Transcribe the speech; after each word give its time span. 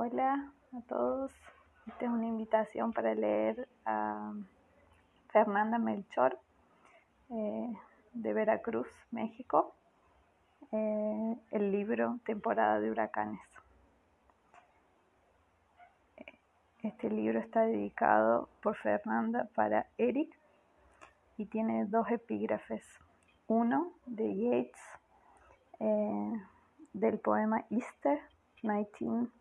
Hola 0.00 0.52
a 0.72 0.80
todos. 0.82 1.32
Esta 1.88 2.04
es 2.04 2.10
una 2.12 2.28
invitación 2.28 2.92
para 2.92 3.16
leer 3.16 3.68
a 3.84 4.32
Fernanda 5.30 5.76
Melchor 5.78 6.38
eh, 7.30 7.76
de 8.12 8.32
Veracruz, 8.32 8.86
México, 9.10 9.74
eh, 10.70 11.36
el 11.50 11.72
libro 11.72 12.20
Temporada 12.24 12.78
de 12.78 12.92
Huracanes. 12.92 13.40
Este 16.84 17.10
libro 17.10 17.40
está 17.40 17.62
dedicado 17.62 18.48
por 18.62 18.76
Fernanda 18.76 19.48
para 19.56 19.88
Eric 19.98 20.32
y 21.38 21.46
tiene 21.46 21.86
dos 21.86 22.08
epígrafes. 22.08 22.86
Uno 23.48 23.90
de 24.06 24.32
Yeats 24.32 24.80
eh, 25.80 26.32
del 26.92 27.18
poema 27.18 27.64
Easter 27.68 28.20
19 28.62 29.37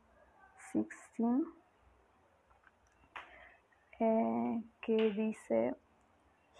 16, 0.77 1.45
eh, 3.99 4.62
que 4.81 5.12
dice, 5.12 5.73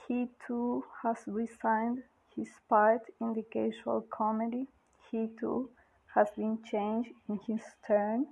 He 0.08 0.30
too 0.48 0.84
has 1.04 1.18
resigned 1.28 2.04
his 2.36 2.50
part 2.68 3.02
in 3.20 3.34
the 3.34 3.44
casual 3.44 4.02
comedy. 4.10 4.68
He 5.12 5.30
too 5.40 5.70
has 6.16 6.30
been 6.36 6.60
changed 6.64 7.12
in 7.30 7.40
his 7.46 7.62
turn, 7.86 8.26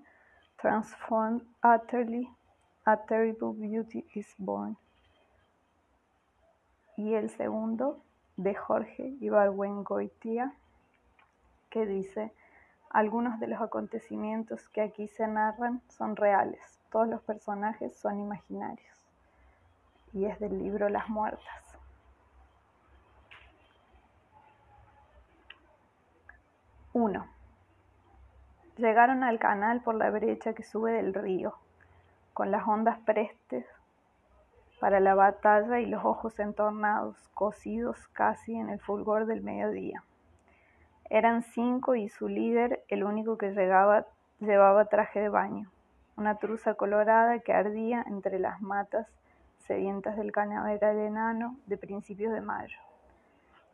transformed 0.59 1.41
utterly. 1.61 2.29
A 2.87 2.97
terrible 3.07 3.53
beauty 3.53 4.05
is 4.15 4.27
born. 4.39 4.77
Y 6.97 7.13
el 7.13 7.29
segundo, 7.29 8.03
de 8.37 8.53
Jorge 8.53 9.17
Ibargüengoitia, 9.21 10.53
que 11.69 11.85
dice, 11.85 12.31
algunos 12.95 13.41
de 13.41 13.47
los 13.47 13.61
acontecimientos 13.61 14.69
que 14.69 14.79
aquí 14.79 15.09
se 15.09 15.27
narran 15.27 15.81
son 15.89 16.15
reales, 16.15 16.61
todos 16.89 17.09
los 17.09 17.21
personajes 17.23 17.93
son 17.97 18.21
imaginarios. 18.21 19.05
Y 20.13 20.23
es 20.23 20.39
del 20.39 20.57
libro 20.57 20.87
Las 20.87 21.09
Muertas. 21.09 21.77
Uno. 26.93 27.27
Llegaron 28.77 29.25
al 29.25 29.39
canal 29.39 29.81
por 29.81 29.95
la 29.95 30.09
brecha 30.09 30.53
que 30.53 30.63
sube 30.63 30.93
del 30.93 31.13
río, 31.13 31.53
con 32.33 32.49
las 32.49 32.65
ondas 32.65 32.97
prestes 32.99 33.67
para 34.79 35.01
la 35.01 35.15
batalla 35.15 35.81
y 35.81 35.85
los 35.85 36.05
ojos 36.05 36.39
entornados, 36.39 37.17
cosidos 37.33 38.07
casi 38.13 38.55
en 38.55 38.69
el 38.69 38.79
fulgor 38.79 39.25
del 39.25 39.41
mediodía. 39.41 40.01
Eran 41.09 41.43
cinco 41.43 41.95
y 41.95 42.09
su 42.09 42.27
líder, 42.27 42.83
el 42.87 43.03
único 43.03 43.37
que 43.37 43.51
llegaba, 43.51 44.07
llevaba 44.39 44.85
traje 44.85 45.19
de 45.19 45.29
baño, 45.29 45.69
una 46.17 46.37
truza 46.39 46.73
colorada 46.73 47.39
que 47.39 47.53
ardía 47.53 48.03
entre 48.07 48.39
las 48.39 48.59
matas 48.59 49.07
sedientas 49.59 50.17
del 50.17 50.31
cañaveral 50.31 50.97
enano 50.97 51.57
de 51.67 51.77
principios 51.77 52.33
de 52.33 52.41
mayo. 52.41 52.79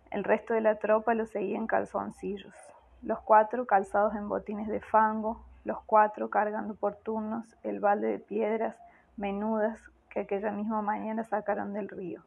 El 0.10 0.26
resto 0.26 0.54
de 0.54 0.60
la 0.60 0.76
tropa 0.76 1.14
lo 1.14 1.26
seguía 1.26 1.58
en 1.58 1.68
calzoncillos, 1.68 2.54
los 3.02 3.22
cuatro 3.22 3.66
calzados 3.66 4.14
en 4.16 4.28
botines 4.28 4.68
de 4.68 4.82
fango, 4.82 5.42
los 5.64 5.82
cuatro 5.86 6.30
cargando 6.30 6.76
por 6.76 6.96
turnos 6.96 7.46
el 7.64 7.80
balde 7.80 8.08
de 8.08 8.20
piedras 8.20 8.76
menudas 9.16 9.80
que 10.10 10.20
aquella 10.20 10.52
misma 10.52 10.82
mañana 10.82 11.24
sacaron 11.24 11.72
del 11.72 11.88
río 11.88 12.24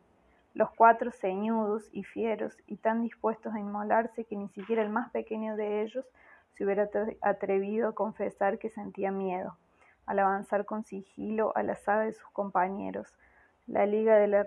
los 0.55 0.71
cuatro 0.71 1.11
ceñudos 1.11 1.89
y 1.93 2.05
fieros 2.05 2.57
y 2.67 2.77
tan 2.77 3.03
dispuestos 3.03 3.53
a 3.53 3.59
inmolarse 3.59 4.25
que 4.25 4.37
ni 4.37 4.49
siquiera 4.49 4.83
el 4.83 4.89
más 4.89 5.11
pequeño 5.11 5.57
de 5.57 5.83
ellos 5.83 6.07
se 6.53 6.65
hubiera 6.65 6.89
atrevido 7.23 7.89
a 7.89 7.95
confesar 7.95 8.59
que 8.59 8.71
sentía 8.71 9.11
miedo, 9.11 9.57
al 10.07 10.21
avanzar 10.21 10.65
con 10.65 10.85
sigilo 10.85 11.53
a 11.57 11.65
la 11.65 11.75
saga 11.75 12.03
de 12.03 12.13
sus 12.13 12.31
compañeros, 12.31 13.13
la 13.67 13.85
liga 13.87 14.17
de 14.17 14.29
la 14.29 14.47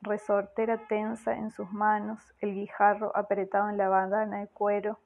resortera 0.00 0.78
tensa 0.88 1.36
en 1.36 1.50
sus 1.50 1.70
manos, 1.70 2.34
el 2.40 2.54
guijarro 2.54 3.14
apretado 3.14 3.68
en 3.68 3.76
la 3.76 3.90
bandana 3.90 4.40
de 4.40 4.48
cuero, 4.48 4.98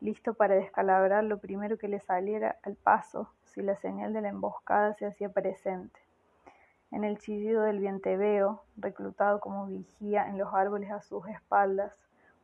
listo 0.00 0.32
para 0.32 0.54
descalabrar 0.54 1.24
lo 1.24 1.38
primero 1.38 1.76
que 1.76 1.88
le 1.88 2.00
saliera 2.00 2.56
al 2.62 2.76
paso 2.76 3.30
si 3.44 3.60
la 3.60 3.76
señal 3.76 4.14
de 4.14 4.22
la 4.22 4.28
emboscada 4.28 4.94
se 4.94 5.06
hacía 5.06 5.28
presente 5.28 6.03
en 6.94 7.02
el 7.02 7.18
chillido 7.18 7.62
del 7.62 7.80
vienteveo, 7.80 8.62
reclutado 8.76 9.40
como 9.40 9.66
vigía 9.66 10.28
en 10.28 10.38
los 10.38 10.54
árboles 10.54 10.92
a 10.92 11.02
sus 11.02 11.26
espaldas, 11.26 11.92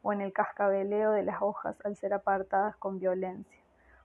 o 0.02 0.12
en 0.12 0.22
el 0.22 0.32
cascabeleo 0.32 1.12
de 1.12 1.22
las 1.22 1.40
hojas 1.40 1.76
al 1.84 1.94
ser 1.94 2.12
apartadas 2.14 2.74
con 2.76 2.98
violencia, 2.98 3.60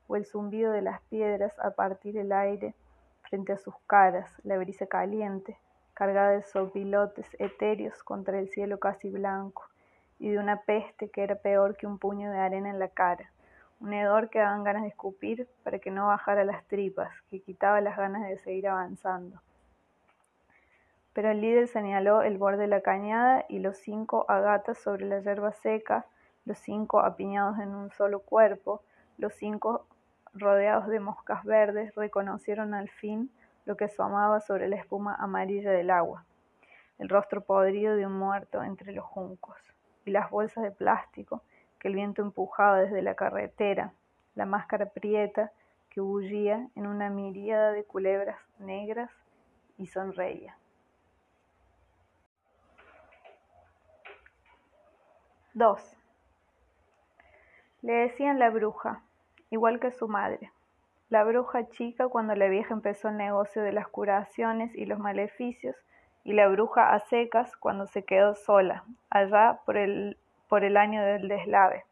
o 0.07 0.16
el 0.16 0.28
zumbido 0.28 0.72
de 0.72 0.83
las 0.83 1.01
piedras 1.01 1.57
a 1.57 1.72
partir 1.72 2.16
el 2.17 2.31
aire 2.31 2.75
frente 3.23 3.53
a 3.53 3.57
sus 3.57 3.73
caras, 3.88 4.29
la 4.44 4.59
brisa 4.59 4.85
caliente, 4.85 5.57
cargada 5.95 6.29
de 6.29 6.44
sopilotes 6.44 7.25
etéreos 7.39 8.03
contra 8.03 8.38
el 8.38 8.47
cielo 8.50 8.79
casi 8.79 9.09
blanco, 9.09 9.63
y 10.19 10.29
de 10.29 10.38
una 10.38 10.62
peste 10.62 11.09
que 11.09 11.23
era 11.23 11.33
peor 11.33 11.75
que 11.75 11.88
un 11.88 11.97
puño 11.97 12.29
de 12.29 12.38
arena 12.38 12.69
en 12.69 12.77
la 12.77 12.89
cara, 12.89 13.31
un 13.79 13.94
hedor 13.94 14.29
que 14.29 14.39
daban 14.39 14.63
ganas 14.63 14.83
de 14.83 14.89
escupir 14.89 15.47
para 15.63 15.79
que 15.79 15.89
no 15.89 16.06
bajara 16.06 16.44
las 16.44 16.63
tripas, 16.66 17.09
que 17.31 17.41
quitaba 17.41 17.81
las 17.81 17.97
ganas 17.97 18.29
de 18.29 18.38
seguir 18.38 18.67
avanzando 18.67 19.41
pero 21.16 21.31
el 21.31 21.40
líder 21.40 21.70
señaló 21.70 22.24
el 22.24 22.38
borde 22.38 22.64
de 22.64 22.68
la 22.68 22.81
cañada 22.81 23.46
y 23.48 23.59
los 23.59 23.78
cinco 23.78 24.26
agatas 24.28 24.78
sobre 24.80 25.06
la 25.06 25.22
hierba 25.22 25.53
seca, 25.53 26.06
los 26.44 26.58
cinco 26.58 27.00
apiñados 27.00 27.58
en 27.59 27.70
un 27.70 27.90
solo 27.92 28.20
cuerpo, 28.20 28.84
los 29.18 29.34
cinco 29.34 29.88
rodeados 30.34 30.88
de 30.88 31.00
moscas 31.00 31.46
verdes 31.46 31.96
reconocieron 31.96 32.74
al 32.74 32.90
fin 32.90 33.31
lo 33.64 33.78
que 33.78 33.86
asomaba 33.86 34.42
sobre 34.42 34.68
la 34.68 34.75
espuma 34.75 35.16
amarilla 35.16 35.72
del 35.72 35.90
agua, 35.90 36.25
el 37.00 37.08
rostro 37.08 37.40
podrido 37.40 37.96
de 37.96 38.06
un 38.06 38.20
muerto 38.20 38.62
entre 38.62 38.92
los 38.92 39.06
juncos, 39.06 39.56
y 40.04 40.12
las 40.12 40.30
bolsas 40.30 40.66
de 40.66 40.72
plástico 40.72 41.44
que 41.80 41.88
el 41.88 41.96
viento 41.96 42.24
empujaba 42.24 42.80
desde 42.80 43.02
la 43.02 43.16
carretera, 43.16 43.94
la 44.36 44.46
máscara 44.46 44.88
prieta 44.88 45.54
que 45.90 46.02
bullía 46.02 46.68
en 46.75 46.88
una 46.88 47.09
miríada 47.09 47.72
de 47.72 47.86
culebras 47.86 48.38
negras 48.59 49.12
y 49.78 49.88
sonreía. 49.88 50.58
2. 55.56 55.98
Le 57.82 57.94
decían 57.94 58.40
la 58.40 58.50
bruja, 58.50 59.04
igual 59.50 59.80
que 59.80 59.90
su 59.92 60.10
madre. 60.10 60.52
La 61.08 61.24
bruja 61.24 61.70
chica 61.70 62.10
cuando 62.10 62.36
la 62.36 62.50
vieja 62.50 62.74
empezó 62.74 63.08
el 63.08 63.16
negocio 63.16 63.64
de 63.64 63.72
las 63.72 63.88
curaciones 63.88 64.76
y 64.76 64.86
los 64.86 65.00
maleficios, 65.00 65.78
y 66.26 66.34
la 66.34 66.50
bruja 66.50 66.94
a 66.94 67.00
secas 67.00 67.56
cuando 67.56 67.88
se 67.88 68.04
quedó 68.04 68.36
sola, 68.36 68.84
allá 69.10 69.62
por 69.66 69.78
el, 69.78 70.18
por 70.50 70.66
el 70.66 70.76
año 70.76 71.02
del 71.02 71.30
deslave. 71.30 71.86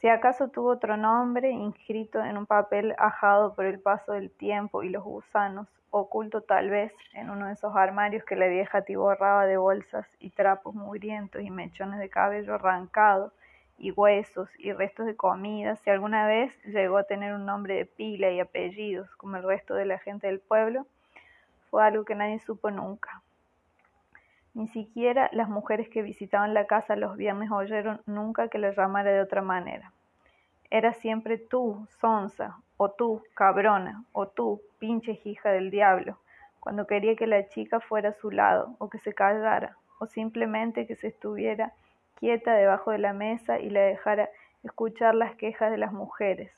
Si 0.00 0.08
acaso 0.08 0.48
tuvo 0.48 0.70
otro 0.70 0.96
nombre 0.96 1.50
inscrito 1.50 2.24
en 2.24 2.38
un 2.38 2.46
papel 2.46 2.94
ajado 2.96 3.54
por 3.54 3.66
el 3.66 3.80
paso 3.80 4.12
del 4.12 4.30
tiempo 4.30 4.82
y 4.82 4.88
los 4.88 5.04
gusanos, 5.04 5.68
oculto 5.90 6.40
tal 6.40 6.70
vez 6.70 6.94
en 7.12 7.28
uno 7.28 7.48
de 7.48 7.52
esos 7.52 7.76
armarios 7.76 8.24
que 8.24 8.34
la 8.34 8.46
vieja 8.46 8.78
atiborraba 8.78 9.44
de 9.44 9.58
bolsas 9.58 10.06
y 10.18 10.30
trapos 10.30 10.74
mugrientos 10.74 11.42
y 11.42 11.50
mechones 11.50 12.00
de 12.00 12.08
cabello 12.08 12.54
arrancado 12.54 13.34
y 13.76 13.90
huesos 13.90 14.48
y 14.58 14.72
restos 14.72 15.04
de 15.04 15.16
comida, 15.16 15.76
si 15.76 15.90
alguna 15.90 16.26
vez 16.26 16.58
llegó 16.64 16.96
a 16.96 17.04
tener 17.04 17.34
un 17.34 17.44
nombre 17.44 17.74
de 17.74 17.84
pila 17.84 18.30
y 18.30 18.40
apellidos 18.40 19.14
como 19.16 19.36
el 19.36 19.42
resto 19.42 19.74
de 19.74 19.84
la 19.84 19.98
gente 19.98 20.28
del 20.28 20.40
pueblo, 20.40 20.86
fue 21.68 21.84
algo 21.84 22.06
que 22.06 22.14
nadie 22.14 22.38
supo 22.38 22.70
nunca. 22.70 23.22
Ni 24.52 24.66
siquiera 24.68 25.28
las 25.32 25.48
mujeres 25.48 25.88
que 25.88 26.02
visitaban 26.02 26.54
la 26.54 26.66
casa 26.66 26.96
los 26.96 27.16
viernes 27.16 27.50
oyeron 27.50 28.00
nunca 28.06 28.48
que 28.48 28.58
la 28.58 28.72
llamara 28.72 29.12
de 29.12 29.20
otra 29.20 29.42
manera. 29.42 29.92
Era 30.70 30.92
siempre 30.92 31.38
tú, 31.38 31.86
sonza, 32.00 32.58
o 32.76 32.90
tú, 32.90 33.22
cabrona, 33.34 34.04
o 34.12 34.26
tú, 34.26 34.60
pinche 34.78 35.20
hija 35.24 35.50
del 35.50 35.70
diablo, 35.70 36.18
cuando 36.58 36.86
quería 36.86 37.14
que 37.16 37.26
la 37.26 37.48
chica 37.48 37.80
fuera 37.80 38.10
a 38.10 38.14
su 38.14 38.30
lado, 38.30 38.74
o 38.78 38.90
que 38.90 38.98
se 38.98 39.12
callara, 39.12 39.76
o 39.98 40.06
simplemente 40.06 40.86
que 40.86 40.96
se 40.96 41.08
estuviera 41.08 41.72
quieta 42.16 42.54
debajo 42.54 42.90
de 42.90 42.98
la 42.98 43.12
mesa 43.12 43.60
y 43.60 43.70
la 43.70 43.80
dejara 43.80 44.28
escuchar 44.62 45.14
las 45.14 45.34
quejas 45.36 45.70
de 45.70 45.78
las 45.78 45.92
mujeres, 45.92 46.52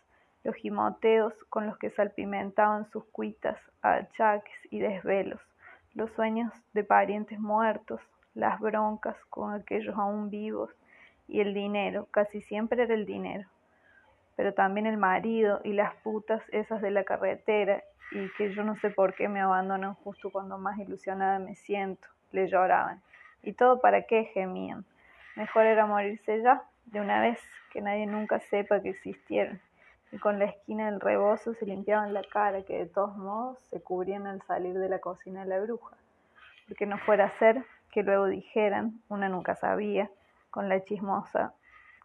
los 0.45 0.57
gimoteos 0.57 1.35
con 1.51 1.67
los 1.67 1.79
que 1.79 1.91
salpimentaban 1.91 2.91
sus 2.91 3.05
cuitas, 3.07 3.59
achaques 3.81 4.59
y 4.71 4.81
desvelos, 4.81 5.41
los 5.95 6.11
sueños 6.13 6.53
de 6.73 6.85
parientes 6.85 7.39
muertos, 7.39 8.01
las 8.35 8.61
broncas 8.61 9.17
con 9.29 9.53
aquellos 9.53 9.97
aún 9.97 10.31
vivos 10.31 10.71
y 11.29 11.41
el 11.41 11.55
dinero, 11.55 12.09
casi 12.11 12.41
siempre 12.41 12.83
era 12.83 12.95
el 12.95 13.07
dinero, 13.07 13.49
pero 14.37 14.55
también 14.55 14.87
el 14.87 14.97
marido 14.97 15.61
y 15.65 15.73
las 15.73 15.95
putas 15.97 16.43
esas 16.51 16.81
de 16.81 16.91
la 16.91 17.05
carretera 17.05 17.83
y 18.11 18.29
que 18.37 18.53
yo 18.55 18.65
no 18.65 18.77
sé 18.77 18.91
por 18.91 19.15
qué 19.15 19.29
me 19.29 19.41
abandonan 19.41 19.95
justo 19.95 20.31
cuando 20.31 20.59
más 20.59 20.79
ilusionada 20.79 21.39
me 21.39 21.55
siento, 21.55 22.09
le 22.33 22.49
lloraban. 22.49 23.01
¿Y 23.43 23.53
todo 23.53 23.81
para 23.81 24.03
qué? 24.03 24.25
gemían. 24.25 24.85
Mejor 25.37 25.67
era 25.67 25.87
morirse 25.87 26.43
ya, 26.43 26.63
de 26.87 27.01
una 27.01 27.21
vez, 27.21 27.39
que 27.73 27.81
nadie 27.81 28.07
nunca 28.07 28.39
sepa 28.41 28.81
que 28.81 28.91
existieron. 28.91 29.61
Y 30.13 30.19
con 30.19 30.39
la 30.39 30.45
esquina 30.45 30.91
del 30.91 31.01
rebozo 31.01 31.55
se 31.55 31.65
limpiaban 31.65 32.13
la 32.13 32.23
cara, 32.23 32.63
que 32.63 32.79
de 32.79 32.87
todos 32.87 33.17
modos 33.17 33.59
se 33.71 33.81
cubrían 33.81 34.27
al 34.27 34.43
salir 34.43 34.79
de 34.79 34.91
la 34.91 34.99
cocina 34.99 35.41
de 35.41 35.47
la 35.47 35.61
bruja, 35.61 35.97
porque 36.69 36.85
no 36.85 36.99
fuera 36.99 37.25
a 37.25 37.39
ser 37.39 37.65
que 37.91 38.03
luego 38.03 38.27
dijeran, 38.27 39.01
una 39.09 39.31
nunca 39.31 39.57
sabía, 39.57 40.11
con 40.51 40.69
la 40.69 40.85
chismosa, 40.85 41.55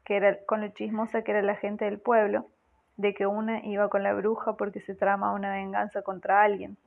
que 0.06 0.16
era, 0.16 0.38
con 0.46 0.62
lo 0.62 0.70
chismosa 0.70 1.22
que 1.22 1.32
era 1.32 1.42
la 1.42 1.56
gente 1.56 1.84
del 1.84 2.00
pueblo, 2.00 2.48
de 2.96 3.14
que 3.14 3.28
una 3.28 3.64
iba 3.66 3.90
con 3.90 4.04
la 4.04 4.14
bruja 4.14 4.56
porque 4.56 4.80
se 4.80 4.96
trama 4.96 5.34
una 5.34 5.52
venganza 5.54 6.02
contra 6.02 6.42
alguien, 6.44 6.78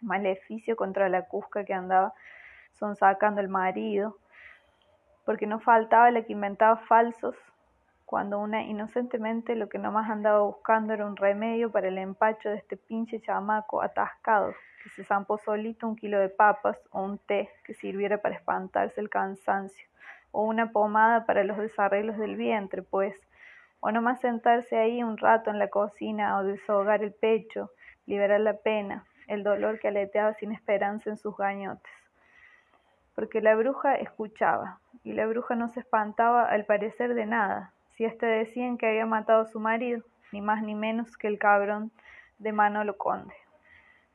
maleficio 0.00 0.74
contra 0.74 1.10
la 1.10 1.26
cusca 1.26 1.64
que 1.64 1.74
andaba 1.74 2.14
sonsacando 2.72 3.42
el 3.42 3.48
marido, 3.48 4.16
porque 5.26 5.46
no 5.46 5.60
faltaba 5.60 6.10
la 6.10 6.22
que 6.22 6.32
inventaba 6.32 6.78
falsos 6.78 7.36
cuando 8.06 8.38
una 8.38 8.62
inocentemente 8.62 9.56
lo 9.56 9.68
que 9.68 9.78
nomás 9.78 10.08
andaba 10.08 10.40
buscando 10.40 10.94
era 10.94 11.04
un 11.04 11.16
remedio 11.16 11.72
para 11.72 11.88
el 11.88 11.98
empacho 11.98 12.48
de 12.48 12.56
este 12.56 12.76
pinche 12.76 13.20
chamaco 13.20 13.82
atascado, 13.82 14.54
que 14.82 14.90
se 14.90 15.02
zampó 15.02 15.38
solito 15.38 15.88
un 15.88 15.96
kilo 15.96 16.20
de 16.20 16.28
papas 16.28 16.78
o 16.92 17.02
un 17.02 17.18
té 17.18 17.50
que 17.64 17.74
sirviera 17.74 18.22
para 18.22 18.36
espantarse 18.36 19.00
el 19.00 19.10
cansancio, 19.10 19.88
o 20.30 20.44
una 20.44 20.70
pomada 20.70 21.26
para 21.26 21.42
los 21.42 21.58
desarreglos 21.58 22.16
del 22.16 22.36
vientre, 22.36 22.82
pues, 22.82 23.16
o 23.80 23.90
nomás 23.90 24.20
sentarse 24.20 24.76
ahí 24.78 25.02
un 25.02 25.18
rato 25.18 25.50
en 25.50 25.58
la 25.58 25.68
cocina 25.68 26.38
o 26.38 26.44
desahogar 26.44 27.02
el 27.02 27.12
pecho, 27.12 27.72
liberar 28.06 28.38
la 28.38 28.56
pena, 28.58 29.04
el 29.26 29.42
dolor 29.42 29.80
que 29.80 29.88
aleteaba 29.88 30.32
sin 30.34 30.52
esperanza 30.52 31.10
en 31.10 31.16
sus 31.16 31.36
gañotes. 31.36 31.92
Porque 33.16 33.40
la 33.40 33.56
bruja 33.56 33.96
escuchaba, 33.96 34.78
y 35.02 35.12
la 35.12 35.26
bruja 35.26 35.56
no 35.56 35.68
se 35.68 35.80
espantaba 35.80 36.44
al 36.44 36.66
parecer 36.66 37.14
de 37.14 37.26
nada, 37.26 37.72
si 37.96 38.04
éste 38.04 38.26
decían 38.26 38.76
que 38.76 38.86
había 38.86 39.06
matado 39.06 39.42
a 39.42 39.46
su 39.46 39.58
marido, 39.58 40.02
ni 40.30 40.42
más 40.42 40.62
ni 40.62 40.74
menos 40.74 41.16
que 41.16 41.28
el 41.28 41.38
cabrón 41.38 41.90
de 42.38 42.52
Manolo 42.52 42.98
Conde. 42.98 43.34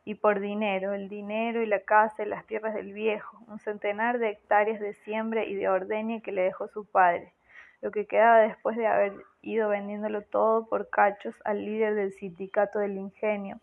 Y 0.06 0.16
por 0.16 0.40
dinero, 0.40 0.94
el 0.94 1.10
dinero 1.10 1.64
y 1.64 1.66
la 1.66 1.80
casa 1.82 2.24
y 2.24 2.28
las 2.28 2.46
tierras 2.46 2.76
del 2.76 2.94
viejo, 2.94 3.40
un 3.48 3.60
centenar 3.60 4.20
de 4.20 4.30
hectáreas 4.30 4.80
de 4.80 4.94
siembra 4.94 5.46
y 5.46 5.56
de 5.56 5.68
ordeña 5.68 6.22
que 6.22 6.32
le 6.32 6.44
dejó 6.44 6.68
su 6.68 6.86
padre, 6.86 7.34
lo 7.82 7.92
que 7.92 8.06
quedaba 8.06 8.40
después 8.40 8.78
de 8.78 8.86
haber 8.86 9.14
ido 9.42 9.70
vendiéndolo 9.70 10.22
todo 10.22 10.68
por 10.68 10.90
cachos 10.90 11.36
al 11.44 11.66
líder 11.66 11.96
del 11.96 12.14
sindicato 12.14 12.78
del 12.80 12.98
ingenio, 12.98 13.60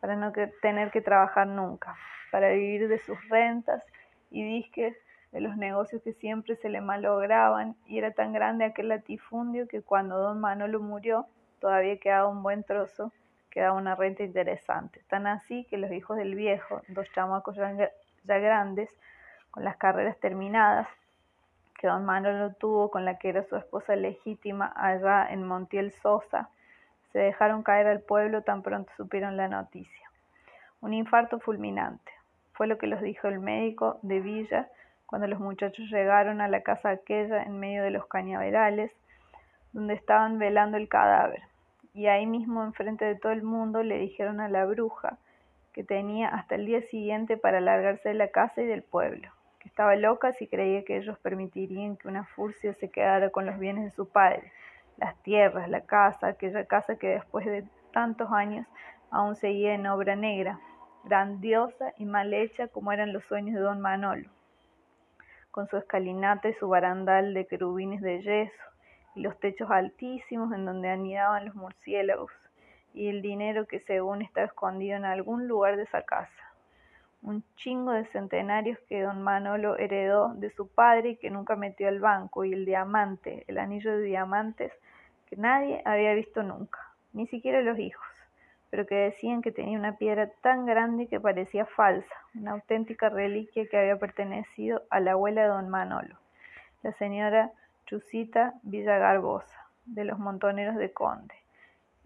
para 0.00 0.14
no 0.14 0.30
tener 0.60 0.90
que 0.90 1.00
trabajar 1.00 1.46
nunca, 1.46 1.96
para 2.30 2.50
vivir 2.50 2.88
de 2.88 2.98
sus 2.98 3.16
rentas 3.28 3.82
y 4.30 4.44
disques 4.44 4.94
de 5.32 5.40
los 5.40 5.56
negocios 5.56 6.02
que 6.02 6.12
siempre 6.12 6.56
se 6.56 6.68
le 6.68 6.80
malograban, 6.80 7.76
y 7.86 7.98
era 7.98 8.12
tan 8.12 8.32
grande 8.32 8.64
aquel 8.64 8.88
latifundio 8.88 9.68
que 9.68 9.82
cuando 9.82 10.18
don 10.18 10.40
Manolo 10.40 10.80
murió 10.80 11.26
todavía 11.60 11.98
quedaba 11.98 12.28
un 12.28 12.42
buen 12.42 12.64
trozo, 12.64 13.12
quedaba 13.50 13.76
una 13.76 13.94
renta 13.94 14.22
interesante. 14.22 15.02
Tan 15.08 15.26
así 15.26 15.64
que 15.64 15.78
los 15.78 15.90
hijos 15.90 16.16
del 16.16 16.34
viejo, 16.34 16.82
dos 16.88 17.10
chamacos 17.12 17.56
ya, 17.56 17.90
grandes, 18.24 18.90
con 19.50 19.64
las 19.64 19.76
carreras 19.76 20.18
terminadas, 20.18 20.88
que 21.78 21.88
don 21.88 22.04
Manolo 22.04 22.52
tuvo 22.54 22.90
con 22.90 23.04
la 23.04 23.18
que 23.18 23.28
era 23.28 23.44
su 23.44 23.56
esposa 23.56 23.96
legítima 23.96 24.72
allá 24.74 25.26
en 25.30 25.46
Montiel 25.46 25.92
Sosa, 25.92 26.50
se 27.12 27.18
dejaron 27.18 27.62
caer 27.62 27.86
al 27.86 28.00
pueblo 28.00 28.42
tan 28.42 28.62
pronto 28.62 28.92
supieron 28.96 29.36
la 29.36 29.48
noticia. 29.48 30.10
Un 30.80 30.92
infarto 30.92 31.40
fulminante. 31.40 32.12
Fue 32.52 32.66
lo 32.66 32.78
que 32.78 32.86
los 32.86 33.00
dijo 33.00 33.28
el 33.28 33.40
médico 33.40 33.98
de 34.02 34.20
Villa 34.20 34.68
cuando 35.08 35.26
los 35.26 35.40
muchachos 35.40 35.88
llegaron 35.90 36.42
a 36.42 36.48
la 36.48 36.60
casa 36.60 36.90
aquella 36.90 37.42
en 37.42 37.58
medio 37.58 37.82
de 37.82 37.90
los 37.90 38.04
cañaverales, 38.06 38.92
donde 39.72 39.94
estaban 39.94 40.38
velando 40.38 40.76
el 40.76 40.86
cadáver. 40.86 41.44
Y 41.94 42.08
ahí 42.08 42.26
mismo, 42.26 42.62
enfrente 42.62 43.06
de 43.06 43.14
todo 43.14 43.32
el 43.32 43.42
mundo, 43.42 43.82
le 43.82 43.98
dijeron 43.98 44.38
a 44.38 44.50
la 44.50 44.66
bruja 44.66 45.16
que 45.72 45.82
tenía 45.82 46.28
hasta 46.28 46.56
el 46.56 46.66
día 46.66 46.82
siguiente 46.82 47.38
para 47.38 47.62
largarse 47.62 48.10
de 48.10 48.16
la 48.16 48.28
casa 48.28 48.60
y 48.60 48.66
del 48.66 48.82
pueblo, 48.82 49.30
que 49.60 49.68
estaba 49.68 49.96
loca 49.96 50.34
si 50.34 50.46
creía 50.46 50.84
que 50.84 50.98
ellos 50.98 51.18
permitirían 51.20 51.96
que 51.96 52.08
una 52.08 52.24
furcia 52.24 52.74
se 52.74 52.90
quedara 52.90 53.30
con 53.30 53.46
los 53.46 53.58
bienes 53.58 53.84
de 53.84 53.90
su 53.92 54.10
padre, 54.10 54.52
las 54.98 55.16
tierras, 55.22 55.70
la 55.70 55.86
casa, 55.86 56.26
aquella 56.26 56.66
casa 56.66 56.96
que 56.96 57.08
después 57.08 57.46
de 57.46 57.64
tantos 57.94 58.30
años 58.30 58.66
aún 59.10 59.36
seguía 59.36 59.72
en 59.72 59.86
obra 59.86 60.16
negra, 60.16 60.60
grandiosa 61.04 61.94
y 61.96 62.04
mal 62.04 62.34
hecha 62.34 62.68
como 62.68 62.92
eran 62.92 63.14
los 63.14 63.24
sueños 63.24 63.54
de 63.54 63.62
don 63.62 63.80
Manolo 63.80 64.28
con 65.58 65.66
su 65.66 65.76
escalinata 65.76 66.48
y 66.48 66.54
su 66.54 66.68
barandal 66.68 67.34
de 67.34 67.44
querubines 67.48 68.00
de 68.00 68.22
yeso, 68.22 68.64
y 69.16 69.22
los 69.22 69.36
techos 69.40 69.68
altísimos 69.72 70.52
en 70.52 70.64
donde 70.64 70.88
anidaban 70.88 71.46
los 71.46 71.56
murciélagos, 71.56 72.30
y 72.94 73.08
el 73.08 73.22
dinero 73.22 73.66
que 73.66 73.80
según 73.80 74.22
estaba 74.22 74.46
escondido 74.46 74.96
en 74.96 75.04
algún 75.04 75.48
lugar 75.48 75.76
de 75.76 75.82
esa 75.82 76.02
casa. 76.02 76.30
Un 77.22 77.42
chingo 77.56 77.90
de 77.90 78.06
centenarios 78.12 78.78
que 78.88 79.02
don 79.02 79.20
Manolo 79.20 79.76
heredó 79.78 80.32
de 80.34 80.52
su 80.52 80.68
padre 80.68 81.08
y 81.08 81.16
que 81.16 81.28
nunca 81.28 81.56
metió 81.56 81.88
al 81.88 81.98
banco, 81.98 82.44
y 82.44 82.52
el 82.52 82.64
diamante, 82.64 83.42
el 83.48 83.58
anillo 83.58 83.96
de 83.96 84.04
diamantes, 84.04 84.72
que 85.26 85.34
nadie 85.34 85.82
había 85.84 86.14
visto 86.14 86.44
nunca, 86.44 86.78
ni 87.12 87.26
siquiera 87.26 87.62
los 87.62 87.80
hijos 87.80 88.06
pero 88.70 88.86
que 88.86 88.94
decían 88.94 89.42
que 89.42 89.52
tenía 89.52 89.78
una 89.78 89.96
piedra 89.96 90.30
tan 90.42 90.66
grande 90.66 91.06
que 91.06 91.20
parecía 91.20 91.64
falsa, 91.64 92.14
una 92.34 92.52
auténtica 92.52 93.08
reliquia 93.08 93.66
que 93.66 93.78
había 93.78 93.98
pertenecido 93.98 94.82
a 94.90 95.00
la 95.00 95.12
abuela 95.12 95.42
de 95.42 95.48
don 95.48 95.68
Manolo, 95.68 96.16
la 96.82 96.92
señora 96.92 97.50
Chusita 97.86 98.54
Villagarbosa, 98.62 99.66
de 99.86 100.04
los 100.04 100.18
montoneros 100.18 100.76
de 100.76 100.92
Conde, 100.92 101.34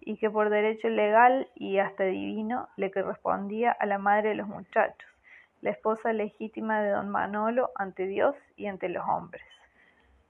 y 0.01 0.17
que 0.17 0.31
por 0.31 0.51
derecho 0.51 0.89
legal 0.89 1.49
y 1.55 1.79
hasta 1.79 2.05
divino 2.05 2.69
le 2.77 2.91
correspondía 2.91 3.73
a 3.73 3.87
la 3.87 3.99
madre 3.99 4.31
de 4.31 4.35
los 4.37 4.49
muchachos, 4.49 5.11
la 5.61 5.71
esposa 5.71 6.13
legítima 6.13 6.81
de 6.83 6.91
don 6.91 7.09
Manolo 7.09 7.71
ante 7.75 8.07
Dios 8.07 8.37
y 8.57 8.67
ante 8.67 8.89
los 8.89 9.07
hombres, 9.09 9.45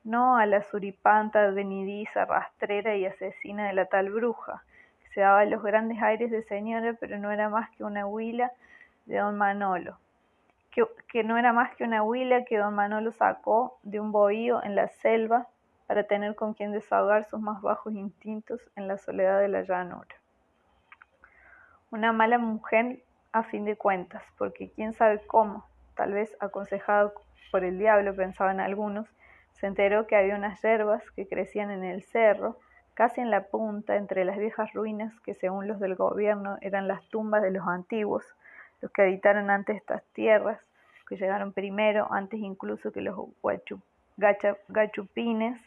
no 0.05 0.37
a 0.37 0.47
la 0.47 0.63
suripanta 0.63 1.51
venidiza, 1.51 2.25
rastrera 2.25 2.97
y 2.97 3.07
asesina 3.07 3.69
de 3.69 3.75
la 3.75 3.87
tal 3.87 4.11
bruja, 4.11 4.63
se 5.13 5.21
daba 5.21 5.45
los 5.45 5.63
grandes 5.63 6.03
aires 6.03 6.31
de 6.31 6.43
señora, 6.43 6.95
pero 6.99 7.19
no 7.19 7.31
era 7.31 7.49
más 7.49 7.71
que 7.71 7.85
una 7.85 8.07
huila 8.07 8.53
de 9.07 9.19
don 9.19 9.37
Manolo, 9.37 9.99
que, 10.71 11.23
no 11.23 11.37
era 11.37 11.53
más 11.53 11.75
que 11.77 11.85
una 11.85 12.03
huila 12.03 12.45
que 12.45 12.57
don 12.57 12.75
Manolo 12.75 13.13
sacó 13.13 13.79
de 13.83 14.01
un 14.01 14.11
bohío 14.11 14.63
en 14.65 14.75
la 14.75 14.89
selva 14.89 15.49
para 15.87 16.05
tener 16.05 16.35
con 16.35 16.55
quien 16.55 16.73
desahogar 16.73 17.25
sus 17.25 17.41
más 17.41 17.61
bajos 17.61 17.93
instintos 17.93 18.71
en 18.77 18.89
la 18.89 18.97
soledad 18.97 19.41
de 19.41 19.49
la 19.49 19.63
llanura. 19.63 20.17
Una 21.91 22.13
mala 22.13 22.39
mujer 22.39 23.03
a 23.33 23.43
fin 23.43 23.67
de 23.67 23.77
cuentas, 23.77 24.23
porque 24.39 24.71
quién 24.71 24.95
sabe 24.95 25.21
cómo, 25.27 25.67
tal 25.95 26.13
vez 26.13 26.35
aconsejado 26.41 27.13
por 27.51 27.65
el 27.65 27.79
diablo, 27.79 28.17
pensaban 28.17 28.61
algunos, 28.61 29.07
se 29.53 29.67
enteró 29.67 30.07
que 30.07 30.17
había 30.17 30.37
unas 30.37 30.63
hierbas 30.63 31.03
que 31.11 31.29
crecían 31.29 31.71
en 31.71 31.85
el 31.85 32.03
cerro, 32.03 32.59
casi 32.95 33.21
en 33.21 33.31
la 33.31 33.45
punta, 33.45 33.97
entre 33.97 34.25
las 34.25 34.39
viejas 34.39 34.73
ruinas 34.73 35.19
que 35.21 35.35
según 35.35 35.67
los 35.67 35.81
del 35.81 35.95
gobierno 35.95 36.59
eran 36.61 36.89
las 36.89 37.03
tumbas 37.09 37.43
de 37.43 37.51
los 37.51 37.67
antiguos, 37.67 38.25
los 38.81 38.91
que 38.93 39.03
habitaron 39.03 39.51
antes 39.51 39.77
estas 39.77 40.03
tierras, 40.13 40.61
que 41.09 41.17
llegaron 41.17 41.53
primero, 41.53 42.13
antes 42.13 42.41
incluso 42.41 42.93
que 42.93 43.01
los 43.01 43.17
gachupines, 44.69 45.61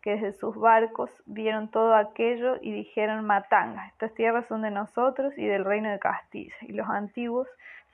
que 0.00 0.12
desde 0.12 0.32
sus 0.32 0.56
barcos 0.56 1.10
vieron 1.26 1.68
todo 1.70 1.94
aquello 1.94 2.56
y 2.60 2.72
dijeron 2.72 3.24
Matanga, 3.24 3.86
estas 3.88 4.12
tierras 4.14 4.46
son 4.46 4.62
de 4.62 4.70
nosotros 4.70 5.36
y 5.38 5.46
del 5.46 5.64
reino 5.64 5.90
de 5.90 5.98
Castilla, 5.98 6.54
y 6.62 6.72
los 6.72 6.88
antiguos, 6.88 7.48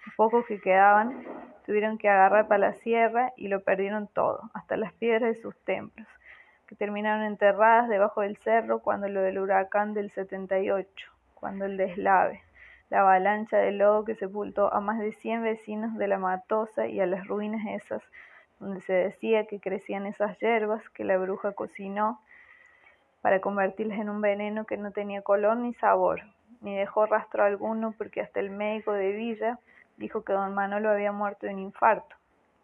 los 0.06 0.14
pocos 0.14 0.46
que 0.46 0.60
quedaban, 0.60 1.24
tuvieron 1.66 1.98
que 1.98 2.08
agarrar 2.08 2.48
para 2.48 2.68
la 2.68 2.72
sierra 2.74 3.32
y 3.36 3.48
lo 3.48 3.60
perdieron 3.62 4.08
todo, 4.08 4.50
hasta 4.54 4.76
las 4.76 4.92
piedras 4.94 5.34
de 5.34 5.42
sus 5.42 5.56
templos 5.64 6.08
que 6.68 6.76
terminaron 6.76 7.24
enterradas 7.24 7.88
debajo 7.88 8.20
del 8.20 8.36
cerro 8.36 8.80
cuando 8.80 9.08
lo 9.08 9.22
del 9.22 9.38
huracán 9.38 9.94
del 9.94 10.10
78, 10.10 11.10
cuando 11.34 11.64
el 11.64 11.78
deslave, 11.78 12.42
la 12.90 13.00
avalancha 13.00 13.56
de 13.56 13.72
lodo 13.72 14.04
que 14.04 14.14
sepultó 14.14 14.72
a 14.72 14.80
más 14.80 14.98
de 14.98 15.12
100 15.12 15.42
vecinos 15.42 15.96
de 15.96 16.08
la 16.08 16.18
Matosa 16.18 16.86
y 16.86 17.00
a 17.00 17.06
las 17.06 17.26
ruinas 17.26 17.66
esas 17.66 18.02
donde 18.60 18.80
se 18.82 18.92
decía 18.92 19.46
que 19.46 19.60
crecían 19.60 20.06
esas 20.06 20.38
hierbas 20.40 20.82
que 20.90 21.04
la 21.04 21.16
bruja 21.16 21.52
cocinó 21.52 22.20
para 23.22 23.40
convertirlas 23.40 23.98
en 23.98 24.10
un 24.10 24.20
veneno 24.20 24.66
que 24.66 24.76
no 24.76 24.90
tenía 24.90 25.22
color 25.22 25.56
ni 25.56 25.74
sabor, 25.74 26.22
ni 26.60 26.76
dejó 26.76 27.06
rastro 27.06 27.44
alguno 27.44 27.94
porque 27.96 28.20
hasta 28.20 28.40
el 28.40 28.50
médico 28.50 28.92
de 28.92 29.12
Villa 29.12 29.58
dijo 29.96 30.22
que 30.22 30.32
don 30.32 30.54
Manolo 30.54 30.90
había 30.90 31.12
muerto 31.12 31.46
de 31.46 31.54
un 31.54 31.60
infarto, 31.60 32.16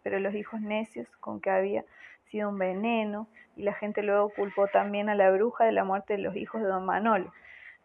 pero 0.03 0.19
los 0.19 0.35
hijos 0.35 0.61
necios 0.61 1.07
con 1.19 1.39
que 1.39 1.49
había 1.49 1.85
sido 2.25 2.49
un 2.49 2.57
veneno, 2.57 3.27
y 3.55 3.63
la 3.63 3.73
gente 3.73 4.03
luego 4.03 4.29
culpó 4.29 4.67
también 4.67 5.09
a 5.09 5.15
la 5.15 5.31
bruja 5.31 5.65
de 5.65 5.71
la 5.71 5.83
muerte 5.83 6.13
de 6.13 6.19
los 6.19 6.35
hijos 6.35 6.61
de 6.61 6.67
don 6.67 6.85
Manolo, 6.85 7.31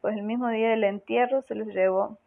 pues 0.00 0.16
el 0.16 0.23
mismo 0.23 0.49
día 0.49 0.70
del 0.70 0.85
entierro 0.85 1.42
se 1.42 1.54
los 1.54 1.68
llevó 1.68 2.18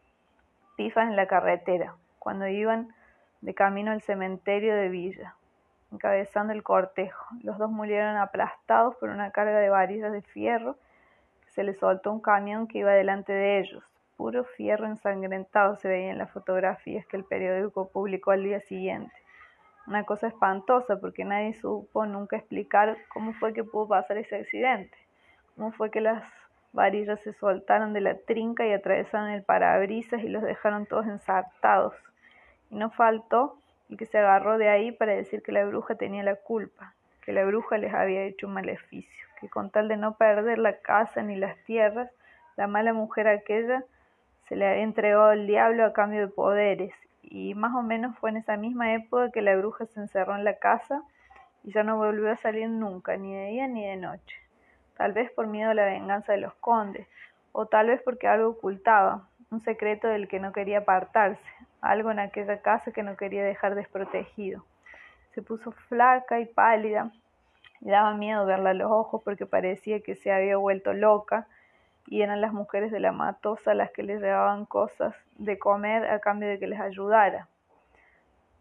pifas 0.77 1.09
en 1.09 1.15
la 1.15 1.27
carretera, 1.27 1.95
cuando 2.19 2.47
iban 2.47 2.93
de 3.41 3.53
camino 3.53 3.91
al 3.91 4.01
cementerio 4.01 4.75
de 4.75 4.89
Villa, 4.89 5.35
encabezando 5.91 6.53
el 6.53 6.63
cortejo. 6.63 7.25
Los 7.43 7.57
dos 7.57 7.69
murieron 7.69 8.17
aplastados 8.17 8.95
por 8.95 9.09
una 9.09 9.31
carga 9.31 9.59
de 9.59 9.69
varillas 9.69 10.11
de 10.11 10.21
fierro 10.21 10.77
se 11.53 11.63
le 11.63 11.75
soltó 11.75 12.11
un 12.11 12.19
camión 12.19 12.67
que 12.67 12.79
iba 12.79 12.93
delante 12.93 13.31
de 13.31 13.59
ellos. 13.59 13.83
Puro 14.17 14.43
fierro 14.43 14.87
ensangrentado 14.87 15.75
se 15.75 15.87
veía 15.87 16.11
en 16.11 16.17
las 16.17 16.31
fotografías 16.31 17.05
que 17.05 17.17
el 17.17 17.25
periódico 17.25 17.89
publicó 17.89 18.31
al 18.31 18.43
día 18.43 18.59
siguiente. 18.59 19.13
Una 19.85 20.05
cosa 20.05 20.27
espantosa 20.27 20.99
porque 20.99 21.25
nadie 21.25 21.53
supo 21.53 22.05
nunca 22.05 22.37
explicar 22.37 22.97
cómo 23.09 23.33
fue 23.33 23.53
que 23.53 23.65
pudo 23.65 23.89
pasar 23.89 24.17
ese 24.17 24.37
accidente, 24.37 24.97
cómo 25.55 25.71
fue 25.73 25.91
que 25.91 25.99
las 25.99 26.23
varillas 26.71 27.19
se 27.21 27.33
soltaron 27.33 27.93
de 27.93 28.01
la 28.01 28.17
trinca 28.17 28.65
y 28.65 28.71
atravesaron 28.71 29.29
el 29.29 29.43
parabrisas 29.43 30.23
y 30.23 30.29
los 30.29 30.41
dejaron 30.41 30.85
todos 30.85 31.05
ensartados. 31.05 31.93
Y 32.69 32.75
no 32.75 32.91
faltó 32.91 33.57
el 33.89 33.97
que 33.97 34.05
se 34.05 34.17
agarró 34.17 34.57
de 34.57 34.69
ahí 34.69 34.91
para 34.91 35.13
decir 35.13 35.43
que 35.43 35.51
la 35.51 35.65
bruja 35.65 35.95
tenía 35.95 36.23
la 36.23 36.35
culpa, 36.35 36.93
que 37.21 37.33
la 37.33 37.43
bruja 37.45 37.77
les 37.77 37.93
había 37.93 38.23
hecho 38.23 38.47
un 38.47 38.53
maleficio, 38.53 39.27
que 39.41 39.49
con 39.49 39.69
tal 39.69 39.89
de 39.89 39.97
no 39.97 40.15
perder 40.15 40.59
la 40.59 40.77
casa 40.77 41.21
ni 41.21 41.35
las 41.35 41.57
tierras, 41.65 42.09
la 42.55 42.67
mala 42.67 42.93
mujer 42.93 43.27
aquella 43.27 43.83
se 44.47 44.55
le 44.55 44.67
había 44.67 44.83
entregado 44.83 45.25
al 45.25 45.45
diablo 45.45 45.85
a 45.85 45.93
cambio 45.93 46.21
de 46.21 46.27
poderes, 46.27 46.93
y 47.23 47.55
más 47.55 47.73
o 47.73 47.81
menos 47.81 48.17
fue 48.17 48.29
en 48.29 48.37
esa 48.37 48.57
misma 48.57 48.93
época 48.93 49.31
que 49.31 49.41
la 49.41 49.55
bruja 49.55 49.85
se 49.85 49.99
encerró 49.99 50.35
en 50.35 50.43
la 50.43 50.57
casa 50.57 51.03
y 51.63 51.71
ya 51.71 51.83
no 51.83 51.97
volvió 51.97 52.31
a 52.31 52.37
salir 52.37 52.69
nunca, 52.69 53.17
ni 53.17 53.33
de 53.33 53.47
día 53.47 53.67
ni 53.67 53.85
de 53.85 53.95
noche, 53.95 54.37
tal 54.97 55.13
vez 55.13 55.31
por 55.31 55.47
miedo 55.47 55.71
a 55.71 55.73
la 55.73 55.85
venganza 55.85 56.33
de 56.33 56.39
los 56.39 56.53
condes, 56.55 57.07
o 57.53 57.65
tal 57.65 57.87
vez 57.87 58.01
porque 58.03 58.27
algo 58.27 58.49
ocultaba, 58.49 59.27
un 59.49 59.61
secreto 59.61 60.07
del 60.07 60.27
que 60.27 60.39
no 60.39 60.51
quería 60.51 60.79
apartarse, 60.79 61.47
algo 61.81 62.11
en 62.11 62.19
aquella 62.19 62.61
casa 62.61 62.91
que 62.91 63.03
no 63.03 63.15
quería 63.15 63.43
dejar 63.43 63.75
desprotegido. 63.75 64.65
Se 65.33 65.41
puso 65.41 65.71
flaca 65.71 66.39
y 66.39 66.45
pálida, 66.45 67.11
y 67.81 67.89
daba 67.89 68.13
miedo 68.15 68.45
verla 68.45 68.71
a 68.71 68.73
los 68.73 68.91
ojos 68.91 69.21
porque 69.23 69.45
parecía 69.45 70.01
que 70.01 70.15
se 70.15 70.31
había 70.31 70.57
vuelto 70.57 70.93
loca, 70.93 71.47
y 72.07 72.21
eran 72.21 72.41
las 72.41 72.53
mujeres 72.53 72.91
de 72.91 72.99
la 72.99 73.11
matosa 73.11 73.73
las 73.73 73.91
que 73.91 74.03
les 74.03 74.21
llevaban 74.21 74.65
cosas 74.65 75.15
de 75.37 75.57
comer 75.57 76.05
a 76.05 76.19
cambio 76.19 76.49
de 76.49 76.59
que 76.59 76.67
les 76.67 76.79
ayudara, 76.79 77.47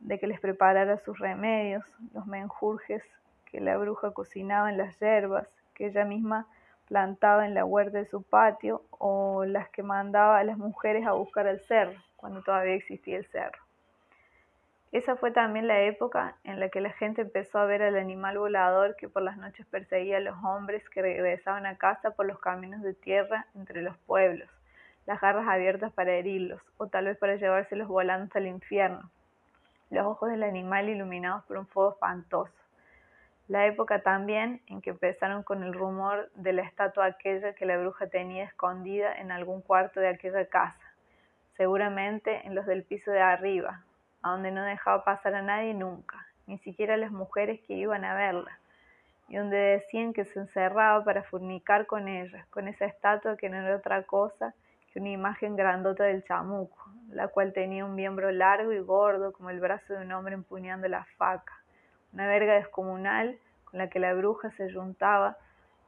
de 0.00 0.18
que 0.18 0.26
les 0.26 0.40
preparara 0.40 0.98
sus 0.98 1.18
remedios, 1.18 1.84
los 2.12 2.26
menjurjes 2.26 3.02
que 3.46 3.60
la 3.60 3.76
bruja 3.76 4.12
cocinaba 4.12 4.70
en 4.70 4.78
las 4.78 4.98
hierbas, 4.98 5.46
que 5.74 5.86
ella 5.86 6.04
misma 6.04 6.46
plantaba 6.88 7.46
en 7.46 7.54
la 7.54 7.64
huerta 7.64 7.98
de 7.98 8.06
su 8.06 8.22
patio, 8.22 8.82
o 8.90 9.44
las 9.44 9.68
que 9.70 9.82
mandaba 9.82 10.38
a 10.38 10.44
las 10.44 10.58
mujeres 10.58 11.06
a 11.06 11.12
buscar 11.12 11.46
al 11.46 11.60
cerro, 11.60 11.98
cuando 12.16 12.42
todavía 12.42 12.74
existía 12.74 13.18
el 13.18 13.26
cerro. 13.26 13.58
Esa 14.92 15.16
fue 15.16 15.30
también 15.30 15.68
la 15.68 15.80
época 15.80 16.36
en 16.44 16.60
la 16.60 16.68
que 16.68 16.82
la 16.82 16.90
gente 16.90 17.22
empezó 17.22 17.58
a 17.58 17.64
ver 17.64 17.82
al 17.82 17.96
animal 17.96 18.36
volador 18.36 18.94
que 18.94 19.08
por 19.08 19.22
las 19.22 19.38
noches 19.38 19.64
perseguía 19.64 20.18
a 20.18 20.20
los 20.20 20.36
hombres 20.44 20.86
que 20.90 21.00
regresaban 21.00 21.64
a 21.64 21.78
casa 21.78 22.10
por 22.10 22.26
los 22.26 22.38
caminos 22.38 22.82
de 22.82 22.92
tierra 22.92 23.46
entre 23.54 23.80
los 23.80 23.96
pueblos, 23.96 24.50
las 25.06 25.18
garras 25.18 25.48
abiertas 25.48 25.94
para 25.94 26.12
herirlos, 26.12 26.60
o 26.76 26.88
tal 26.88 27.06
vez 27.06 27.16
para 27.16 27.36
llevárselos 27.36 27.88
volando 27.88 28.24
hasta 28.24 28.38
el 28.38 28.48
infierno, 28.48 29.10
los 29.88 30.04
ojos 30.04 30.30
del 30.30 30.42
animal 30.42 30.90
iluminados 30.90 31.42
por 31.44 31.56
un 31.56 31.66
fuego 31.66 31.92
espantoso. 31.92 32.52
La 33.48 33.64
época 33.66 34.02
también 34.02 34.60
en 34.66 34.82
que 34.82 34.90
empezaron 34.90 35.42
con 35.42 35.62
el 35.62 35.72
rumor 35.72 36.30
de 36.34 36.52
la 36.52 36.64
estatua 36.64 37.06
aquella 37.06 37.54
que 37.54 37.64
la 37.64 37.78
bruja 37.78 38.08
tenía 38.08 38.44
escondida 38.44 39.14
en 39.14 39.32
algún 39.32 39.62
cuarto 39.62 40.00
de 40.00 40.08
aquella 40.08 40.44
casa, 40.44 40.92
seguramente 41.56 42.46
en 42.46 42.54
los 42.54 42.66
del 42.66 42.84
piso 42.84 43.10
de 43.10 43.22
arriba, 43.22 43.84
a 44.22 44.30
donde 44.30 44.50
no 44.50 44.62
dejaba 44.62 45.04
pasar 45.04 45.34
a 45.34 45.42
nadie 45.42 45.74
nunca, 45.74 46.26
ni 46.46 46.58
siquiera 46.58 46.94
a 46.94 46.98
las 46.98 47.12
mujeres 47.12 47.60
que 47.66 47.74
iban 47.74 48.04
a 48.04 48.14
verla, 48.14 48.58
y 49.28 49.36
donde 49.36 49.56
decían 49.56 50.12
que 50.12 50.24
se 50.24 50.38
encerraba 50.38 51.04
para 51.04 51.22
fornicar 51.22 51.86
con 51.86 52.08
ella, 52.08 52.46
con 52.50 52.68
esa 52.68 52.86
estatua 52.86 53.36
que 53.36 53.48
no 53.48 53.56
era 53.56 53.76
otra 53.76 54.02
cosa 54.02 54.54
que 54.92 55.00
una 55.00 55.08
imagen 55.08 55.56
grandota 55.56 56.04
del 56.04 56.22
chamuco, 56.24 56.90
la 57.10 57.28
cual 57.28 57.52
tenía 57.52 57.84
un 57.84 57.94
miembro 57.94 58.30
largo 58.30 58.72
y 58.72 58.78
gordo 58.80 59.32
como 59.32 59.48
el 59.50 59.58
brazo 59.58 59.94
de 59.94 60.04
un 60.04 60.12
hombre 60.12 60.34
empuñando 60.34 60.86
la 60.86 61.04
faca, 61.16 61.54
una 62.12 62.26
verga 62.26 62.54
descomunal 62.54 63.38
con 63.64 63.78
la 63.78 63.88
que 63.88 63.98
la 63.98 64.12
bruja 64.12 64.50
se 64.50 64.70
juntaba 64.70 65.38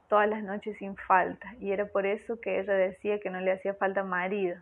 todas 0.08 0.28
las 0.28 0.42
noches 0.42 0.78
sin 0.78 0.96
falta, 0.96 1.54
y 1.60 1.72
era 1.72 1.86
por 1.86 2.06
eso 2.06 2.40
que 2.40 2.60
ella 2.60 2.72
decía 2.72 3.20
que 3.20 3.30
no 3.30 3.40
le 3.40 3.52
hacía 3.52 3.74
falta 3.74 4.02
marido. 4.04 4.56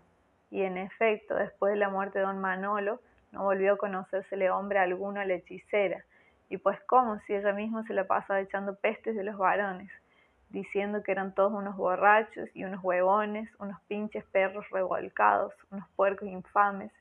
Y 0.51 0.63
en 0.63 0.77
efecto, 0.77 1.35
después 1.35 1.73
de 1.73 1.79
la 1.79 1.89
muerte 1.89 2.19
de 2.19 2.25
don 2.25 2.41
Manolo, 2.41 3.01
no 3.33 3.43
volvió 3.43 3.75
a 3.75 3.79
conocérsele 3.79 4.51
hombre 4.51 4.79
alguno 4.79 5.21
a 5.21 5.25
la 5.25 5.35
hechicera, 5.35 6.05
y 6.49 6.59
pues 6.59 6.79
cómo 6.87 7.19
si 7.21 7.35
ella 7.35 7.53
misma 7.53 7.83
se 7.85 7.95
la 7.95 8.07
pasaba 8.07 8.41
echando 8.41 8.77
pestes 8.77 9.17
de 9.17 9.25
los 9.25 9.37
varones, 9.37 9.91
diciendo 10.51 11.03
que 11.03 11.13
eran 11.13 11.35
todos 11.35 11.53
unos 11.53 11.77
borrachos 11.77 12.49
y 12.55 12.65
unos 12.65 12.85
huevones, 12.85 13.49
unos 13.59 13.81
pinches 13.89 14.25
perros 14.27 14.69
revolcados, 14.71 15.55
unos 15.71 15.89
puercos 15.97 16.29
infames, 16.29 16.93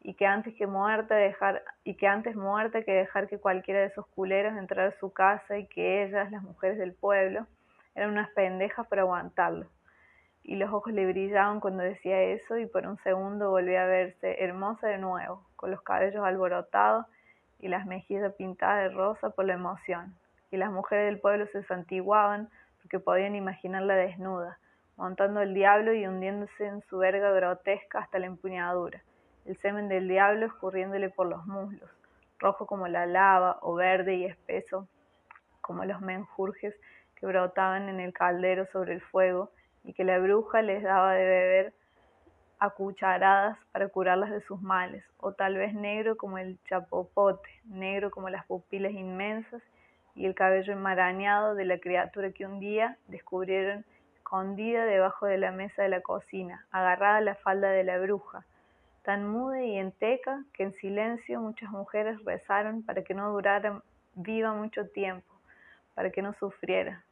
y 0.00 0.14
que 0.14 0.26
antes 0.26 0.54
que 0.54 0.66
muerta 0.66 1.14
dejar, 1.14 1.62
y 1.84 1.94
que 1.94 2.06
antes 2.06 2.36
muerta 2.36 2.82
que 2.82 2.92
dejar 2.92 3.28
que 3.28 3.38
cualquiera 3.38 3.80
de 3.80 3.86
esos 3.86 4.06
culeros 4.08 4.56
entrara 4.56 4.88
a 4.88 4.98
su 4.98 5.12
casa 5.12 5.58
y 5.58 5.66
que 5.66 6.04
ellas, 6.04 6.30
las 6.30 6.42
mujeres 6.42 6.78
del 6.78 6.94
pueblo, 6.94 7.46
eran 7.94 8.10
unas 8.10 8.30
pendejas 8.30 8.86
para 8.86 9.02
aguantarlo 9.02 9.66
y 10.48 10.54
los 10.54 10.72
ojos 10.72 10.92
le 10.92 11.04
brillaban 11.06 11.58
cuando 11.58 11.82
decía 11.82 12.22
eso 12.22 12.56
y 12.56 12.66
por 12.66 12.86
un 12.86 12.96
segundo 12.98 13.50
volvió 13.50 13.80
a 13.80 13.86
verse 13.86 14.44
hermosa 14.44 14.86
de 14.86 14.96
nuevo, 14.96 15.44
con 15.56 15.72
los 15.72 15.82
cabellos 15.82 16.24
alborotados 16.24 17.04
y 17.58 17.66
las 17.66 17.84
mejillas 17.84 18.32
pintadas 18.34 18.84
de 18.84 18.96
rosa 18.96 19.30
por 19.30 19.44
la 19.44 19.54
emoción. 19.54 20.14
Y 20.52 20.56
las 20.56 20.70
mujeres 20.70 21.06
del 21.06 21.18
pueblo 21.18 21.48
se 21.48 21.64
santiguaban 21.64 22.48
porque 22.80 23.00
podían 23.00 23.34
imaginarla 23.34 23.96
desnuda, 23.96 24.60
montando 24.96 25.40
el 25.40 25.52
diablo 25.52 25.92
y 25.92 26.06
hundiéndose 26.06 26.64
en 26.64 26.80
su 26.82 26.98
verga 26.98 27.32
grotesca 27.32 27.98
hasta 27.98 28.20
la 28.20 28.26
empuñadura, 28.26 29.02
el 29.46 29.56
semen 29.56 29.88
del 29.88 30.06
diablo 30.06 30.46
escurriéndole 30.46 31.10
por 31.10 31.26
los 31.26 31.44
muslos, 31.46 31.90
rojo 32.38 32.66
como 32.66 32.86
la 32.86 33.04
lava 33.04 33.58
o 33.62 33.74
verde 33.74 34.14
y 34.14 34.24
espeso 34.26 34.86
como 35.60 35.84
los 35.84 36.00
menjurjes 36.00 36.76
que 37.16 37.26
brotaban 37.26 37.88
en 37.88 37.98
el 37.98 38.12
caldero 38.12 38.66
sobre 38.66 38.92
el 38.92 39.00
fuego 39.00 39.50
y 39.86 39.92
que 39.92 40.04
la 40.04 40.18
bruja 40.18 40.60
les 40.60 40.82
daba 40.82 41.14
de 41.14 41.24
beber 41.24 41.72
a 42.58 42.70
cucharadas 42.70 43.56
para 43.72 43.88
curarlas 43.88 44.30
de 44.30 44.40
sus 44.40 44.60
males, 44.60 45.04
o 45.18 45.32
tal 45.32 45.56
vez 45.56 45.74
negro 45.74 46.16
como 46.16 46.38
el 46.38 46.58
chapopote, 46.64 47.48
negro 47.64 48.10
como 48.10 48.28
las 48.28 48.44
pupilas 48.46 48.92
inmensas 48.92 49.62
y 50.14 50.26
el 50.26 50.34
cabello 50.34 50.72
enmarañado 50.72 51.54
de 51.54 51.66
la 51.66 51.78
criatura 51.78 52.32
que 52.32 52.46
un 52.46 52.58
día 52.58 52.96
descubrieron 53.08 53.84
escondida 54.16 54.84
debajo 54.84 55.26
de 55.26 55.38
la 55.38 55.52
mesa 55.52 55.82
de 55.82 55.88
la 55.88 56.00
cocina, 56.00 56.66
agarrada 56.72 57.18
a 57.18 57.20
la 57.20 57.36
falda 57.36 57.70
de 57.70 57.84
la 57.84 57.98
bruja, 57.98 58.44
tan 59.02 59.28
muda 59.28 59.62
y 59.62 59.78
enteca 59.78 60.42
que 60.52 60.64
en 60.64 60.72
silencio 60.72 61.40
muchas 61.40 61.70
mujeres 61.70 62.24
rezaron 62.24 62.82
para 62.82 63.04
que 63.04 63.14
no 63.14 63.30
durara 63.30 63.82
viva 64.14 64.52
mucho 64.52 64.88
tiempo, 64.88 65.32
para 65.94 66.10
que 66.10 66.22
no 66.22 66.32
sufriera. 66.32 67.05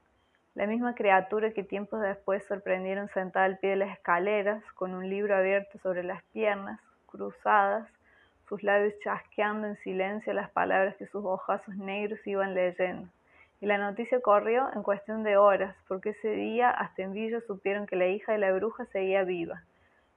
La 0.55 0.69
misma 0.69 0.95
criatura 0.95 1.51
que 1.51 1.65
tiempos 1.65 2.01
después 2.01 2.45
sorprendieron 2.47 3.09
sentada 3.09 3.45
al 3.45 3.59
pie 3.59 3.71
de 3.71 3.77
las 3.77 3.91
escaleras, 3.91 4.63
con 4.75 4.95
un 4.95 5.11
libro 5.11 5.35
abierto 5.37 5.79
sobre 5.79 6.05
las 6.05 6.23
piernas, 6.33 6.79
cruzadas, 7.07 7.89
sus 8.49 8.63
labios 8.63 8.95
chasqueando 9.03 9.67
en 9.67 9.77
silencio 9.79 10.33
las 10.33 10.49
palabras 10.51 10.95
que 10.95 11.09
sus 11.09 11.25
ojazos 11.25 11.75
negros 11.77 12.25
iban 12.25 12.55
leyendo. 12.55 13.09
Y 13.61 13.67
la 13.67 13.79
noticia 13.79 14.21
corrió 14.21 14.71
en 14.75 14.85
cuestión 14.85 15.25
de 15.25 15.37
horas, 15.37 15.75
porque 15.89 16.11
ese 16.11 16.31
día 16.31 16.71
hasta 16.71 17.03
en 17.03 17.15
Villa 17.15 17.41
supieron 17.41 17.87
que 17.87 17.97
la 17.97 18.07
hija 18.07 18.31
de 18.31 18.39
la 18.39 18.53
bruja 18.53 18.85
seguía 18.87 19.25
viva. 19.25 19.65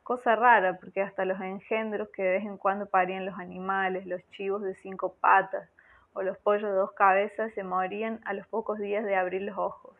Cosa 0.03 0.35
rara, 0.35 0.77
porque 0.77 1.01
hasta 1.01 1.25
los 1.25 1.41
engendros 1.41 2.09
que 2.09 2.21
de 2.21 2.31
vez 2.33 2.45
en 2.45 2.57
cuando 2.57 2.85
parían 2.85 3.25
los 3.25 3.39
animales, 3.39 4.05
los 4.05 4.21
chivos 4.29 4.61
de 4.61 4.75
cinco 4.75 5.15
patas 5.19 5.67
o 6.13 6.21
los 6.21 6.37
pollos 6.37 6.69
de 6.69 6.75
dos 6.75 6.91
cabezas, 6.91 7.51
se 7.53 7.63
morían 7.63 8.19
a 8.23 8.33
los 8.33 8.45
pocos 8.45 8.77
días 8.77 9.03
de 9.03 9.15
abrir 9.15 9.41
los 9.41 9.57
ojos. 9.57 9.96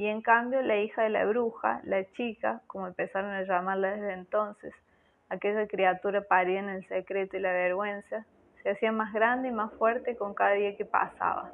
Y 0.00 0.06
en 0.06 0.22
cambio 0.22 0.62
la 0.62 0.78
hija 0.78 1.02
de 1.02 1.10
la 1.10 1.26
bruja, 1.26 1.82
la 1.84 2.10
chica, 2.12 2.62
como 2.66 2.86
empezaron 2.86 3.32
a 3.32 3.42
llamarla 3.42 3.90
desde 3.90 4.14
entonces, 4.14 4.72
aquella 5.28 5.66
criatura 5.66 6.22
parida 6.22 6.58
en 6.58 6.70
el 6.70 6.88
secreto 6.88 7.36
y 7.36 7.40
la 7.40 7.52
vergüenza, 7.52 8.24
se 8.62 8.70
hacía 8.70 8.92
más 8.92 9.12
grande 9.12 9.48
y 9.48 9.52
más 9.52 9.70
fuerte 9.74 10.16
con 10.16 10.32
cada 10.32 10.52
día 10.52 10.74
que 10.74 10.86
pasaba. 10.86 11.52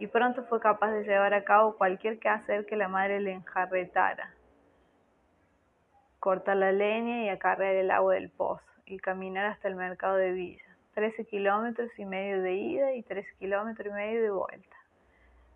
Y 0.00 0.08
pronto 0.08 0.42
fue 0.46 0.58
capaz 0.58 0.90
de 0.90 1.04
llevar 1.04 1.34
a 1.34 1.44
cabo 1.44 1.76
cualquier 1.76 2.18
quehacer 2.18 2.66
que 2.66 2.74
la 2.74 2.88
madre 2.88 3.20
le 3.20 3.30
enjarretara. 3.30 4.34
Cortar 6.18 6.56
la 6.56 6.72
leña 6.72 7.22
y 7.22 7.28
acarrear 7.28 7.76
el 7.76 7.92
agua 7.92 8.14
del 8.14 8.30
pozo 8.30 8.72
y 8.86 8.98
caminar 8.98 9.46
hasta 9.46 9.68
el 9.68 9.76
mercado 9.76 10.16
de 10.16 10.32
Villa. 10.32 10.76
Trece 10.94 11.24
kilómetros 11.26 11.96
y 11.96 12.06
medio 12.06 12.42
de 12.42 12.54
ida 12.54 12.92
y 12.94 13.04
tres 13.04 13.24
kilómetros 13.38 13.86
y 13.86 13.94
medio 13.94 14.20
de 14.20 14.30
vuelta 14.32 14.81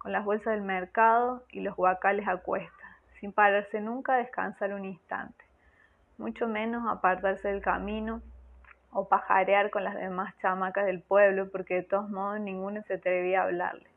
con 0.06 0.12
las 0.12 0.24
bolsas 0.24 0.54
del 0.54 0.62
mercado 0.62 1.42
y 1.50 1.62
los 1.62 1.74
guacales 1.74 2.28
a 2.28 2.36
cuestas, 2.36 2.88
sin 3.18 3.32
pararse 3.32 3.80
nunca 3.80 4.14
a 4.14 4.18
descansar 4.18 4.72
un 4.72 4.84
instante, 4.84 5.44
mucho 6.16 6.46
menos 6.46 6.86
apartarse 6.88 7.48
del 7.48 7.60
camino 7.60 8.22
o 8.92 9.08
pajarear 9.08 9.68
con 9.70 9.82
las 9.82 9.96
demás 9.96 10.32
chamacas 10.40 10.86
del 10.86 11.02
pueblo, 11.02 11.50
porque 11.50 11.74
de 11.74 11.82
todos 11.82 12.08
modos 12.08 12.38
ninguno 12.38 12.84
se 12.84 12.94
atrevía 12.94 13.40
a 13.40 13.44
hablarle. 13.46 13.88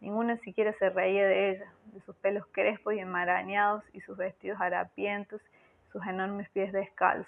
Ninguna 0.00 0.36
siquiera 0.36 0.72
se 0.74 0.90
reía 0.90 1.26
de 1.26 1.50
ella, 1.50 1.72
de 1.86 2.02
sus 2.02 2.14
pelos 2.14 2.46
crespos 2.52 2.94
y 2.94 3.00
enmarañados 3.00 3.82
y 3.92 4.00
sus 4.02 4.16
vestidos 4.16 4.60
harapientos, 4.60 5.42
sus 5.90 6.06
enormes 6.06 6.48
pies 6.50 6.72
descalzos. 6.72 7.26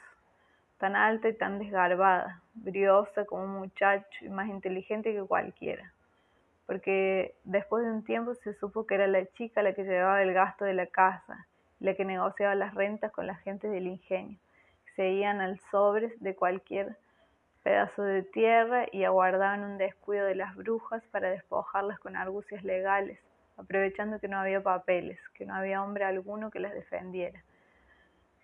Tan 0.78 0.94
alta 0.94 1.28
y 1.28 1.36
tan 1.36 1.58
desgarbada, 1.58 2.42
briosa 2.54 3.24
como 3.24 3.42
un 3.42 3.58
muchacho 3.58 4.24
y 4.24 4.28
más 4.28 4.46
inteligente 4.46 5.12
que 5.12 5.22
cualquiera. 5.24 5.92
Porque 6.70 7.34
después 7.42 7.84
de 7.84 7.90
un 7.90 8.04
tiempo 8.04 8.32
se 8.32 8.54
supo 8.54 8.86
que 8.86 8.94
era 8.94 9.08
la 9.08 9.26
chica 9.26 9.60
la 9.60 9.72
que 9.72 9.82
llevaba 9.82 10.22
el 10.22 10.32
gasto 10.32 10.64
de 10.64 10.72
la 10.72 10.86
casa, 10.86 11.48
la 11.80 11.94
que 11.94 12.04
negociaba 12.04 12.54
las 12.54 12.76
rentas 12.76 13.10
con 13.10 13.26
la 13.26 13.34
gente 13.34 13.66
del 13.66 13.88
ingenio. 13.88 14.38
Seguían 14.94 15.40
al 15.40 15.58
sobres 15.58 16.12
de 16.20 16.36
cualquier 16.36 16.96
pedazo 17.64 18.04
de 18.04 18.22
tierra 18.22 18.86
y 18.92 19.02
aguardaban 19.02 19.64
un 19.64 19.78
descuido 19.78 20.24
de 20.26 20.36
las 20.36 20.54
brujas 20.54 21.02
para 21.10 21.30
despojarlas 21.30 21.98
con 21.98 22.14
argucias 22.14 22.62
legales, 22.62 23.18
aprovechando 23.56 24.20
que 24.20 24.28
no 24.28 24.38
había 24.38 24.62
papeles, 24.62 25.18
que 25.34 25.46
no 25.46 25.56
había 25.56 25.82
hombre 25.82 26.04
alguno 26.04 26.52
que 26.52 26.60
las 26.60 26.72
defendiera. 26.72 27.42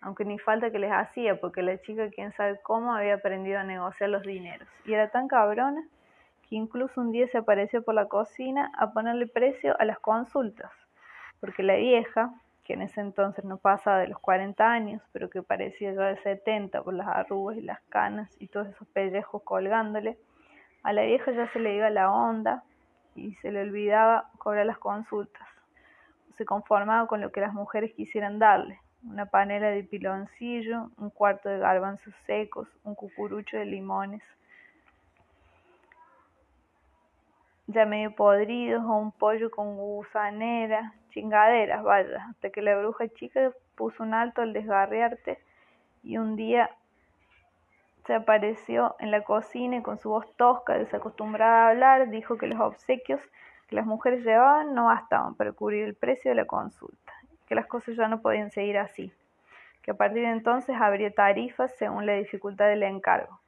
Aunque 0.00 0.25
ni 0.25 0.40
falta 0.40 0.73
que 0.73 0.80
les 0.80 0.90
hacía, 0.90 1.40
porque 1.40 1.62
la 1.62 1.80
chica, 1.80 2.11
quién 2.11 2.33
sabe 2.33 2.59
cómo, 2.64 2.92
había 2.92 3.14
aprendido 3.14 3.61
a 3.61 3.62
negociar 3.62 4.11
los 4.11 4.25
dineros. 4.25 4.66
Y 4.85 4.95
era 4.95 5.11
tan 5.11 5.28
cabrona 5.28 5.87
que 6.49 6.57
incluso 6.57 7.00
un 7.00 7.12
día 7.12 7.26
se 7.29 7.38
apareció 7.38 7.83
por 7.83 7.95
la 7.95 8.07
cocina 8.07 8.71
a 8.76 8.93
ponerle 8.93 9.26
precio 9.26 9.76
a 9.79 9.85
las 9.85 9.99
consultas, 9.99 10.71
porque 11.41 11.62
la 11.62 11.76
vieja, 11.76 12.35
que 12.65 12.75
en 12.75 12.83
ese 12.83 13.00
entonces 13.00 13.45
no 13.45 13.59
pasaba 13.59 13.99
de 13.99 14.09
los 14.09 14.19
40 14.21 14.65
años, 14.65 15.03
pero 15.12 15.31
que 15.31 15.43
parecía 15.43 15.93
ya 15.93 16.03
de 16.03 16.17
70 16.19 16.83
por 16.83 16.95
las 16.95 17.09
arrugas 17.09 17.57
y 17.59 17.62
las 17.62 17.81
canas 17.88 18.31
y 18.41 18.49
todos 18.49 18.69
esos 18.69 18.87
pellejos 18.88 19.43
colgándole, 19.43 20.19
a 20.83 20.93
la 20.93 21.03
vieja 21.03 21.33
ya 21.33 21.50
se 21.53 21.59
le 21.59 21.75
iba 21.75 21.91
la 21.91 22.12
onda 22.12 22.62
y 23.15 23.35
se 23.37 23.50
le 23.50 23.62
olvidaba 23.62 24.31
cobrar 24.38 24.67
las 24.67 24.79
consultas. 24.79 25.49
Se 26.37 26.45
conformaba 26.45 27.09
con 27.09 27.21
lo 27.21 27.33
que 27.33 27.41
las 27.41 27.55
mujeres 27.55 27.93
quisieran 27.95 28.38
darle, 28.38 28.79
una 29.05 29.26
panela 29.26 29.69
de 29.69 29.83
piloncillo, 29.85 30.91
un 30.99 31.11
cuarto 31.11 31.49
de 31.49 31.59
garbanzos 31.59 32.15
secos, 32.26 32.69
un 32.85 32.95
cucurucho 32.95 33.57
de 33.57 33.65
limones, 33.65 34.23
ya 37.67 37.85
medio 37.85 38.15
podridos 38.15 38.85
o 38.85 38.97
un 38.97 39.13
pollo 39.13 39.51
con 39.51 39.77
gusanera, 39.77 40.95
chingaderas, 41.11 41.83
vaya, 41.83 42.27
hasta 42.31 42.51
que 42.51 42.63
la 42.63 42.77
bruja 42.77 43.09
chica 43.09 43.53
puso 43.75 44.03
un 44.03 44.15
alto 44.15 44.43
al 44.43 44.53
desgarriarte 44.53 45.39
y 46.03 46.19
un 46.19 46.37
día 46.37 46.71
se 48.07 48.15
apareció 48.15 48.95
en 49.01 49.11
la 49.11 49.23
cocina 49.23 49.77
y 49.77 49.83
con 49.83 49.99
su 49.99 50.11
voz 50.11 50.27
tosca, 50.37 50.79
desacostumbrada 50.79 51.67
a 51.67 51.71
hablar, 51.71 52.09
dijo 52.11 52.39
que 52.39 52.47
los 52.47 52.61
obsequios 52.61 53.21
que 53.69 53.75
las 53.75 53.85
mujeres 53.85 54.25
llevaban 54.25 54.75
no 54.75 54.87
bastaban 54.87 55.35
para 55.35 55.53
cubrir 55.53 55.85
el 55.85 55.95
precio 55.95 56.31
de 56.31 56.37
la 56.37 56.45
consulta, 56.45 57.13
que 57.49 57.57
las 57.57 57.67
cosas 57.67 57.97
ya 57.97 58.07
no 58.07 58.23
podían 58.23 58.53
seguir 58.53 58.79
así, 58.79 59.13
que 59.83 59.91
a 59.91 59.95
partir 59.95 60.23
de 60.23 60.31
entonces 60.31 60.77
habría 60.81 61.11
tarifas 61.11 61.75
según 61.77 62.07
la 62.07 62.13
dificultad 62.13 62.69
del 62.69 62.85
encargo, 62.85 63.41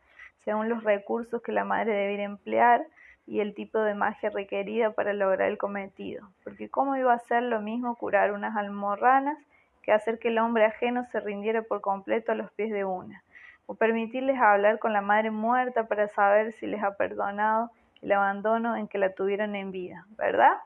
según 0.45 0.69
los 0.69 0.83
recursos 0.83 1.41
que 1.41 1.53
la 1.53 1.65
madre 1.65 1.93
debiera 1.93 2.25
emplear, 2.25 2.85
y 3.29 3.41
el 3.41 3.55
tipo 3.55 3.79
de 3.79 3.95
magia 3.95 4.31
requerida 4.31 4.93
para 4.93 5.13
lograr 5.13 5.51
el 5.51 5.59
cometido, 5.59 6.31
porque 6.45 6.71
cómo 6.71 6.97
iba 6.97 7.13
a 7.13 7.19
ser 7.19 7.43
lo 7.43 7.61
mismo 7.61 7.95
curar 7.95 8.33
unas 8.33 8.57
almorranas 8.57 9.37
que 9.83 9.93
hacer 9.93 10.19
que 10.19 10.29
el 10.29 10.39
hombre 10.39 10.65
ajeno 10.65 11.05
se 11.13 11.21
rindiera 11.21 11.61
por 11.61 11.83
completo 11.83 12.33
a 12.33 12.35
los 12.35 12.51
pies 12.53 12.71
de 12.71 12.87
una, 12.87 13.23
o 13.67 13.75
permitirles 13.75 14.41
hablar 14.41 14.79
con 14.79 14.95
la 14.95 15.03
madre 15.03 15.31
muerta 15.31 15.87
para 15.89 16.09
saber 16.09 16.53
si 16.55 16.67
les 16.67 16.83
ha 16.83 16.97
perdonado 16.97 17.71
el 18.01 18.13
abandono 18.13 18.77
en 18.77 18.89
que 18.89 18.97
la 18.97 19.13
tuvieron 19.13 19.55
en 19.57 19.73
vida, 19.73 20.07
¿verdad? 20.17 20.57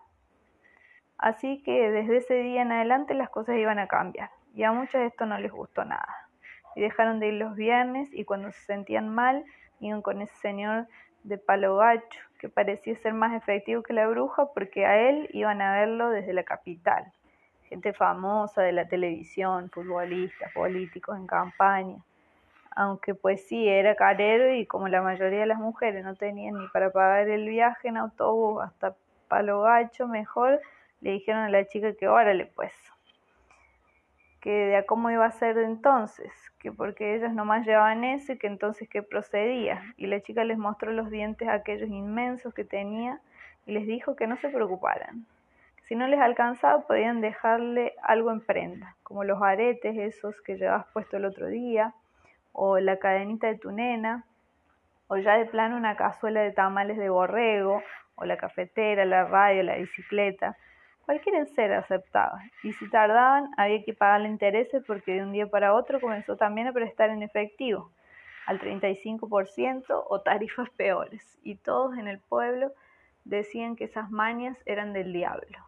Así 1.19 1.65
que 1.65 1.91
desde 1.91 2.19
ese 2.19 2.35
día 2.35 2.63
en 2.63 2.71
adelante 2.71 3.15
las 3.15 3.29
cosas 3.29 3.57
iban 3.57 3.81
a 3.81 3.89
cambiar, 3.89 4.31
y 4.55 4.63
a 4.63 4.71
muchos 4.71 5.01
esto 5.01 5.27
no 5.27 5.37
les 5.37 5.51
gustó 5.51 5.85
nada. 5.85 6.29
Y 6.77 6.81
dejaron 6.81 7.19
de 7.19 7.27
ir 7.27 7.35
los 7.35 7.57
viernes 7.57 8.09
y 8.13 8.25
cuando 8.25 8.53
se 8.53 8.61
sentían 8.61 9.09
mal, 9.09 9.45
iban 9.81 10.01
con 10.01 10.23
ese 10.23 10.35
señor 10.37 10.87
de 11.25 11.39
palo 11.39 11.77
gacho, 11.77 12.21
que 12.43 12.49
parecía 12.49 12.97
ser 12.97 13.15
más 13.15 13.41
efectivo 13.41 13.85
que 13.85 13.93
la 13.93 14.09
bruja 14.09 14.47
porque 14.53 14.85
a 14.85 14.99
él 15.09 15.29
iban 15.33 15.63
a 15.63 15.75
verlo 15.79 16.11
desde 16.11 16.33
la 16.33 16.43
capital. 16.43 17.13
Gente 17.69 17.93
famosa 17.93 18.63
de 18.63 18.73
la 18.73 18.89
televisión, 18.89 19.71
futbolistas, 19.71 20.53
políticos 20.53 21.17
en 21.17 21.29
campaña. 21.29 21.99
Aunque 22.75 23.15
pues 23.15 23.47
sí, 23.47 23.69
era 23.69 23.95
carero 23.95 24.53
y 24.53 24.67
como 24.67 24.89
la 24.89 25.03
mayoría 25.03 25.39
de 25.39 25.47
las 25.47 25.61
mujeres 25.61 26.05
no 26.05 26.17
tenían 26.17 26.59
ni 26.59 26.67
para 26.71 26.91
pagar 26.91 27.29
el 27.29 27.49
viaje 27.49 27.87
en 27.87 27.97
autobús 27.97 28.61
hasta 28.61 28.97
Palo 29.29 29.61
Gacho, 29.61 30.09
mejor 30.09 30.61
le 31.01 31.13
dijeron 31.13 31.43
a 31.43 31.49
la 31.49 31.65
chica 31.69 31.93
que 31.95 32.09
órale 32.09 32.47
pues, 32.47 32.73
que 34.41 34.51
de 34.51 34.77
a 34.79 34.85
cómo 34.85 35.13
iba 35.13 35.27
a 35.27 35.31
ser 35.31 35.59
entonces, 35.59 36.33
que 36.63 36.71
porque 36.71 37.17
ellos 37.17 37.33
nomás 37.33 37.67
llevaban 37.67 38.05
eso 38.05 38.33
y 38.33 38.39
que 38.39 38.47
entonces 38.47 38.89
qué 38.89 39.03
procedía. 39.03 39.83
Y 39.97 40.07
la 40.07 40.21
chica 40.21 40.45
les 40.45 40.57
mostró 40.57 40.93
los 40.93 41.11
dientes 41.11 41.49
aquellos 41.49 41.89
inmensos 41.91 42.55
que 42.55 42.65
tenía 42.65 43.21
y 43.67 43.73
les 43.73 43.85
dijo 43.85 44.15
que 44.15 44.29
no 44.29 44.37
se 44.37 44.49
preocuparan. 44.49 45.27
si 45.89 45.97
no 45.97 46.07
les 46.07 46.21
alcanzaba 46.21 46.87
podían 46.87 47.21
dejarle 47.21 47.95
algo 48.03 48.31
en 48.31 48.41
prenda, 48.41 48.97
como 49.03 49.25
los 49.25 49.43
aretes 49.43 49.99
esos 49.99 50.41
que 50.43 50.57
llevabas 50.57 50.87
puesto 50.93 51.17
el 51.17 51.25
otro 51.25 51.49
día, 51.49 51.93
o 52.53 52.79
la 52.79 52.99
cadenita 52.99 53.49
de 53.49 53.59
tu 53.59 53.73
nena, 53.73 54.25
o 55.09 55.17
ya 55.17 55.37
de 55.37 55.47
plano 55.47 55.77
una 55.77 55.97
cazuela 55.97 56.41
de 56.41 56.53
tamales 56.53 56.97
de 56.97 57.11
borrego, 57.11 57.83
o 58.15 58.25
la 58.25 58.37
cafetera, 58.37 59.05
la 59.05 59.25
radio, 59.25 59.65
la 59.65 59.75
bicicleta, 59.75 60.57
Cualquier 61.05 61.47
ser 61.49 61.73
aceptaba, 61.73 62.41
y 62.63 62.73
si 62.75 62.89
tardaban 62.89 63.51
había 63.57 63.83
que 63.85 63.93
pagarle 63.93 64.29
intereses 64.29 64.85
porque 64.87 65.15
de 65.15 65.23
un 65.23 65.33
día 65.33 65.49
para 65.49 65.75
otro 65.75 66.01
comenzó 66.01 66.37
también 66.37 66.69
a 66.69 66.73
prestar 66.73 67.11
en 67.11 67.23
efectivo, 67.23 67.91
al 68.47 68.61
35% 68.61 69.85
o 70.09 70.21
tarifas 70.21 70.71
peores, 70.77 71.39
y 71.43 71.57
todos 71.57 71.99
en 71.99 72.07
el 72.07 72.21
pueblo 72.21 72.73
decían 73.25 73.75
que 73.75 73.85
esas 73.85 74.11
mañas 74.11 74.57
eran 74.65 74.93
del 74.93 75.13
diablo, 75.13 75.59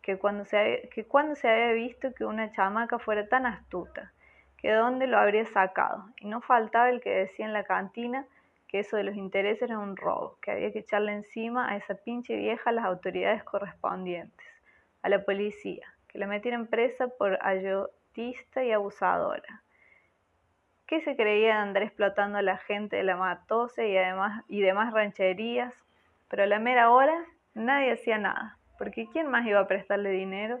que 0.00 0.18
cuando 0.18 0.46
se 0.46 0.58
había, 0.58 0.82
que 0.88 1.04
cuando 1.04 1.34
se 1.34 1.48
había 1.48 1.72
visto 1.72 2.12
que 2.14 2.24
una 2.24 2.50
chamaca 2.52 2.98
fuera 2.98 3.28
tan 3.28 3.44
astuta, 3.44 4.12
que 4.56 4.72
dónde 4.72 5.06
lo 5.06 5.18
habría 5.18 5.44
sacado, 5.46 6.06
y 6.18 6.28
no 6.28 6.40
faltaba 6.40 6.88
el 6.88 7.02
que 7.02 7.10
decía 7.10 7.44
en 7.44 7.52
la 7.52 7.64
cantina 7.64 8.26
que 8.70 8.78
eso 8.78 8.96
de 8.96 9.02
los 9.02 9.16
intereses 9.16 9.62
era 9.62 9.80
un 9.80 9.96
robo, 9.96 10.38
que 10.40 10.52
había 10.52 10.70
que 10.70 10.78
echarle 10.78 11.12
encima 11.12 11.68
a 11.68 11.76
esa 11.76 11.96
pinche 11.96 12.36
vieja 12.36 12.70
a 12.70 12.72
las 12.72 12.84
autoridades 12.84 13.42
correspondientes, 13.42 14.46
a 15.02 15.08
la 15.08 15.24
policía, 15.24 15.92
que 16.06 16.18
la 16.18 16.28
metieran 16.28 16.68
presa 16.68 17.08
por 17.08 17.36
ayotista 17.44 18.62
y 18.62 18.70
abusadora. 18.70 19.64
¿Qué 20.86 21.00
se 21.00 21.16
creía 21.16 21.54
de 21.54 21.60
andar 21.60 21.82
explotando 21.82 22.38
a 22.38 22.42
la 22.42 22.58
gente 22.58 22.94
de 22.94 23.02
la 23.02 23.16
Matose 23.16 23.88
y, 23.88 23.96
además, 23.96 24.44
y 24.46 24.60
demás 24.60 24.92
rancherías? 24.92 25.74
Pero 26.28 26.44
a 26.44 26.46
la 26.46 26.60
mera 26.60 26.90
hora 26.90 27.24
nadie 27.54 27.92
hacía 27.92 28.18
nada, 28.18 28.56
porque 28.78 29.08
¿quién 29.12 29.28
más 29.28 29.44
iba 29.46 29.58
a 29.58 29.66
prestarle 29.66 30.10
dinero 30.10 30.60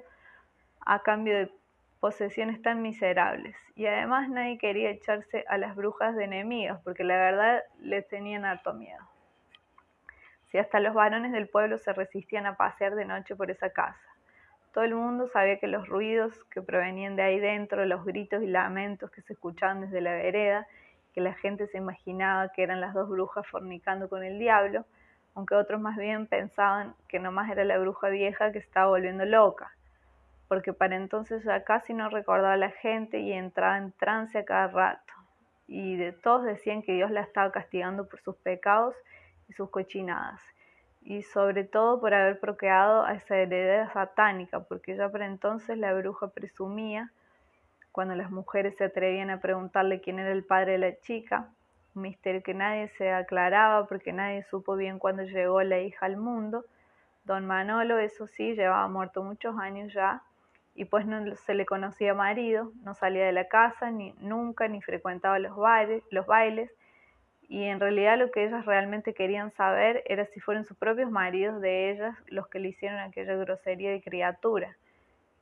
a 0.84 1.02
cambio 1.02 1.38
de 1.38 1.52
posesiones 2.00 2.62
tan 2.62 2.80
miserables. 2.82 3.54
Y 3.76 3.86
además 3.86 4.28
nadie 4.28 4.58
quería 4.58 4.90
echarse 4.90 5.44
a 5.48 5.58
las 5.58 5.76
brujas 5.76 6.16
de 6.16 6.24
enemigos, 6.24 6.80
porque 6.82 7.04
la 7.04 7.16
verdad 7.16 7.62
les 7.78 8.08
tenían 8.08 8.44
harto 8.44 8.72
miedo. 8.72 9.04
Si 10.46 10.58
hasta 10.58 10.80
los 10.80 10.94
varones 10.94 11.30
del 11.30 11.48
pueblo 11.48 11.78
se 11.78 11.92
resistían 11.92 12.46
a 12.46 12.56
pasear 12.56 12.96
de 12.96 13.04
noche 13.04 13.36
por 13.36 13.50
esa 13.50 13.70
casa. 13.70 14.00
Todo 14.72 14.84
el 14.84 14.94
mundo 14.94 15.28
sabía 15.28 15.58
que 15.58 15.66
los 15.66 15.88
ruidos 15.88 16.44
que 16.44 16.62
provenían 16.62 17.16
de 17.16 17.22
ahí 17.22 17.38
dentro, 17.38 17.84
los 17.84 18.04
gritos 18.04 18.42
y 18.42 18.46
lamentos 18.46 19.10
que 19.10 19.20
se 19.22 19.34
escuchaban 19.34 19.82
desde 19.82 20.00
la 20.00 20.12
vereda, 20.12 20.66
que 21.12 21.20
la 21.20 21.34
gente 21.34 21.66
se 21.66 21.78
imaginaba 21.78 22.50
que 22.50 22.62
eran 22.62 22.80
las 22.80 22.94
dos 22.94 23.08
brujas 23.08 23.46
fornicando 23.46 24.08
con 24.08 24.24
el 24.24 24.38
diablo, 24.38 24.86
aunque 25.34 25.54
otros 25.54 25.80
más 25.80 25.96
bien 25.96 26.26
pensaban 26.26 26.94
que 27.08 27.18
nomás 27.18 27.50
era 27.50 27.64
la 27.64 27.78
bruja 27.78 28.08
vieja 28.08 28.52
que 28.52 28.58
estaba 28.58 28.88
volviendo 28.88 29.24
loca 29.24 29.72
porque 30.50 30.72
para 30.72 30.96
entonces 30.96 31.44
ya 31.44 31.62
casi 31.62 31.94
no 31.94 32.08
recordaba 32.08 32.56
la 32.56 32.72
gente 32.72 33.20
y 33.20 33.32
entraba 33.32 33.78
en 33.78 33.92
trance 33.92 34.36
a 34.36 34.44
cada 34.44 34.66
rato. 34.66 35.12
Y 35.68 35.94
de 35.94 36.10
todos 36.10 36.42
decían 36.42 36.82
que 36.82 36.92
Dios 36.92 37.12
la 37.12 37.20
estaba 37.20 37.52
castigando 37.52 38.08
por 38.08 38.20
sus 38.20 38.34
pecados 38.34 38.96
y 39.48 39.52
sus 39.52 39.70
cochinadas. 39.70 40.42
Y 41.02 41.22
sobre 41.22 41.62
todo 41.62 42.00
por 42.00 42.14
haber 42.14 42.40
procreado 42.40 43.04
a 43.04 43.14
esa 43.14 43.36
heredera 43.36 43.92
satánica, 43.92 44.58
porque 44.58 44.96
ya 44.96 45.08
para 45.08 45.26
entonces 45.26 45.78
la 45.78 45.94
bruja 45.94 46.26
presumía, 46.30 47.12
cuando 47.92 48.16
las 48.16 48.32
mujeres 48.32 48.76
se 48.76 48.82
atrevían 48.82 49.30
a 49.30 49.40
preguntarle 49.40 50.00
quién 50.00 50.18
era 50.18 50.32
el 50.32 50.42
padre 50.42 50.72
de 50.72 50.78
la 50.78 50.98
chica, 50.98 51.48
un 51.94 52.02
misterio 52.02 52.42
que 52.42 52.54
nadie 52.54 52.88
se 52.98 53.12
aclaraba 53.12 53.86
porque 53.86 54.12
nadie 54.12 54.42
supo 54.50 54.74
bien 54.74 54.98
cuándo 54.98 55.22
llegó 55.22 55.62
la 55.62 55.78
hija 55.78 56.06
al 56.06 56.16
mundo. 56.16 56.64
Don 57.22 57.46
Manolo, 57.46 58.00
eso 58.00 58.26
sí, 58.26 58.56
llevaba 58.56 58.88
muerto 58.88 59.22
muchos 59.22 59.56
años 59.56 59.92
ya, 59.92 60.24
y 60.80 60.86
pues 60.86 61.04
no 61.04 61.36
se 61.36 61.52
le 61.52 61.66
conocía 61.66 62.14
marido, 62.14 62.72
no 62.84 62.94
salía 62.94 63.26
de 63.26 63.32
la 63.32 63.48
casa 63.48 63.90
ni 63.90 64.14
nunca 64.18 64.66
ni 64.66 64.80
frecuentaba 64.80 65.38
los 65.38 65.54
bailes, 65.54 66.02
los 66.10 66.24
bailes 66.24 66.70
y 67.50 67.64
en 67.64 67.80
realidad 67.80 68.16
lo 68.16 68.30
que 68.30 68.46
ellas 68.46 68.64
realmente 68.64 69.12
querían 69.12 69.50
saber 69.50 70.02
era 70.06 70.24
si 70.24 70.40
fueron 70.40 70.64
sus 70.64 70.78
propios 70.78 71.10
maridos 71.10 71.60
de 71.60 71.90
ellas 71.90 72.16
los 72.28 72.48
que 72.48 72.60
le 72.60 72.68
hicieron 72.68 72.98
aquella 72.98 73.34
grosería 73.34 73.90
de 73.90 74.00
criatura. 74.00 74.74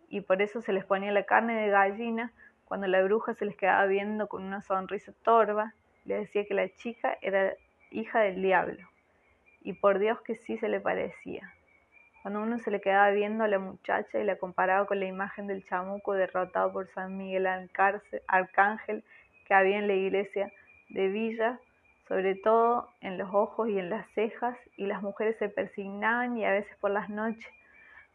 Y 0.09 0.22
por 0.22 0.42
eso 0.42 0.61
se 0.61 0.72
les 0.72 0.85
ponía 0.85 1.12
la 1.12 1.22
carne 1.22 1.55
de 1.55 1.70
gallina 1.70 2.33
cuando 2.64 2.88
la 2.88 3.01
bruja 3.05 3.35
se 3.35 3.44
les 3.44 3.57
quedaba 3.57 3.87
viendo 3.87 4.27
con 4.27 4.42
una 4.42 4.61
sonrisa 4.62 5.12
torva, 5.22 5.72
le 6.05 6.16
decía 6.16 6.46
que 6.46 6.55
la 6.55 6.68
chica 6.68 7.16
era 7.22 7.55
hija 7.92 8.22
del 8.22 8.42
diablo. 8.42 8.88
Y 9.62 9.74
por 9.74 10.01
Dios 10.01 10.20
que 10.22 10.35
sí 10.35 10.59
se 10.59 10.68
le 10.68 10.81
parecía. 10.81 11.55
Cuando 12.22 12.42
uno 12.42 12.59
se 12.59 12.70
le 12.70 12.81
quedaba 12.81 13.11
viendo 13.11 13.44
a 13.44 13.48
la 13.48 13.59
muchacha 13.59 14.18
y 14.18 14.24
la 14.24 14.37
comparaba 14.37 14.87
con 14.87 14.98
la 15.00 15.07
imagen 15.07 15.46
del 15.46 15.64
chamuco 15.64 16.14
derrotado 16.14 16.72
por 16.72 16.88
San 16.88 17.16
Miguel 17.16 17.46
Arcángel 18.26 19.04
que 19.46 19.54
había 19.54 19.78
en 19.78 19.87
la 19.87 19.94
iglesia 19.94 20.52
de 20.90 21.09
Villa, 21.09 21.59
sobre 22.07 22.35
todo 22.35 22.88
en 23.00 23.18
los 23.18 23.33
ojos 23.33 23.68
y 23.68 23.78
en 23.78 23.90
las 23.90 24.07
cejas, 24.11 24.57
y 24.76 24.87
las 24.87 25.02
mujeres 25.02 25.37
se 25.38 25.48
persignaban 25.48 26.37
y 26.37 26.44
a 26.44 26.52
veces 26.52 26.76
por 26.78 26.90
las 26.90 27.09
noches 27.09 27.46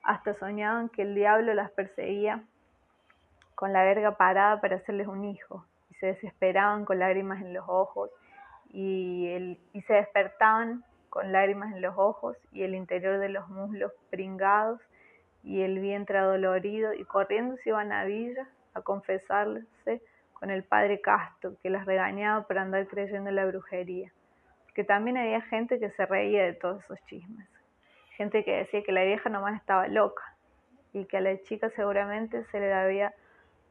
hasta 0.03 0.33
soñaban 0.33 0.89
que 0.89 1.03
el 1.03 1.15
diablo 1.15 1.53
las 1.53 1.71
perseguía 1.71 2.43
con 3.55 3.71
la 3.71 3.83
verga 3.83 4.17
parada 4.17 4.59
para 4.59 4.75
hacerles 4.77 5.07
un 5.07 5.23
hijo, 5.23 5.65
y 5.89 5.95
se 5.95 6.07
desesperaban 6.07 6.85
con 6.85 6.99
lágrimas 6.99 7.41
en 7.41 7.53
los 7.53 7.65
ojos, 7.67 8.09
y, 8.71 9.27
el, 9.29 9.59
y 9.71 9.81
se 9.83 9.93
despertaban 9.93 10.83
con 11.13 11.31
lágrimas 11.31 11.71
en 11.75 11.83
los 11.83 11.93
ojos 11.95 12.35
y 12.51 12.63
el 12.63 12.73
interior 12.73 13.19
de 13.19 13.29
los 13.29 13.47
muslos 13.47 13.91
pringados 14.09 14.81
y 15.43 15.61
el 15.61 15.77
vientre 15.77 16.17
adolorido, 16.17 16.91
y 16.91 17.05
corriendo 17.05 17.55
se 17.57 17.69
iban 17.69 17.91
a 17.91 18.03
Villa 18.03 18.49
a 18.73 18.81
confesarse 18.81 20.01
con 20.33 20.49
el 20.49 20.63
padre 20.63 21.01
Castro, 21.01 21.53
que 21.61 21.69
las 21.69 21.85
regañaba 21.85 22.47
por 22.47 22.57
andar 22.57 22.87
creyendo 22.87 23.29
en 23.29 23.35
la 23.35 23.45
brujería. 23.45 24.11
Porque 24.65 24.83
también 24.83 25.17
había 25.17 25.41
gente 25.41 25.79
que 25.79 25.91
se 25.91 26.03
reía 26.07 26.45
de 26.45 26.53
todos 26.53 26.83
esos 26.83 26.97
chismes. 27.05 27.47
Gente 28.17 28.43
que 28.43 28.55
decía 28.57 28.81
que 28.81 28.91
la 28.91 29.03
vieja 29.03 29.29
nomás 29.29 29.55
estaba 29.55 29.87
loca 29.87 30.23
y 30.93 31.05
que 31.05 31.17
a 31.17 31.21
la 31.21 31.39
chica 31.43 31.69
seguramente 31.75 32.43
se 32.45 32.59
le 32.59 32.73
había 32.73 33.13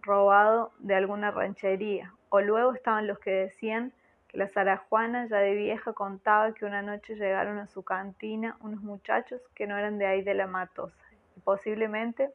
robado 0.03 0.71
de 0.79 0.95
alguna 0.95 1.33
ranchería. 1.33 2.13
O 2.29 2.41
luego 2.41 2.73
estaban 2.73 3.09
los 3.09 3.19
que 3.19 3.33
decían 3.33 3.93
que 4.33 4.65
la 4.65 4.77
Juana 4.79 5.27
ya 5.27 5.39
de 5.39 5.55
vieja 5.55 5.93
contaba 5.93 6.53
que 6.53 6.65
una 6.65 6.83
noche 6.83 7.15
llegaron 7.15 7.59
a 7.59 7.67
su 7.67 7.83
cantina 7.83 8.57
unos 8.61 8.81
muchachos 8.83 9.41
que 9.55 9.67
no 9.67 9.77
eran 9.77 9.99
de 9.99 10.07
ahí 10.07 10.23
de 10.23 10.35
la 10.35 10.47
Matosa, 10.47 11.05
y 11.37 11.41
posiblemente 11.41 12.33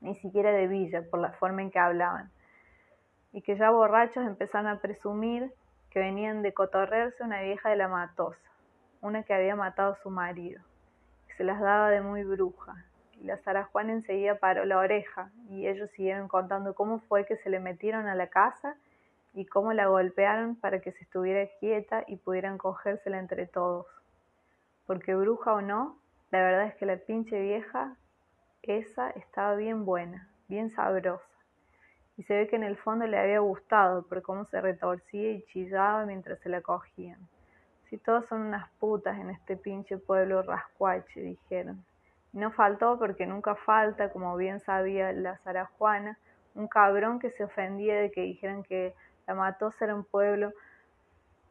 ni 0.00 0.14
siquiera 0.16 0.52
de 0.52 0.66
Villa, 0.68 1.02
por 1.10 1.20
la 1.20 1.32
forma 1.32 1.62
en 1.62 1.70
que 1.70 1.78
hablaban 1.78 2.30
y 3.34 3.42
que 3.42 3.56
ya 3.56 3.70
borrachos 3.70 4.24
empezaron 4.24 4.68
a 4.68 4.78
presumir 4.78 5.52
que 5.90 5.98
venían 5.98 6.42
de 6.42 6.54
cotorrearse 6.54 7.24
una 7.24 7.42
vieja 7.42 7.68
de 7.68 7.76
la 7.76 7.88
matosa, 7.88 8.48
una 9.00 9.24
que 9.24 9.34
había 9.34 9.56
matado 9.56 9.92
a 9.92 9.96
su 9.96 10.08
marido, 10.08 10.62
que 11.26 11.34
se 11.34 11.44
las 11.44 11.60
daba 11.60 11.90
de 11.90 12.00
muy 12.00 12.22
bruja. 12.22 12.84
La 13.22 13.36
Sara 13.38 13.64
Juan 13.64 13.90
enseguida 13.90 14.38
paró 14.38 14.64
la 14.64 14.78
oreja 14.78 15.30
y 15.50 15.66
ellos 15.66 15.90
siguieron 15.90 16.28
contando 16.28 16.74
cómo 16.74 17.00
fue 17.00 17.26
que 17.26 17.36
se 17.36 17.50
le 17.50 17.58
metieron 17.58 18.06
a 18.06 18.14
la 18.14 18.28
casa 18.28 18.76
y 19.34 19.46
cómo 19.46 19.72
la 19.72 19.86
golpearon 19.86 20.56
para 20.56 20.80
que 20.80 20.92
se 20.92 21.02
estuviera 21.04 21.48
quieta 21.60 22.04
y 22.06 22.16
pudieran 22.16 22.58
cogérsela 22.58 23.18
entre 23.18 23.46
todos. 23.46 23.86
Porque 24.86 25.14
bruja 25.14 25.54
o 25.54 25.60
no, 25.60 25.98
la 26.30 26.40
verdad 26.40 26.66
es 26.66 26.74
que 26.76 26.86
la 26.86 26.96
pinche 26.96 27.40
vieja, 27.40 27.96
esa 28.62 29.10
estaba 29.10 29.54
bien 29.56 29.84
buena, 29.84 30.28
bien 30.48 30.70
sabrosa 30.70 31.34
y 32.16 32.22
se 32.24 32.34
ve 32.34 32.48
que 32.48 32.56
en 32.56 32.62
el 32.62 32.76
fondo 32.76 33.06
le 33.06 33.18
había 33.18 33.40
gustado 33.40 34.02
por 34.06 34.22
cómo 34.22 34.44
se 34.46 34.60
retorcía 34.60 35.32
y 35.32 35.42
chillaba 35.46 36.06
mientras 36.06 36.38
se 36.40 36.48
la 36.48 36.60
cogían. 36.60 37.18
Si 37.90 37.98
todos 37.98 38.26
son 38.26 38.42
unas 38.42 38.70
putas 38.78 39.18
en 39.18 39.30
este 39.30 39.56
pinche 39.56 39.98
pueblo 39.98 40.42
rascuache, 40.42 41.20
dijeron. 41.20 41.84
No 42.32 42.50
faltó 42.50 42.98
porque 42.98 43.26
nunca 43.26 43.54
falta, 43.54 44.10
como 44.10 44.36
bien 44.36 44.60
sabía 44.60 45.12
la 45.12 45.38
Juana, 45.78 46.18
un 46.54 46.66
cabrón 46.66 47.18
que 47.18 47.30
se 47.30 47.44
ofendía 47.44 48.00
de 48.00 48.10
que 48.10 48.22
dijeran 48.22 48.62
que 48.62 48.94
la 49.26 49.34
Matosa 49.34 49.84
era 49.84 49.94
un 49.94 50.04
pueblo 50.04 50.52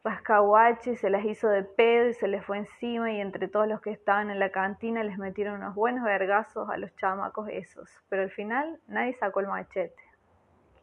rascahuache 0.02 0.92
y 0.92 0.96
se 0.96 1.08
las 1.08 1.24
hizo 1.24 1.48
de 1.48 1.62
pedo 1.62 2.08
y 2.08 2.14
se 2.14 2.28
les 2.28 2.44
fue 2.44 2.58
encima 2.58 3.10
y 3.12 3.20
entre 3.20 3.48
todos 3.48 3.66
los 3.66 3.80
que 3.80 3.90
estaban 3.90 4.30
en 4.30 4.38
la 4.38 4.50
cantina 4.50 5.02
les 5.02 5.18
metieron 5.18 5.56
unos 5.56 5.74
buenos 5.74 6.04
vergazos 6.04 6.68
a 6.68 6.76
los 6.76 6.94
chamacos 6.96 7.48
esos. 7.50 7.90
Pero 8.08 8.22
al 8.22 8.30
final 8.30 8.78
nadie 8.86 9.14
sacó 9.14 9.40
el 9.40 9.46
machete 9.46 10.04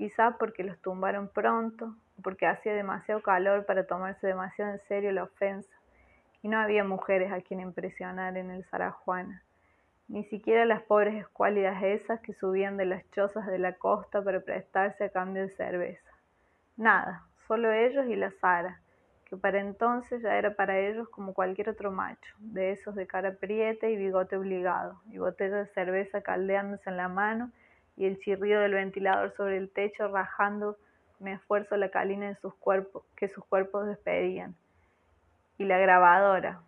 quizá 0.01 0.36
porque 0.39 0.63
los 0.63 0.82
tumbaron 0.82 1.27
pronto, 1.27 1.95
porque 2.23 2.47
hacía 2.47 2.73
demasiado 2.73 3.21
calor 3.21 3.67
para 3.67 3.86
tomarse 3.86 4.25
demasiado 4.25 4.71
en 4.71 4.80
serio 4.88 5.12
la 5.12 5.21
ofensa, 5.21 5.75
y 6.41 6.47
no 6.47 6.58
había 6.58 6.84
mujeres 6.84 7.32
a 7.32 7.41
quien 7.41 7.60
impresionar 7.60 8.36
en 8.36 8.49
el 8.49 8.65
Zarajuana, 8.65 9.43
ni 10.08 10.23
siquiera 10.23 10.65
las 10.65 10.82
pobres 10.82 11.13
escuálidas 11.13 11.84
esas 11.84 12.19
que 12.21 12.34
subían 12.34 12.77
de 12.77 12.86
las 12.86 13.08
chozas 13.12 13.45
de 13.45 13.60
la 13.60 13.73
costa 13.73 14.23
para 14.23 14.39
prestarse 14.39 15.04
a 15.04 15.10
cambio 15.10 15.43
de 15.43 15.49
cerveza. 15.49 16.11
Nada, 16.82 17.22
solo 17.46 17.72
ellos 17.72 18.08
y 18.08 18.15
la 18.15 18.32
Sara, 18.32 18.82
que 19.26 19.38
para 19.38 19.60
entonces 19.60 20.24
ya 20.24 20.36
era 20.36 20.56
para 20.56 20.80
ellos 20.80 21.08
como 21.10 21.36
cualquier 21.36 21.70
otro 21.70 21.91
macho, 21.91 22.34
de 22.39 22.72
esos 22.72 22.96
de 22.96 23.06
cara 23.06 23.36
prieta 23.36 23.88
y 23.88 23.96
bigote 23.96 24.36
obligado, 24.36 25.00
y 25.12 25.20
botella 25.20 25.58
de 25.58 25.67
cerveza 25.67 26.22
caldeándose 26.22 26.89
en 26.89 26.98
la 26.98 27.08
mano 27.08 27.52
y 27.98 28.08
el 28.08 28.17
chirrido 28.17 28.62
del 28.62 28.74
ventilador 28.74 29.30
sobre 29.30 29.58
el 29.58 29.70
techo 29.70 30.08
rajando 30.08 30.76
con 31.20 31.28
esfuerzo 31.28 31.78
la 31.78 31.89
calina 31.89 32.30
en 32.30 32.36
sus 32.38 32.56
cuerpos, 32.56 33.04
que 33.15 33.28
sus 33.28 33.46
cuerpos 33.46 33.86
despedían. 33.86 34.56
Y 35.60 35.65
la 35.65 35.78
grabadora. 35.78 36.62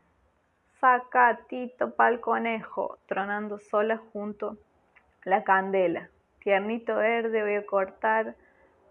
Saca 0.80 1.40
Tito 1.50 1.96
pa'l 1.96 2.20
conejo, 2.20 3.00
tronando 3.08 3.58
sola 3.58 3.98
junto 3.98 4.60
la 5.24 5.44
candela. 5.44 6.08
Tiernito 6.38 6.98
verde 6.98 7.42
voy 7.42 7.56
a 7.56 7.66
cortar 7.66 8.36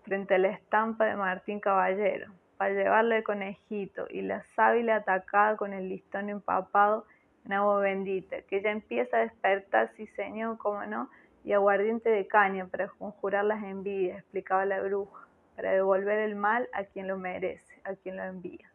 frente 0.05 0.35
a 0.35 0.39
la 0.39 0.49
estampa 0.49 1.07
de 1.07 1.17
Martín 1.17 1.61
Caballero, 1.61 2.31
para 2.57 2.75
llevarle 2.75 3.19
el 3.19 3.25
conejito 3.25 4.07
y 4.11 4.23
la 4.23 4.43
sábila 4.55 4.97
atacada 4.97 5.57
con 5.57 5.73
el 5.73 5.89
listón 5.89 6.29
empapado 6.29 7.07
en 7.45 7.53
agua 7.55 7.81
bendita, 7.81 8.43
que 8.43 8.63
ya 8.63 8.71
empieza 8.71 9.17
a 9.17 9.21
despertar, 9.21 9.91
sí 9.97 10.07
señor, 10.09 10.59
como 10.59 10.85
no, 10.87 11.09
y 11.45 11.53
aguardiente 11.53 12.09
de 12.11 12.27
caña 12.27 12.67
para 12.67 12.89
conjurar 12.89 13.45
las 13.45 13.63
envidias, 13.63 14.19
explicaba 14.19 14.65
la 14.65 14.81
bruja, 14.81 15.27
para 15.57 15.73
devolver 15.73 16.19
el 16.21 16.37
mal 16.37 16.69
a 16.73 16.85
quien 16.85 17.09
lo 17.09 17.19
merece, 17.19 17.81
a 17.85 17.95
quien 17.95 18.17
lo 18.17 18.23
envía. 18.23 18.71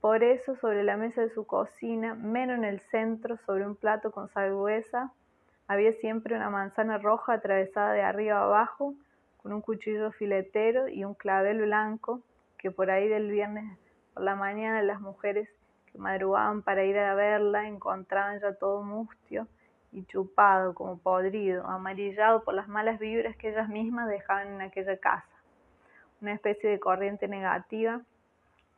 Por 0.00 0.24
eso, 0.24 0.56
sobre 0.56 0.82
la 0.82 0.96
mesa 0.96 1.20
de 1.20 1.28
su 1.28 1.46
cocina, 1.46 2.14
menos 2.14 2.56
en 2.56 2.64
el 2.64 2.80
centro, 2.80 3.36
sobre 3.44 3.66
un 3.66 3.76
plato 3.76 4.10
con 4.10 4.28
salguesa, 4.28 5.12
había 5.68 5.92
siempre 5.92 6.34
una 6.34 6.48
manzana 6.48 6.98
roja 6.98 7.34
atravesada 7.34 7.92
de 7.92 8.02
arriba 8.02 8.38
a 8.38 8.44
abajo, 8.44 8.94
con 9.42 9.52
un 9.52 9.62
cuchillo 9.62 10.12
filetero 10.12 10.88
y 10.88 11.04
un 11.04 11.14
clavel 11.14 11.62
blanco, 11.62 12.20
que 12.58 12.70
por 12.70 12.90
ahí 12.90 13.08
del 13.08 13.30
viernes 13.30 13.78
por 14.12 14.22
la 14.22 14.34
mañana 14.34 14.82
las 14.82 15.00
mujeres 15.00 15.48
que 15.90 15.98
madrugaban 15.98 16.62
para 16.62 16.84
ir 16.84 16.98
a 16.98 17.14
verla 17.14 17.66
encontraban 17.66 18.38
ya 18.40 18.54
todo 18.54 18.82
mustio 18.82 19.46
y 19.92 20.04
chupado, 20.04 20.74
como 20.74 20.98
podrido, 20.98 21.66
amarillado 21.66 22.44
por 22.44 22.54
las 22.54 22.68
malas 22.68 22.98
vibras 22.98 23.36
que 23.36 23.48
ellas 23.48 23.68
mismas 23.68 24.08
dejaban 24.08 24.48
en 24.48 24.60
aquella 24.60 24.96
casa. 24.98 25.26
Una 26.20 26.34
especie 26.34 26.70
de 26.70 26.78
corriente 26.78 27.26
negativa 27.26 28.02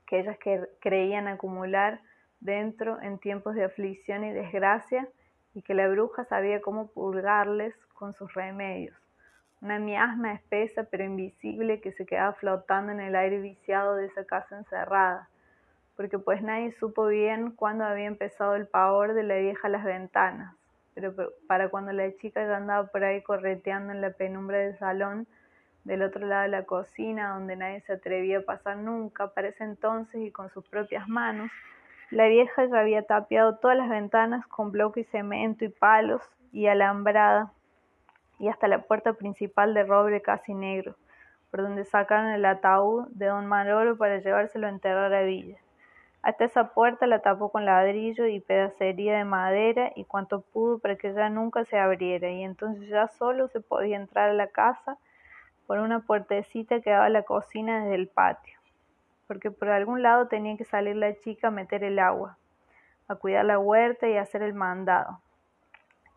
que 0.07 0.20
ellas 0.20 0.38
creían 0.81 1.27
acumular 1.27 2.01
dentro 2.40 3.01
en 3.03 3.18
tiempos 3.18 3.55
de 3.55 3.64
aflicción 3.64 4.25
y 4.25 4.33
desgracia 4.33 5.09
y 5.55 5.62
que 5.62 5.75
la 5.75 5.88
bruja 5.88 6.25
sabía 6.25 6.62
cómo 6.62 6.87
purgarles 6.87 7.75
con 7.94 8.12
sus 8.12 8.33
remedios. 8.33 9.01
Una 9.62 9.79
miasma 9.79 10.33
espesa 10.33 10.83
pero 10.83 11.05
invisible 11.05 11.81
que 11.81 11.92
se 11.92 12.05
quedaba 12.05 12.33
flotando 12.33 12.90
en 12.90 12.98
el 13.01 13.14
aire 13.14 13.40
viciado 13.40 13.94
de 13.94 14.07
esa 14.07 14.25
casa 14.25 14.59
encerrada, 14.59 15.29
porque 15.96 16.18
pues 16.18 16.42
nadie 16.42 16.72
supo 16.72 17.07
bien 17.07 17.53
cuándo 17.53 17.85
había 17.85 18.07
empezado 18.07 18.57
el 18.57 18.66
pavor 18.66 19.14
de 19.14 19.22
la 19.22 19.37
vieja 19.37 19.68
a 19.68 19.70
las 19.70 19.85
ventanas. 19.85 20.53
Pero 20.94 21.14
para 21.46 21.68
cuando 21.68 21.92
la 21.92 22.12
chica 22.16 22.44
ya 22.44 22.57
andaba 22.57 22.88
por 22.88 23.05
ahí 23.05 23.22
correteando 23.22 23.92
en 23.92 24.01
la 24.01 24.11
penumbra 24.11 24.59
del 24.59 24.77
salón, 24.79 25.29
del 25.85 26.03
otro 26.03 26.27
lado 26.27 26.42
de 26.42 26.48
la 26.48 26.64
cocina, 26.64 27.35
donde 27.35 27.55
nadie 27.55 27.83
se 27.83 27.92
atrevía 27.92 28.38
a 28.38 28.42
pasar 28.42 28.79
nunca, 28.79 29.29
para 29.29 29.48
ese 29.48 29.62
entonces 29.62 30.20
y 30.22 30.33
con 30.33 30.51
sus 30.51 30.66
propias 30.66 31.09
manos, 31.09 31.53
la 32.11 32.27
vieja 32.27 32.66
ya 32.66 32.81
había 32.81 33.03
tapiado 33.05 33.59
todas 33.59 33.77
las 33.77 33.88
ventanas 33.88 34.44
con 34.48 34.72
bloque 34.72 35.01
y 35.01 35.05
cemento 35.05 35.64
y 35.64 35.68
palos 35.68 36.20
y 36.53 36.66
alambrada, 36.66 37.53
y 38.42 38.48
hasta 38.48 38.66
la 38.66 38.83
puerta 38.83 39.12
principal 39.12 39.72
de 39.72 39.85
roble 39.85 40.20
casi 40.20 40.52
negro, 40.52 40.96
por 41.52 41.62
donde 41.62 41.85
sacaron 41.85 42.33
el 42.33 42.44
ataúd 42.44 43.07
de 43.11 43.26
don 43.26 43.46
Manolo 43.46 43.96
para 43.96 44.18
llevárselo 44.18 44.66
a 44.66 44.70
enterrar 44.70 45.14
a 45.14 45.22
Villa. 45.22 45.59
Hasta 46.22 46.46
esa 46.46 46.74
puerta 46.74 47.07
la 47.07 47.20
tapó 47.20 47.52
con 47.52 47.64
ladrillo 47.64 48.26
y 48.26 48.40
pedacería 48.40 49.16
de 49.16 49.24
madera 49.24 49.92
y 49.94 50.07
cuanto 50.07 50.40
pudo 50.40 50.81
para 50.81 50.96
que 50.96 51.14
ya 51.14 51.31
nunca 51.31 51.64
se 51.66 51.78
abriera, 51.78 52.31
y 52.31 52.42
entonces 52.42 52.88
ya 52.88 53.07
solo 53.07 53.46
se 53.46 53.61
podía 53.61 53.94
entrar 53.94 54.31
a 54.31 54.35
la 54.35 54.48
casa 54.48 54.98
por 55.68 55.78
una 55.78 56.00
puertecita 56.00 56.81
que 56.81 56.90
daba 56.90 57.05
a 57.05 57.11
la 57.11 57.22
cocina 57.22 57.85
desde 57.85 57.94
el 57.94 58.09
patio. 58.09 58.59
porque 59.28 59.50
por 59.50 59.70
algún 59.70 60.02
lado 60.02 60.26
tenía 60.26 60.59
que 60.59 60.64
salir 60.64 60.96
la 60.96 61.16
chica 61.20 61.48
a 61.48 61.50
meter 61.50 61.85
el 61.85 61.98
agua, 62.00 62.37
a 63.09 63.14
cuidar 63.14 63.46
la 63.46 63.59
huerta 63.59 64.07
y 64.09 64.16
a 64.18 64.22
hacer 64.22 64.42
el 64.42 64.52
mandado. 64.52 65.21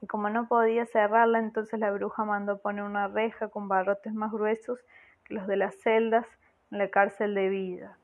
Y 0.06 0.08
como 0.08 0.30
no 0.30 0.48
podía 0.48 0.86
cerrarla, 0.86 1.40
entonces 1.40 1.80
la 1.80 1.90
bruja 1.90 2.26
mandó 2.26 2.60
poner 2.60 2.84
una 2.84 3.08
reja 3.08 3.48
con 3.48 3.68
barrotes 3.68 4.14
más 4.14 4.32
gruesos 4.32 4.80
que 5.24 5.34
los 5.34 5.48
de 5.48 5.56
las 5.56 5.74
celdas 5.82 6.28
en 6.70 6.78
la 6.78 6.90
cárcel 6.90 7.34
de 7.34 7.50
vida. 7.50 7.98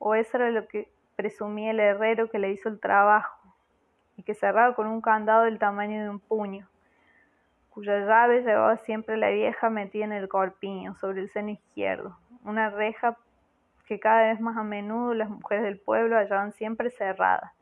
O 0.00 0.16
eso 0.16 0.36
era 0.36 0.50
lo 0.50 0.66
que 0.66 0.90
presumía 1.14 1.70
el 1.70 1.78
herrero 1.78 2.28
que 2.28 2.40
le 2.40 2.50
hizo 2.50 2.68
el 2.68 2.80
trabajo, 2.80 3.38
y 4.16 4.24
que 4.24 4.34
cerraba 4.34 4.74
con 4.74 4.88
un 4.88 5.00
candado 5.00 5.44
del 5.44 5.60
tamaño 5.60 6.02
de 6.02 6.10
un 6.10 6.18
puño, 6.18 6.66
cuya 7.70 8.00
llave 8.00 8.42
llevaba 8.42 8.76
siempre 8.78 9.16
la 9.16 9.30
vieja 9.30 9.70
metida 9.70 10.06
en 10.06 10.12
el 10.14 10.28
corpiño, 10.28 10.96
sobre 10.96 11.20
el 11.20 11.30
seno 11.30 11.50
izquierdo, 11.50 12.18
una 12.42 12.70
reja 12.70 13.16
que 13.86 14.00
cada 14.00 14.22
vez 14.22 14.40
más 14.40 14.56
a 14.56 14.64
menudo 14.64 15.14
las 15.14 15.30
mujeres 15.30 15.62
del 15.62 15.78
pueblo 15.78 16.16
hallaban 16.16 16.50
siempre 16.50 16.90
cerrada. 16.90 17.54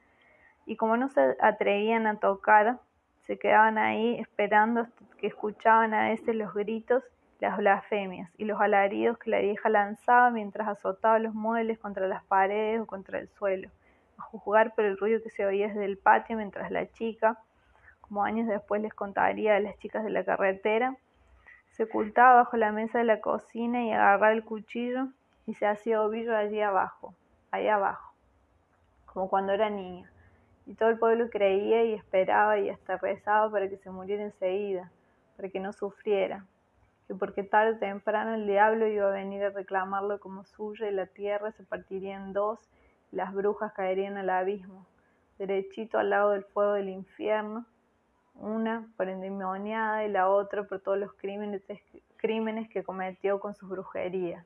Y 0.65 0.77
como 0.77 0.97
no 0.97 1.11
se 1.11 1.37
atrevían 1.43 2.07
a 2.07 2.19
tocar, 2.19 2.81
se 3.27 3.39
quedaban 3.39 3.77
ahí 3.77 4.19
esperando 4.21 4.87
que 5.19 5.27
escuchaban 5.27 5.95
a 5.95 6.09
veces 6.09 6.35
los 6.37 6.55
gritos, 6.55 7.03
las 7.41 7.57
blasfemias 7.57 8.31
y 8.39 8.45
los 8.45 8.61
alaridos 8.61 9.19
que 9.19 9.31
la 9.31 9.41
vieja 9.41 9.69
lanzaba 9.69 10.31
mientras 10.31 10.69
azotaba 10.69 11.19
los 11.19 11.35
muebles 11.35 11.79
contra 11.79 12.07
las 12.07 12.25
paredes 12.25 12.81
o 12.81 12.87
contra 12.87 13.19
el 13.19 13.29
suelo, 13.29 13.69
a 14.17 14.23
juzgar 14.23 14.75
por 14.75 14.85
el 14.85 14.97
ruido 14.97 15.23
que 15.23 15.31
se 15.31 15.45
oía 15.45 15.69
desde 15.69 15.85
el 15.85 15.99
patio 15.99 16.37
mientras 16.37 16.71
la 16.71 16.91
chica, 16.93 17.39
como 18.01 18.23
años 18.23 18.47
después 18.47 18.81
les 18.81 18.95
contaría 18.95 19.57
a 19.57 19.61
las 19.61 19.77
chicas 19.79 20.05
de 20.05 20.11
la 20.11 20.25
carretera, 20.25 20.97
se 21.73 21.83
ocultaba 21.83 22.37
bajo 22.37 22.57
la 22.57 22.73
mesa 22.73 22.99
de 22.99 23.05
la 23.05 23.21
cocina 23.21 23.85
y 23.85 23.93
agarraba 23.93 24.33
el 24.33 24.45
cuchillo 24.45 25.09
y 25.47 25.55
se 25.55 25.67
hacía 25.67 26.01
ovillo 26.01 26.35
allí 26.37 26.61
abajo, 26.61 27.12
ahí 27.51 27.67
abajo, 27.67 28.15
como 29.05 29.29
cuando 29.29 29.53
era 29.53 29.69
niña. 29.69 30.11
Y 30.67 30.75
todo 30.75 30.89
el 30.89 30.99
pueblo 30.99 31.31
creía 31.31 31.85
y 31.85 31.95
esperaba 31.95 32.59
y 32.59 32.69
hasta 32.69 32.97
rezaba 32.97 33.51
para 33.51 33.69
que 33.69 33.77
se 33.77 33.91
muriera 33.91 34.25
enseguida, 34.25 34.91
para 35.37 35.49
que 35.49 35.61
no 35.61 35.73
sufriera, 35.73 36.45
que 37.07 37.15
porque 37.15 37.45
tarde 37.45 37.77
o 37.77 37.79
temprano 37.79 38.35
el 38.35 38.47
diablo 38.47 38.89
iba 38.89 39.09
a 39.09 39.13
venir 39.13 39.45
a 39.45 39.51
reclamarlo 39.51 40.19
como 40.19 40.45
suyo 40.45 40.87
y 40.87 40.91
la 40.91 41.07
tierra 41.07 41.53
se 41.53 41.63
partiría 41.63 42.17
en 42.17 42.33
dos 42.33 42.59
y 43.13 43.17
las 43.17 43.33
brujas 43.33 43.73
caerían 43.75 44.17
al 44.17 44.31
abismo, 44.31 44.85
derechito 45.39 45.99
al 45.99 46.11
lado 46.11 46.31
del 46.31 46.45
fuego 46.45 46.73
del 46.73 46.89
infierno, 46.89 47.65
una 48.35 48.89
por 48.97 49.09
endemoniada 49.09 50.05
y 50.05 50.11
la 50.11 50.29
otra 50.29 50.65
por 50.65 50.81
todos 50.81 50.99
los 50.99 51.13
crímenes, 51.13 51.63
crímenes 52.17 52.69
que 52.69 52.83
cometió 52.83 53.39
con 53.39 53.55
sus 53.55 53.69
brujerías 53.69 54.45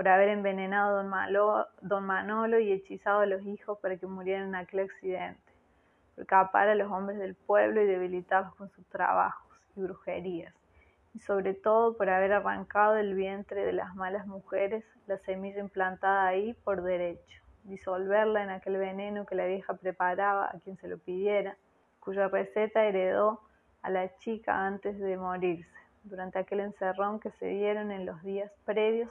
por 0.00 0.08
haber 0.08 0.30
envenenado 0.30 0.98
a 0.98 1.02
don, 1.02 1.66
don 1.82 2.06
Manolo 2.06 2.58
y 2.58 2.72
hechizado 2.72 3.20
a 3.20 3.26
los 3.26 3.42
hijos 3.42 3.78
para 3.80 3.98
que 3.98 4.06
murieran 4.06 4.48
en 4.48 4.54
aquel 4.54 4.80
accidente, 4.80 5.52
por 6.16 6.24
capar 6.24 6.70
a 6.70 6.74
los 6.74 6.90
hombres 6.90 7.18
del 7.18 7.34
pueblo 7.34 7.82
y 7.82 7.84
debilitarlos 7.84 8.54
con 8.54 8.70
sus 8.70 8.86
trabajos 8.86 9.54
y 9.76 9.82
brujerías, 9.82 10.54
y 11.12 11.18
sobre 11.18 11.52
todo 11.52 11.98
por 11.98 12.08
haber 12.08 12.32
arrancado 12.32 12.94
del 12.94 13.14
vientre 13.14 13.62
de 13.62 13.74
las 13.74 13.94
malas 13.94 14.26
mujeres 14.26 14.86
la 15.06 15.18
semilla 15.18 15.60
implantada 15.60 16.28
ahí 16.28 16.54
por 16.64 16.82
derecho, 16.82 17.42
disolverla 17.64 18.42
en 18.42 18.48
aquel 18.48 18.78
veneno 18.78 19.26
que 19.26 19.34
la 19.34 19.44
vieja 19.44 19.74
preparaba 19.74 20.46
a 20.46 20.60
quien 20.60 20.78
se 20.78 20.88
lo 20.88 20.96
pidiera, 20.96 21.58
cuya 21.98 22.26
receta 22.28 22.86
heredó 22.86 23.42
a 23.82 23.90
la 23.90 24.16
chica 24.16 24.66
antes 24.66 24.98
de 24.98 25.18
morirse, 25.18 25.78
durante 26.04 26.38
aquel 26.38 26.60
encerrón 26.60 27.20
que 27.20 27.32
se 27.32 27.48
dieron 27.48 27.90
en 27.90 28.06
los 28.06 28.22
días 28.22 28.50
previos 28.64 29.10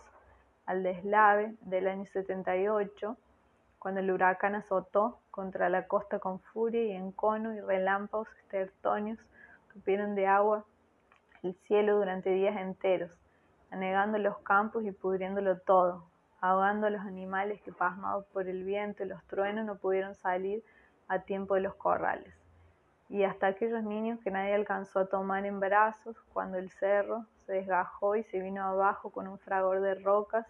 al 0.70 0.84
deslave 0.84 1.56
del 1.62 1.88
año 1.88 2.06
78, 2.06 3.18
cuando 3.80 4.02
el 4.02 4.12
huracán 4.12 4.54
azotó 4.54 5.18
contra 5.32 5.68
la 5.68 5.88
costa 5.88 6.20
con 6.20 6.40
furia 6.40 6.84
y 6.84 6.92
encono 6.92 7.56
y 7.56 7.60
relámpagos 7.60 8.28
estertonios 8.44 9.18
tupieron 9.74 10.14
de 10.14 10.28
agua 10.28 10.64
el 11.42 11.56
cielo 11.56 11.98
durante 11.98 12.30
días 12.30 12.56
enteros, 12.56 13.10
anegando 13.72 14.20
los 14.20 14.38
campos 14.42 14.84
y 14.86 14.92
pudriéndolo 14.92 15.58
todo, 15.58 16.04
ahogando 16.40 16.86
a 16.86 16.92
los 16.92 17.02
animales 17.02 17.60
que 17.64 17.72
pasmados 17.72 18.26
por 18.28 18.48
el 18.48 18.64
viento 18.64 19.04
y 19.04 19.08
los 19.08 19.24
truenos 19.24 19.66
no 19.66 19.76
pudieron 19.76 20.14
salir 20.14 20.64
a 21.08 21.18
tiempo 21.18 21.56
de 21.56 21.62
los 21.62 21.74
corrales, 21.74 22.36
y 23.10 23.24
hasta 23.24 23.48
aquellos 23.48 23.84
niños 23.84 24.20
que 24.20 24.30
nadie 24.30 24.54
alcanzó 24.54 25.00
a 25.00 25.06
tomar 25.08 25.48
en 25.48 25.60
brazos 25.60 26.16
cuando 26.32 26.60
el 26.60 26.70
cerro 26.70 27.26
se 27.48 27.54
desgajó 27.54 28.16
y 28.16 28.24
se 28.26 28.40
vino 28.40 28.64
abajo 28.64 29.10
con 29.10 29.28
un 29.28 29.40
fragor 29.40 29.82
de 29.82 29.96
rocas 29.96 30.46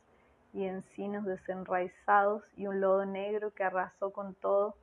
y 0.53 0.65
encinos 0.65 1.25
desenraizados 1.25 2.43
y 2.55 2.67
un 2.67 2.81
lodo 2.81 3.05
negro 3.05 3.51
que 3.53 3.63
arrasó 3.63 4.11
con 4.11 4.33
todo 4.35 4.75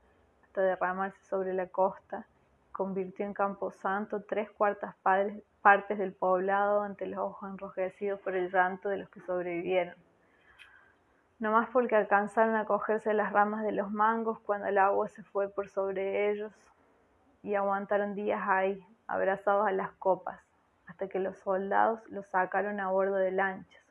hasta 0.45 0.63
derramarse 0.63 1.19
sobre 1.25 1.55
la 1.55 1.67
costa, 1.67 2.27
convirtió 2.73 3.25
en 3.25 3.35
camposanto 3.35 4.23
tres 4.23 4.51
cuartas 4.51 4.95
partes 5.63 5.99
del 5.99 6.13
poblado 6.13 6.83
ante 6.83 7.07
los 7.07 7.19
ojos 7.19 7.51
enrojecidos 7.51 8.21
por 8.21 8.37
el 8.37 8.51
llanto 8.51 8.89
de 8.89 8.99
los 8.99 9.09
que 9.11 9.21
sobrevivieron. 9.21 9.95
No 11.39 11.53
más 11.53 11.69
porque 11.71 11.97
alcanzaron 11.97 12.55
a 12.55 12.65
cogerse 12.65 13.13
las 13.13 13.33
ramas 13.33 13.63
de 13.63 13.73
los 13.73 13.91
mangos 13.91 14.39
cuando 14.41 14.69
el 14.69 14.79
agua 14.79 15.09
se 15.09 15.23
fue 15.23 15.49
por 15.49 15.69
sobre 15.69 16.31
ellos 16.31 16.53
y 17.43 17.55
aguantaron 17.55 18.15
días 18.15 18.41
ahí, 18.47 18.83
abrazados 19.07 19.67
a 19.67 19.73
las 19.73 19.93
copas, 19.93 20.41
hasta 20.87 21.09
que 21.09 21.19
los 21.19 21.37
soldados 21.39 22.01
los 22.09 22.27
sacaron 22.29 22.81
a 22.81 22.91
bordo 22.91 23.17
de 23.17 23.33
lanchas 23.33 23.86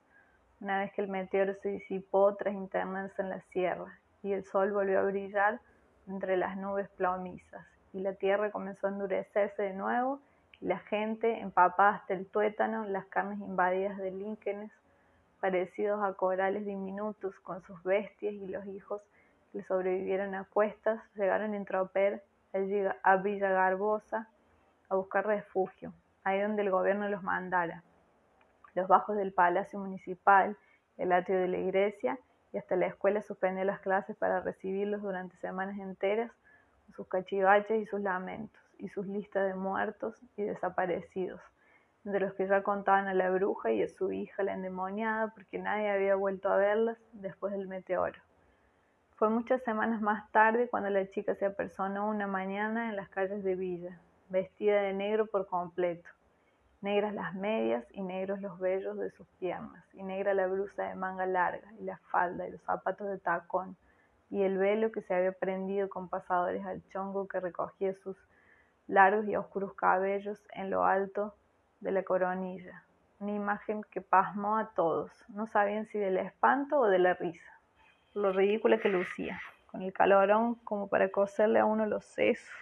una 0.62 0.80
vez 0.80 0.94
que 0.94 1.02
el 1.02 1.08
meteoro 1.08 1.54
se 1.62 1.70
disipó 1.70 2.36
tras 2.36 2.54
internarse 2.54 3.22
en 3.22 3.30
la 3.30 3.42
sierra 3.52 4.00
y 4.24 4.34
el 4.34 4.46
sol 4.46 4.72
volvió 4.72 5.00
a 5.00 5.04
brillar 5.04 5.60
entre 6.08 6.38
las 6.38 6.58
nubes 6.58 6.90
plomizas 6.90 7.66
y 7.94 8.00
la 8.00 8.14
tierra 8.14 8.52
comenzó 8.52 8.88
a 8.88 8.92
endurecerse 8.92 9.62
de 9.62 9.74
nuevo 9.74 10.20
y 10.62 10.68
la 10.68 10.80
gente 10.80 11.40
empapada 11.40 11.98
hasta 11.98 12.14
el 12.14 12.28
tuétano, 12.28 12.86
las 12.86 13.06
carnes 13.06 13.40
invadidas 13.40 13.98
de 13.98 14.12
líquenes 14.12 14.72
parecidos 15.40 16.04
a 16.04 16.14
corales 16.14 16.66
diminutos 16.66 17.38
con 17.42 17.62
sus 17.64 17.82
bestias 17.84 18.34
y 18.34 18.48
los 18.48 18.66
hijos 18.68 19.02
que 19.52 19.64
sobrevivieron 19.64 20.36
a 20.36 20.46
cuestas 20.46 21.02
llegaron 21.16 21.54
en 21.54 21.66
tropel 21.66 22.22
a 23.04 23.18
Villa 23.18 23.50
Garbosa 23.50 24.30
a 24.90 24.96
buscar 24.96 25.28
refugio, 25.28 25.94
ahí 26.24 26.40
donde 26.42 26.62
el 26.62 26.72
gobierno 26.72 27.10
los 27.10 27.22
mandara 27.22 27.84
los 28.76 28.88
bajos 28.88 29.16
del 29.16 29.34
Palacio 29.34 29.80
Municipal, 29.80 30.58
el 30.98 31.12
atrio 31.12 31.40
de 31.40 31.48
la 31.48 31.58
iglesia 31.58 32.20
y 32.54 32.58
hasta 32.58 32.76
la 32.76 32.88
escuela 32.88 33.22
suspendió 33.22 33.64
las 33.66 33.80
clases 33.80 34.16
para 34.16 34.42
recibirlos 34.42 35.02
durante 35.02 35.36
semanas 35.38 35.80
enteras 35.80 36.32
sus 36.94 37.08
cachivaches 37.08 37.82
y 37.82 37.86
sus 37.86 38.02
lamentos 38.02 38.62
y 38.78 38.90
sus 38.90 39.08
listas 39.08 39.48
de 39.48 39.56
muertos 39.56 40.22
y 40.38 40.44
desaparecidos, 40.44 41.42
de 42.04 42.20
los 42.20 42.34
que 42.34 42.48
ya 42.48 42.62
contaban 42.62 43.08
a 43.08 43.14
la 43.14 43.32
bruja 43.32 43.72
y 43.72 43.82
a 43.82 43.90
su 43.90 44.12
hija 44.12 44.44
la 44.44 44.54
endemoniada 44.54 45.30
porque 45.34 45.58
nadie 45.58 45.90
había 45.90 46.16
vuelto 46.16 46.52
a 46.52 46.58
verlas 46.58 46.98
después 47.14 47.54
del 47.54 47.68
meteoro. 47.68 48.20
Fue 49.16 49.30
muchas 49.30 49.64
semanas 49.64 50.02
más 50.02 50.30
tarde 50.32 50.68
cuando 50.70 50.90
la 50.90 51.10
chica 51.10 51.36
se 51.36 51.46
apersonó 51.46 52.10
una 52.10 52.28
mañana 52.28 52.90
en 52.90 52.98
las 52.98 53.10
calles 53.10 53.44
de 53.44 53.56
Villa, 53.56 54.00
vestida 54.30 54.82
de 54.82 54.94
negro 54.94 55.26
por 55.26 55.48
completo, 55.48 56.10
negras 56.86 57.16
las 57.16 57.34
medias 57.34 57.84
y 57.94 58.04
negros 58.04 58.42
los 58.42 58.60
vellos 58.60 58.96
de 59.00 59.10
sus 59.10 59.28
piernas, 59.40 59.84
y 59.96 60.04
negra 60.04 60.36
la 60.36 60.46
blusa 60.46 60.84
de 60.84 60.94
manga 60.94 61.26
larga, 61.26 61.68
y 61.80 61.84
la 61.84 61.98
falda 62.12 62.48
y 62.48 62.52
los 62.52 62.62
zapatos 62.62 63.08
de 63.08 63.18
tacón, 63.18 63.76
y 64.30 64.44
el 64.44 64.60
velo 64.60 64.92
que 64.92 65.02
se 65.02 65.16
había 65.16 65.32
prendido 65.32 65.90
con 65.90 66.10
pasadores 66.10 66.64
al 66.64 66.88
chongo 66.90 67.28
que 67.28 67.40
recogía 67.40 67.96
sus 67.96 68.16
largos 68.86 69.28
y 69.28 69.36
oscuros 69.36 69.74
cabellos 69.74 70.40
en 70.54 70.70
lo 70.70 70.86
alto 70.86 71.34
de 71.80 71.92
la 71.92 72.04
coronilla. 72.04 72.84
Una 73.20 73.32
imagen 73.32 73.82
que 73.90 74.02
pasmó 74.02 74.58
a 74.58 74.70
todos, 74.76 75.12
no 75.30 75.48
sabían 75.48 75.88
si 75.88 75.98
del 75.98 76.18
espanto 76.18 76.80
o 76.80 76.88
de 76.88 77.00
la 77.00 77.16
risa, 77.16 77.52
lo 78.14 78.32
ridícula 78.32 78.78
que 78.78 78.90
lucía, 78.90 79.42
con 79.72 79.82
el 79.82 79.92
calorón 79.92 80.54
como 80.64 80.88
para 80.88 81.10
coserle 81.10 81.58
a 81.58 81.66
uno 81.66 81.88
los 81.88 82.06
sesos, 82.06 82.54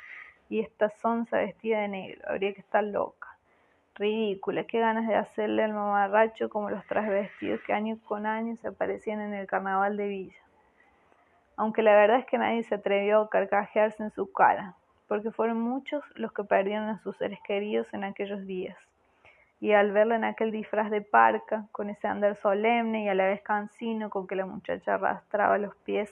y 0.48 0.62
esta 0.62 0.90
sonza 0.92 1.40
vestida 1.40 1.82
de 1.82 1.90
negro, 1.90 2.22
habría 2.30 2.54
que 2.54 2.62
estar 2.62 2.86
loca 2.86 3.33
ridícula, 3.96 4.64
qué 4.64 4.80
ganas 4.80 5.08
de 5.08 5.16
hacerle 5.16 5.64
al 5.64 5.74
mamarracho 5.74 6.50
como 6.50 6.70
los 6.70 6.84
vestidos 6.88 7.62
que 7.66 7.74
año 7.74 7.98
con 8.06 8.26
año 8.26 8.56
se 8.58 8.70
aparecían 8.70 9.22
en 9.22 9.34
el 9.34 9.48
carnaval 9.48 9.98
de 9.98 10.08
Villa. 10.08 10.38
Aunque 11.56 11.84
la 11.84 11.96
verdad 11.96 12.20
es 12.20 12.26
que 12.26 12.38
nadie 12.38 12.64
se 12.64 12.76
atrevió 12.76 13.22
a 13.22 13.30
carcajearse 13.30 14.02
en 14.02 14.12
su 14.12 14.32
cara, 14.32 14.76
porque 15.08 15.32
fueron 15.32 15.60
muchos 15.60 16.04
los 16.16 16.34
que 16.34 16.44
perdieron 16.44 16.90
a 16.90 17.00
sus 17.00 17.16
seres 17.18 17.40
queridos 17.46 17.94
en 17.94 18.04
aquellos 18.04 18.46
días. 18.48 18.78
Y 19.60 19.74
al 19.74 19.92
verla 19.92 20.16
en 20.16 20.24
aquel 20.24 20.52
disfraz 20.52 20.90
de 20.90 21.02
parca, 21.02 21.68
con 21.72 21.90
ese 21.90 22.08
andar 22.08 22.36
solemne 22.38 23.04
y 23.04 23.10
a 23.10 23.16
la 23.16 23.28
vez 23.28 23.42
cansino 23.42 24.10
con 24.10 24.28
que 24.28 24.36
la 24.36 24.46
muchacha 24.46 24.96
arrastraba 24.96 25.58
los 25.58 25.76
pies 25.78 26.12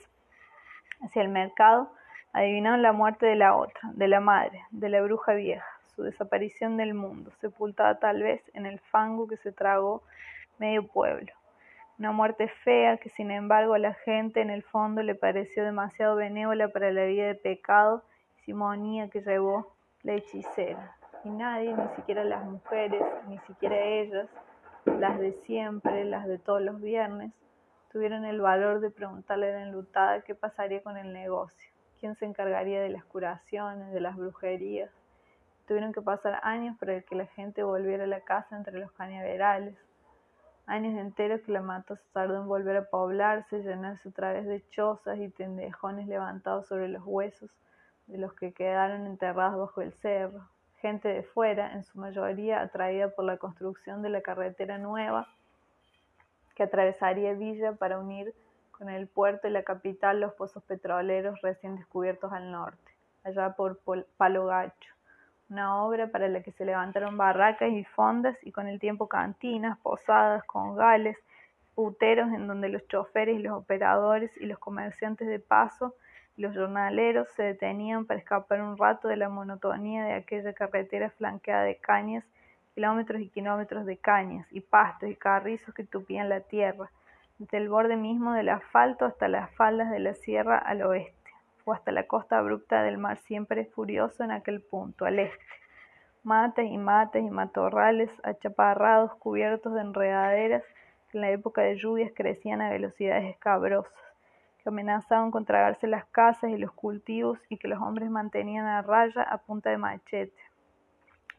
hacia 1.02 1.22
el 1.22 1.28
mercado, 1.28 1.92
adivinaron 2.32 2.80
la 2.80 2.92
muerte 2.92 3.26
de 3.26 3.34
la 3.34 3.56
otra, 3.56 3.90
de 3.92 4.08
la 4.08 4.20
madre, 4.20 4.64
de 4.70 4.88
la 4.88 5.02
bruja 5.02 5.34
vieja 5.34 5.71
su 5.94 6.02
desaparición 6.02 6.76
del 6.76 6.94
mundo, 6.94 7.30
sepultada 7.40 7.98
tal 7.98 8.22
vez 8.22 8.42
en 8.54 8.66
el 8.66 8.80
fango 8.80 9.28
que 9.28 9.36
se 9.36 9.52
tragó 9.52 10.02
medio 10.58 10.86
pueblo. 10.86 11.32
Una 11.98 12.12
muerte 12.12 12.48
fea 12.48 12.96
que 12.96 13.10
sin 13.10 13.30
embargo 13.30 13.74
a 13.74 13.78
la 13.78 13.94
gente 13.94 14.40
en 14.40 14.50
el 14.50 14.62
fondo 14.62 15.02
le 15.02 15.14
pareció 15.14 15.64
demasiado 15.64 16.16
benévola 16.16 16.68
para 16.68 16.90
la 16.90 17.04
vida 17.04 17.26
de 17.26 17.34
pecado 17.34 18.02
y 18.38 18.44
simonía 18.44 19.08
que 19.08 19.20
llevó 19.20 19.72
la 20.02 20.14
hechicera. 20.14 20.96
Y 21.24 21.30
nadie, 21.30 21.74
ni 21.76 21.88
siquiera 21.94 22.24
las 22.24 22.44
mujeres, 22.44 23.02
ni 23.28 23.38
siquiera 23.40 23.78
ellas, 23.78 24.28
las 24.84 25.18
de 25.20 25.32
siempre, 25.32 26.04
las 26.04 26.26
de 26.26 26.38
todos 26.38 26.60
los 26.60 26.80
viernes, 26.80 27.32
tuvieron 27.92 28.24
el 28.24 28.40
valor 28.40 28.80
de 28.80 28.90
preguntarle 28.90 29.50
a 29.50 29.58
la 29.58 29.62
enlutada 29.62 30.22
qué 30.22 30.34
pasaría 30.34 30.82
con 30.82 30.96
el 30.96 31.12
negocio, 31.12 31.70
quién 32.00 32.16
se 32.16 32.24
encargaría 32.24 32.80
de 32.80 32.88
las 32.88 33.04
curaciones, 33.04 33.92
de 33.92 34.00
las 34.00 34.16
brujerías. 34.16 34.90
Tuvieron 35.72 35.94
que 35.94 36.02
pasar 36.02 36.38
años 36.42 36.76
para 36.78 37.00
que 37.00 37.14
la 37.16 37.24
gente 37.24 37.62
volviera 37.62 38.04
a 38.04 38.06
la 38.06 38.20
casa 38.20 38.58
entre 38.58 38.78
los 38.78 38.92
cañaverales, 38.92 39.74
años 40.66 41.00
enteros 41.00 41.40
que 41.40 41.50
la 41.50 41.62
matos 41.62 41.98
tardó 42.12 42.36
en 42.36 42.46
volver 42.46 42.76
a 42.76 42.90
poblarse, 42.90 43.62
llenarse 43.62 44.10
otra 44.10 44.34
vez 44.34 44.44
de 44.44 44.62
chozas 44.68 45.18
y 45.18 45.30
tendejones 45.30 46.08
levantados 46.08 46.66
sobre 46.66 46.88
los 46.88 47.02
huesos 47.06 47.50
de 48.06 48.18
los 48.18 48.34
que 48.34 48.52
quedaron 48.52 49.06
enterrados 49.06 49.58
bajo 49.58 49.80
el 49.80 49.94
cerro. 49.94 50.46
Gente 50.82 51.08
de 51.08 51.22
fuera, 51.22 51.72
en 51.72 51.84
su 51.84 51.98
mayoría 51.98 52.60
atraída 52.60 53.08
por 53.08 53.24
la 53.24 53.38
construcción 53.38 54.02
de 54.02 54.10
la 54.10 54.20
carretera 54.20 54.76
nueva 54.76 55.26
que 56.54 56.64
atravesaría 56.64 57.32
Villa 57.32 57.72
para 57.76 57.98
unir 57.98 58.34
con 58.72 58.90
el 58.90 59.06
puerto 59.06 59.48
y 59.48 59.50
la 59.50 59.62
capital 59.62 60.20
los 60.20 60.34
pozos 60.34 60.62
petroleros 60.64 61.40
recién 61.40 61.76
descubiertos 61.76 62.30
al 62.30 62.50
norte, 62.50 62.92
allá 63.24 63.54
por 63.54 63.80
Palo 64.18 64.44
Gacho, 64.44 64.92
una 65.52 65.84
obra 65.84 66.08
para 66.08 66.28
la 66.28 66.42
que 66.42 66.52
se 66.52 66.64
levantaron 66.64 67.16
barracas 67.16 67.70
y 67.70 67.84
fondas 67.84 68.36
y 68.42 68.52
con 68.52 68.66
el 68.66 68.80
tiempo 68.80 69.06
cantinas, 69.06 69.78
posadas, 69.78 70.42
congales, 70.44 71.16
puteros 71.74 72.32
en 72.32 72.46
donde 72.46 72.68
los 72.68 72.86
choferes 72.88 73.40
los 73.40 73.52
operadores 73.52 74.30
y 74.40 74.46
los 74.46 74.58
comerciantes 74.58 75.28
de 75.28 75.38
paso 75.38 75.94
los 76.36 76.56
jornaleros 76.56 77.28
se 77.36 77.42
detenían 77.42 78.06
para 78.06 78.18
escapar 78.18 78.62
un 78.62 78.78
rato 78.78 79.08
de 79.08 79.16
la 79.16 79.28
monotonía 79.28 80.04
de 80.04 80.14
aquella 80.14 80.54
carretera 80.54 81.10
flanqueada 81.10 81.64
de 81.64 81.76
cañas, 81.76 82.24
kilómetros 82.74 83.20
y 83.20 83.28
kilómetros 83.28 83.84
de 83.84 83.98
cañas, 83.98 84.46
y 84.50 84.60
pastos 84.60 85.10
y 85.10 85.14
carrizos 85.14 85.74
que 85.74 85.84
tupían 85.84 86.30
la 86.30 86.40
tierra, 86.40 86.90
desde 87.38 87.58
el 87.58 87.68
borde 87.68 87.96
mismo 87.96 88.32
del 88.32 88.48
asfalto 88.48 89.04
hasta 89.04 89.28
las 89.28 89.50
faldas 89.54 89.90
de 89.90 89.98
la 89.98 90.14
sierra 90.14 90.56
al 90.56 90.82
oeste, 90.82 91.21
o 91.64 91.72
hasta 91.72 91.92
la 91.92 92.06
costa 92.06 92.38
abrupta 92.38 92.82
del 92.82 92.98
mar 92.98 93.18
siempre 93.18 93.66
furioso 93.66 94.24
en 94.24 94.30
aquel 94.30 94.60
punto, 94.60 95.04
al 95.04 95.18
este. 95.18 95.44
Mates 96.24 96.70
y 96.70 96.78
mates 96.78 97.24
y 97.24 97.30
matorrales 97.30 98.10
achaparrados 98.22 99.14
cubiertos 99.16 99.74
de 99.74 99.80
enredaderas 99.80 100.62
que 101.10 101.18
en 101.18 101.22
la 101.22 101.30
época 101.30 101.62
de 101.62 101.76
lluvias 101.76 102.12
crecían 102.14 102.60
a 102.60 102.70
velocidades 102.70 103.24
escabrosas 103.24 103.92
que 104.62 104.68
amenazaban 104.68 105.30
con 105.30 105.44
tragarse 105.44 105.86
las 105.86 106.06
casas 106.06 106.50
y 106.50 106.56
los 106.56 106.72
cultivos 106.72 107.38
y 107.48 107.56
que 107.56 107.68
los 107.68 107.80
hombres 107.80 108.10
mantenían 108.10 108.66
a 108.66 108.82
raya 108.82 109.22
a 109.22 109.38
punta 109.38 109.70
de 109.70 109.78
machete, 109.78 110.32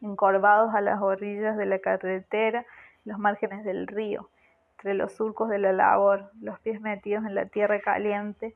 encorvados 0.02 0.74
a 0.74 0.80
las 0.80 1.00
orillas 1.00 1.56
de 1.56 1.66
la 1.66 1.78
carretera, 1.78 2.66
los 3.04 3.18
márgenes 3.18 3.64
del 3.64 3.86
río, 3.86 4.28
entre 4.72 4.94
los 4.94 5.14
surcos 5.14 5.48
de 5.48 5.58
la 5.58 5.72
labor, 5.72 6.30
los 6.40 6.58
pies 6.60 6.80
metidos 6.80 7.24
en 7.24 7.34
la 7.34 7.46
tierra 7.46 7.80
caliente, 7.80 8.54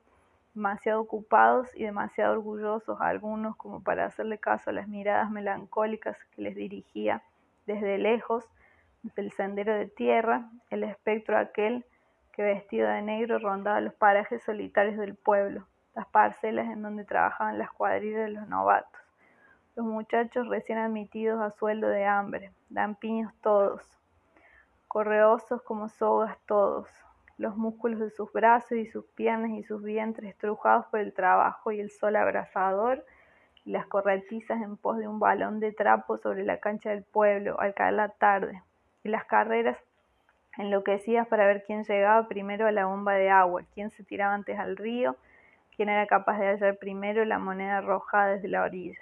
demasiado 0.58 1.00
ocupados 1.00 1.68
y 1.76 1.84
demasiado 1.84 2.32
orgullosos 2.32 3.00
algunos 3.00 3.54
como 3.56 3.80
para 3.80 4.06
hacerle 4.06 4.38
caso 4.38 4.70
a 4.70 4.72
las 4.72 4.88
miradas 4.88 5.30
melancólicas 5.30 6.18
que 6.34 6.42
les 6.42 6.56
dirigía 6.56 7.22
desde 7.66 7.96
lejos, 7.96 8.44
desde 9.04 9.22
el 9.22 9.30
sendero 9.30 9.72
de 9.72 9.86
tierra, 9.86 10.50
el 10.70 10.82
espectro 10.82 11.38
aquel 11.38 11.86
que 12.32 12.42
vestido 12.42 12.88
de 12.88 13.02
negro 13.02 13.38
rondaba 13.38 13.80
los 13.80 13.94
parajes 13.94 14.42
solitarios 14.42 14.96
del 14.96 15.14
pueblo, 15.14 15.64
las 15.94 16.08
parcelas 16.08 16.66
en 16.66 16.82
donde 16.82 17.04
trabajaban 17.04 17.56
las 17.56 17.70
cuadrillas 17.70 18.24
de 18.24 18.30
los 18.30 18.48
novatos. 18.48 19.00
Los 19.76 19.86
muchachos 19.86 20.48
recién 20.48 20.78
admitidos 20.78 21.40
a 21.40 21.52
sueldo 21.52 21.86
de 21.86 22.04
hambre, 22.04 22.50
lampiños 22.68 23.32
todos, 23.42 23.96
correosos 24.88 25.62
como 25.62 25.88
sogas 25.88 26.36
todos, 26.46 26.88
los 27.38 27.56
músculos 27.56 28.00
de 28.00 28.10
sus 28.10 28.32
brazos 28.32 28.72
y 28.72 28.86
sus 28.86 29.04
piernas 29.14 29.52
y 29.52 29.62
sus 29.62 29.82
vientres 29.82 30.30
estrujados 30.30 30.86
por 30.86 31.00
el 31.00 31.12
trabajo 31.12 31.72
y 31.72 31.80
el 31.80 31.90
sol 31.90 32.16
abrasador, 32.16 33.04
y 33.64 33.70
las 33.70 33.86
corretizas 33.86 34.60
en 34.60 34.76
pos 34.76 34.98
de 34.98 35.08
un 35.08 35.20
balón 35.20 35.60
de 35.60 35.72
trapo 35.72 36.18
sobre 36.18 36.44
la 36.44 36.58
cancha 36.58 36.90
del 36.90 37.04
pueblo 37.04 37.60
al 37.60 37.74
caer 37.74 37.94
la 37.94 38.08
tarde, 38.08 38.62
y 39.04 39.08
las 39.08 39.24
carreras 39.24 39.78
enloquecidas 40.56 41.28
para 41.28 41.46
ver 41.46 41.62
quién 41.64 41.84
llegaba 41.84 42.26
primero 42.26 42.66
a 42.66 42.72
la 42.72 42.86
bomba 42.86 43.14
de 43.14 43.30
agua, 43.30 43.62
quién 43.72 43.90
se 43.90 44.02
tiraba 44.02 44.34
antes 44.34 44.58
al 44.58 44.76
río, 44.76 45.16
quién 45.76 45.88
era 45.88 46.06
capaz 46.08 46.38
de 46.38 46.48
hallar 46.48 46.76
primero 46.78 47.24
la 47.24 47.38
moneda 47.38 47.78
arrojada 47.78 48.34
desde 48.34 48.48
la 48.48 48.62
orilla, 48.62 48.98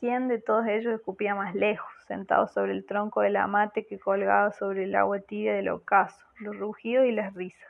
quién 0.00 0.28
de 0.28 0.38
todos 0.38 0.66
ellos 0.66 0.92
escupía 0.92 1.34
más 1.34 1.54
lejos, 1.54 1.90
sentado 2.06 2.46
sobre 2.48 2.72
el 2.72 2.84
tronco 2.84 3.22
del 3.22 3.36
amate 3.36 3.86
que 3.86 3.98
colgaba 3.98 4.52
sobre 4.52 4.84
el 4.84 4.94
agua 4.94 5.20
tibia 5.20 5.54
del 5.54 5.70
ocaso, 5.70 6.26
los 6.40 6.58
rugidos 6.58 7.06
y 7.06 7.12
las 7.12 7.32
risas, 7.32 7.69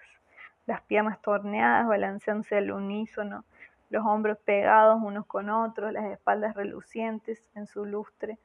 las 0.70 0.83
piernas 0.83 1.20
torneadas 1.20 1.88
balanceándose 1.88 2.56
al 2.56 2.70
unísono, 2.70 3.44
los 3.90 4.06
hombros 4.06 4.38
pegados 4.38 5.02
unos 5.02 5.26
con 5.26 5.50
otros, 5.50 5.92
las 5.92 6.04
espaldas 6.04 6.54
relucientes 6.54 7.42
en 7.56 7.66
su 7.66 7.85
lustre, 7.85 8.38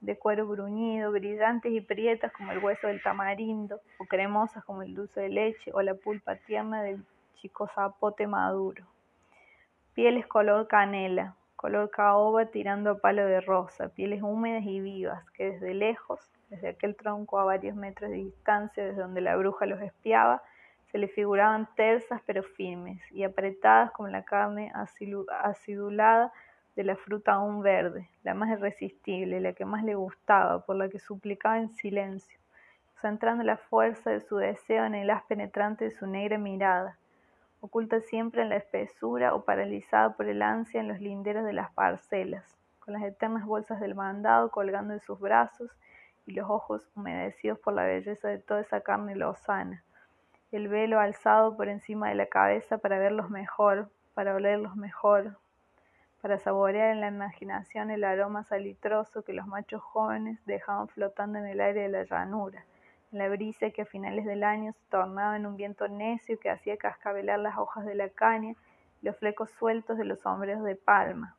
de 0.00 0.16
cuero 0.16 0.46
bruñido, 0.46 1.10
brillantes 1.10 1.72
y 1.72 1.80
prietas 1.80 2.30
como 2.34 2.52
el 2.52 2.62
hueso 2.62 2.86
del 2.86 3.02
tamarindo, 3.02 3.80
o 3.98 4.04
cremosas 4.04 4.64
como 4.64 4.82
el 4.82 4.94
dulce 4.94 5.22
de 5.22 5.28
leche 5.28 5.72
o 5.74 5.82
la 5.82 5.94
pulpa 5.94 6.36
tierna 6.36 6.84
del 6.84 7.04
chico 7.34 7.66
zapote 7.66 8.28
maduro. 8.28 8.86
Pieles 9.92 10.28
color 10.28 10.68
canela, 10.68 11.34
color 11.56 11.90
caoba 11.90 12.46
tirando 12.46 12.90
a 12.92 12.98
palo 12.98 13.26
de 13.26 13.40
rosa, 13.40 13.88
pieles 13.88 14.22
húmedas 14.22 14.62
y 14.64 14.78
vivas 14.78 15.28
que 15.32 15.50
desde 15.50 15.74
lejos, 15.74 16.20
desde 16.48 16.68
aquel 16.68 16.94
tronco 16.94 17.40
a 17.40 17.44
varios 17.44 17.74
metros 17.74 18.08
de 18.12 18.18
distancia 18.18 18.84
desde 18.84 19.02
donde 19.02 19.20
la 19.20 19.34
bruja 19.34 19.66
los 19.66 19.80
espiaba, 19.80 20.42
se 20.92 20.98
le 20.98 21.08
figuraban 21.08 21.66
tersas 21.74 22.20
pero 22.26 22.42
firmes 22.42 23.00
y 23.10 23.24
apretadas 23.24 23.90
como 23.92 24.08
la 24.08 24.24
carne 24.24 24.70
acidulada 24.74 26.32
de 26.76 26.84
la 26.84 26.96
fruta 26.96 27.32
aún 27.32 27.62
verde, 27.62 28.10
la 28.22 28.34
más 28.34 28.50
irresistible, 28.50 29.40
la 29.40 29.54
que 29.54 29.64
más 29.64 29.84
le 29.84 29.94
gustaba, 29.94 30.64
por 30.64 30.76
la 30.76 30.90
que 30.90 30.98
suplicaba 30.98 31.58
en 31.58 31.70
silencio, 31.70 32.38
centrando 33.00 33.42
la 33.42 33.56
fuerza 33.56 34.10
de 34.10 34.20
su 34.20 34.36
deseo 34.36 34.84
en 34.84 34.94
el 34.94 35.10
haz 35.10 35.24
penetrante 35.24 35.86
de 35.86 35.90
su 35.92 36.06
negra 36.06 36.36
mirada, 36.36 36.98
oculta 37.60 38.00
siempre 38.00 38.42
en 38.42 38.50
la 38.50 38.56
espesura 38.56 39.34
o 39.34 39.44
paralizada 39.44 40.14
por 40.14 40.26
el 40.26 40.42
ansia 40.42 40.80
en 40.80 40.88
los 40.88 41.00
linderos 41.00 41.44
de 41.44 41.54
las 41.54 41.70
parcelas, 41.72 42.44
con 42.80 42.94
las 42.94 43.02
eternas 43.02 43.46
bolsas 43.46 43.80
del 43.80 43.94
mandado 43.94 44.50
colgando 44.50 44.92
de 44.92 45.00
sus 45.00 45.18
brazos 45.18 45.70
y 46.26 46.32
los 46.32 46.50
ojos 46.50 46.90
humedecidos 46.94 47.58
por 47.58 47.72
la 47.72 47.84
belleza 47.84 48.28
de 48.28 48.38
toda 48.38 48.60
esa 48.60 48.80
carne 48.80 49.14
lozana, 49.16 49.82
el 50.52 50.68
velo 50.68 51.00
alzado 51.00 51.56
por 51.56 51.68
encima 51.68 52.10
de 52.10 52.14
la 52.14 52.26
cabeza 52.26 52.78
para 52.78 52.98
verlos 52.98 53.30
mejor, 53.30 53.90
para 54.12 54.34
olerlos 54.34 54.76
mejor, 54.76 55.38
para 56.20 56.38
saborear 56.38 56.90
en 56.90 57.00
la 57.00 57.08
imaginación 57.08 57.90
el 57.90 58.04
aroma 58.04 58.44
salitroso 58.44 59.24
que 59.24 59.32
los 59.32 59.46
machos 59.46 59.82
jóvenes 59.82 60.38
dejaban 60.44 60.88
flotando 60.88 61.38
en 61.38 61.46
el 61.46 61.60
aire 61.60 61.82
de 61.82 61.88
la 61.88 62.04
llanura, 62.04 62.64
en 63.10 63.18
la 63.18 63.28
brisa 63.28 63.70
que 63.70 63.82
a 63.82 63.86
finales 63.86 64.26
del 64.26 64.44
año 64.44 64.72
se 64.72 64.84
tornaba 64.90 65.36
en 65.36 65.46
un 65.46 65.56
viento 65.56 65.88
necio 65.88 66.38
que 66.38 66.50
hacía 66.50 66.76
cascabelar 66.76 67.38
las 67.38 67.56
hojas 67.56 67.86
de 67.86 67.94
la 67.94 68.10
caña, 68.10 68.54
los 69.00 69.16
flecos 69.16 69.50
sueltos 69.50 69.96
de 69.96 70.04
los 70.04 70.20
sombreros 70.20 70.62
de 70.64 70.76
palma, 70.76 71.34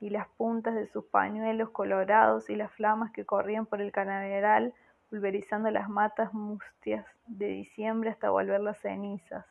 y 0.00 0.10
las 0.10 0.28
puntas 0.28 0.74
de 0.74 0.86
sus 0.86 1.04
pañuelos 1.04 1.70
colorados 1.70 2.50
y 2.50 2.56
las 2.56 2.72
flamas 2.72 3.12
que 3.12 3.24
corrían 3.24 3.66
por 3.66 3.80
el 3.80 3.92
canaveral, 3.92 4.74
pulverizando 5.10 5.70
las 5.70 5.88
matas 5.88 6.32
mustias 6.32 7.04
de 7.26 7.48
diciembre 7.48 8.10
hasta 8.10 8.30
volverlas 8.30 8.78
cenizas, 8.78 9.44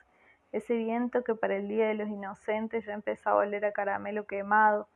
ese 0.51 0.75
viento 0.75 1.23
que 1.23 1.35
para 1.35 1.57
el 1.57 1.67
Día 1.67 1.87
de 1.87 1.93
los 1.93 2.07
Inocentes 2.07 2.85
ya 2.85 2.93
empezaba 2.93 3.43
a 3.43 3.45
oler 3.45 3.65
a 3.65 3.71
caramelo 3.71 4.25
quemado, 4.25 4.87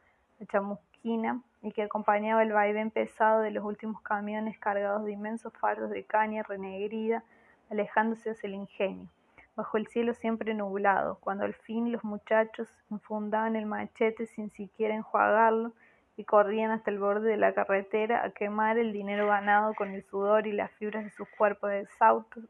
a 0.42 0.46
chamusquina, 0.46 1.42
y 1.62 1.72
que 1.72 1.84
acompañaba 1.84 2.44
el 2.44 2.54
vaivén 2.54 2.92
pesado 2.92 3.42
de 3.42 3.52
los 3.52 3.64
últimos 3.64 4.02
camiones 4.02 4.58
cargados 4.58 5.06
de 5.06 5.12
inmensos 5.12 5.54
fardos 5.54 5.90
de 5.90 6.04
caña 6.06 6.44
renegrida, 6.44 7.24
alejándose 7.70 8.32
hacia 8.32 8.48
el 8.48 8.56
ingenio, 8.56 9.08
bajo 9.56 9.78
el 9.78 9.88
cielo 9.88 10.14
siempre 10.14 10.54
nublado, 10.54 11.18
cuando 11.20 11.44
al 11.44 11.54
fin 11.54 11.92
los 11.92 12.04
muchachos 12.04 12.68
enfundaban 12.90 13.56
el 13.56 13.66
machete 13.66 14.26
sin 14.26 14.50
siquiera 14.50 14.96
enjuagarlo 14.96 15.74
y 16.16 16.26
corrían 16.26 16.72
hasta 16.72 16.92
el 16.92 17.00
borde 17.00 17.30
de 17.30 17.38
la 17.38 17.54
carretera 17.54 18.24
a 18.24 18.32
quemar 18.32 18.78
el 18.78 18.94
dinero 18.94 19.28
ganado 19.28 19.74
con 19.74 19.90
el 19.90 20.04
sudor 20.04 20.46
y 20.46 20.52
las 20.52 20.72
fibras 20.74 21.04
de 21.04 21.10
sus 21.12 21.28
cuerpos 21.30 21.72
exhaustos, 21.72 22.44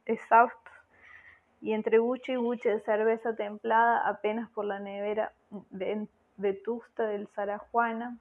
y 1.61 1.73
entre 1.73 1.99
buche 1.99 2.33
y 2.33 2.35
buche 2.35 2.69
de 2.69 2.79
cerveza 2.81 3.35
templada 3.35 4.07
apenas 4.07 4.49
por 4.49 4.65
la 4.65 4.79
nevera 4.79 5.31
vetusta 6.35 7.03
del 7.07 7.27
Zarajuana, 7.27 8.17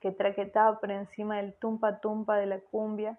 que 0.00 0.12
traquetaba 0.12 0.78
por 0.78 0.90
encima 0.90 1.38
del 1.38 1.54
tumpa 1.54 1.98
tumpa 1.98 2.36
de 2.36 2.46
la 2.46 2.58
cumbia, 2.58 3.18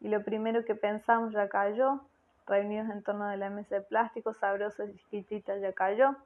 y 0.00 0.08
lo 0.08 0.22
primero 0.22 0.64
que 0.64 0.74
pensamos 0.74 1.32
ya 1.32 1.48
cayó, 1.48 2.00
reunidos 2.46 2.90
en 2.90 3.02
torno 3.02 3.28
de 3.28 3.36
la 3.38 3.48
mesa 3.48 3.76
de 3.76 3.80
plástico, 3.82 4.34
sabrosos 4.34 4.90
y 4.90 4.96
chiquitita 4.96 5.56
ya 5.56 5.72
cayó, 5.72 6.16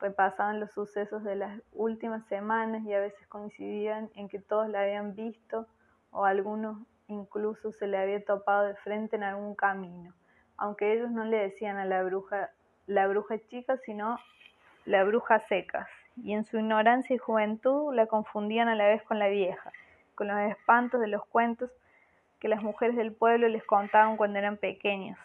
repasaban 0.00 0.60
los 0.60 0.70
sucesos 0.72 1.24
de 1.24 1.36
las 1.36 1.60
últimas 1.72 2.24
semanas 2.26 2.84
y 2.84 2.94
a 2.94 3.00
veces 3.00 3.26
coincidían 3.28 4.10
en 4.14 4.28
que 4.28 4.38
todos 4.38 4.68
la 4.68 4.82
habían 4.82 5.14
visto 5.14 5.66
o 6.10 6.24
algunos 6.24 6.78
incluso 7.08 7.72
se 7.72 7.86
le 7.86 7.98
había 7.98 8.24
topado 8.24 8.66
de 8.66 8.74
frente 8.76 9.16
en 9.16 9.22
algún 9.22 9.54
camino, 9.54 10.12
aunque 10.56 10.92
ellos 10.92 11.10
no 11.10 11.24
le 11.24 11.38
decían 11.38 11.78
a 11.78 11.84
la 11.84 12.02
bruja 12.02 12.50
la 12.86 13.06
bruja 13.06 13.38
chica, 13.38 13.76
sino 13.76 14.18
la 14.86 15.04
bruja 15.04 15.40
secas, 15.40 15.88
y 16.16 16.32
en 16.32 16.44
su 16.44 16.58
ignorancia 16.58 17.14
y 17.14 17.18
juventud 17.18 17.94
la 17.94 18.06
confundían 18.06 18.68
a 18.68 18.74
la 18.74 18.86
vez 18.86 19.02
con 19.02 19.18
la 19.18 19.28
vieja, 19.28 19.72
con 20.14 20.28
los 20.28 20.38
espantos 20.50 21.00
de 21.00 21.08
los 21.08 21.24
cuentos 21.26 21.70
que 22.40 22.48
las 22.48 22.62
mujeres 22.62 22.96
del 22.96 23.12
pueblo 23.12 23.48
les 23.48 23.64
contaban 23.64 24.16
cuando 24.16 24.38
eran 24.38 24.56
pequeños, 24.56 25.18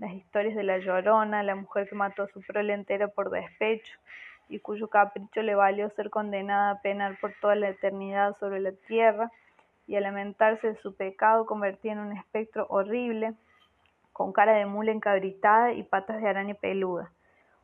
las 0.00 0.14
historias 0.14 0.56
de 0.56 0.62
la 0.62 0.78
llorona, 0.78 1.42
la 1.42 1.54
mujer 1.54 1.86
que 1.88 1.94
mató 1.94 2.22
a 2.22 2.28
su 2.28 2.40
prole 2.40 2.72
entera 2.72 3.08
por 3.08 3.30
despecho 3.30 3.98
y 4.48 4.58
cuyo 4.58 4.88
capricho 4.88 5.42
le 5.42 5.54
valió 5.54 5.90
ser 5.90 6.08
condenada 6.08 6.70
a 6.70 6.80
penar 6.80 7.18
por 7.20 7.34
toda 7.40 7.54
la 7.54 7.68
eternidad 7.68 8.34
sobre 8.40 8.60
la 8.60 8.72
tierra 8.72 9.30
y 9.86 9.96
a 9.96 10.00
lamentarse 10.00 10.68
de 10.68 10.76
su 10.76 10.94
pecado 10.94 11.44
convertida 11.44 11.92
en 11.92 11.98
un 11.98 12.16
espectro 12.16 12.66
horrible, 12.70 13.34
con 14.14 14.32
cara 14.32 14.54
de 14.54 14.64
mula 14.64 14.90
encabritada 14.90 15.72
y 15.72 15.82
patas 15.82 16.22
de 16.22 16.28
araña 16.28 16.54
peluda. 16.54 17.12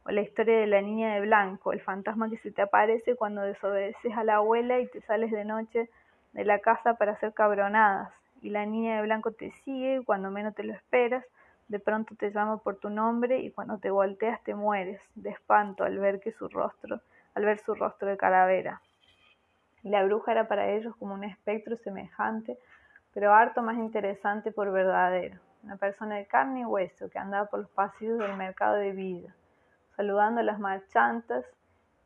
O 0.05 0.11
la 0.11 0.21
historia 0.21 0.59
de 0.59 0.67
la 0.67 0.83
niña 0.83 1.15
de 1.15 1.23
blanco, 1.23 1.73
el 1.73 1.81
fantasma 1.81 2.29
que 2.29 2.37
se 2.39 2.51
te 2.51 2.63
aparece 2.63 3.17
cuando 3.17 3.41
desobedeces 3.41 4.15
a 4.15 4.25
la 4.25 4.37
abuela 4.37 4.79
y 4.79 4.87
te 4.89 5.01
sales 5.03 5.31
de 5.31 5.45
noche 5.45 5.89
de 6.33 6.45
la 6.45 6.59
casa 6.59 6.95
para 6.95 7.13
hacer 7.13 7.33
cabronadas. 7.33 8.13
Y 8.43 8.51
la 8.51 8.67
niña 8.67 8.97
de 8.97 9.03
blanco 9.03 9.33
te 9.33 9.51
sigue 9.65 10.03
cuando 10.05 10.31
menos 10.31 10.55
te 10.55 10.63
lo 10.63 10.75
esperas, 10.75 11.25
de 11.69 11.81
pronto 11.81 12.15
te 12.15 12.31
llama 12.31 12.59
por 12.59 12.77
tu 12.77 12.91
nombre 12.91 13.39
y 13.39 13.51
cuando 13.51 13.79
te 13.79 13.91
volteas 13.91 14.43
te 14.43 14.55
mueres 14.55 15.01
de 15.15 15.31
espanto 15.31 15.85
al 15.85 15.99
ver 15.99 16.21
que 16.21 16.33
su 16.33 16.49
rostro, 16.49 17.01
al 17.35 17.45
ver 17.45 17.59
su 17.59 17.75
rostro 17.75 18.09
de 18.09 18.17
calavera. 18.17 18.81
La 19.83 20.05
bruja 20.05 20.33
era 20.33 20.49
para 20.49 20.71
ellos 20.71 20.95
como 20.97 21.15
un 21.15 21.25
espectro 21.25 21.77
semejante, 21.77 22.59
pero 23.13 23.33
harto 23.33 23.63
más 23.63 23.77
interesante 23.79 24.53
por 24.53 24.71
verdadero, 24.71 25.41
una 25.63 25.77
persona 25.77 26.17
de 26.17 26.27
carne 26.27 26.61
y 26.61 26.65
hueso 26.65 27.09
que 27.09 27.19
andaba 27.19 27.47
por 27.47 27.61
los 27.61 27.71
pasillos 27.71 28.19
del 28.19 28.37
mercado 28.37 28.77
de 28.77 28.93
vida, 28.93 29.35
saludando 29.97 30.41
a 30.41 30.45
las 30.45 30.59
marchantas 30.59 31.45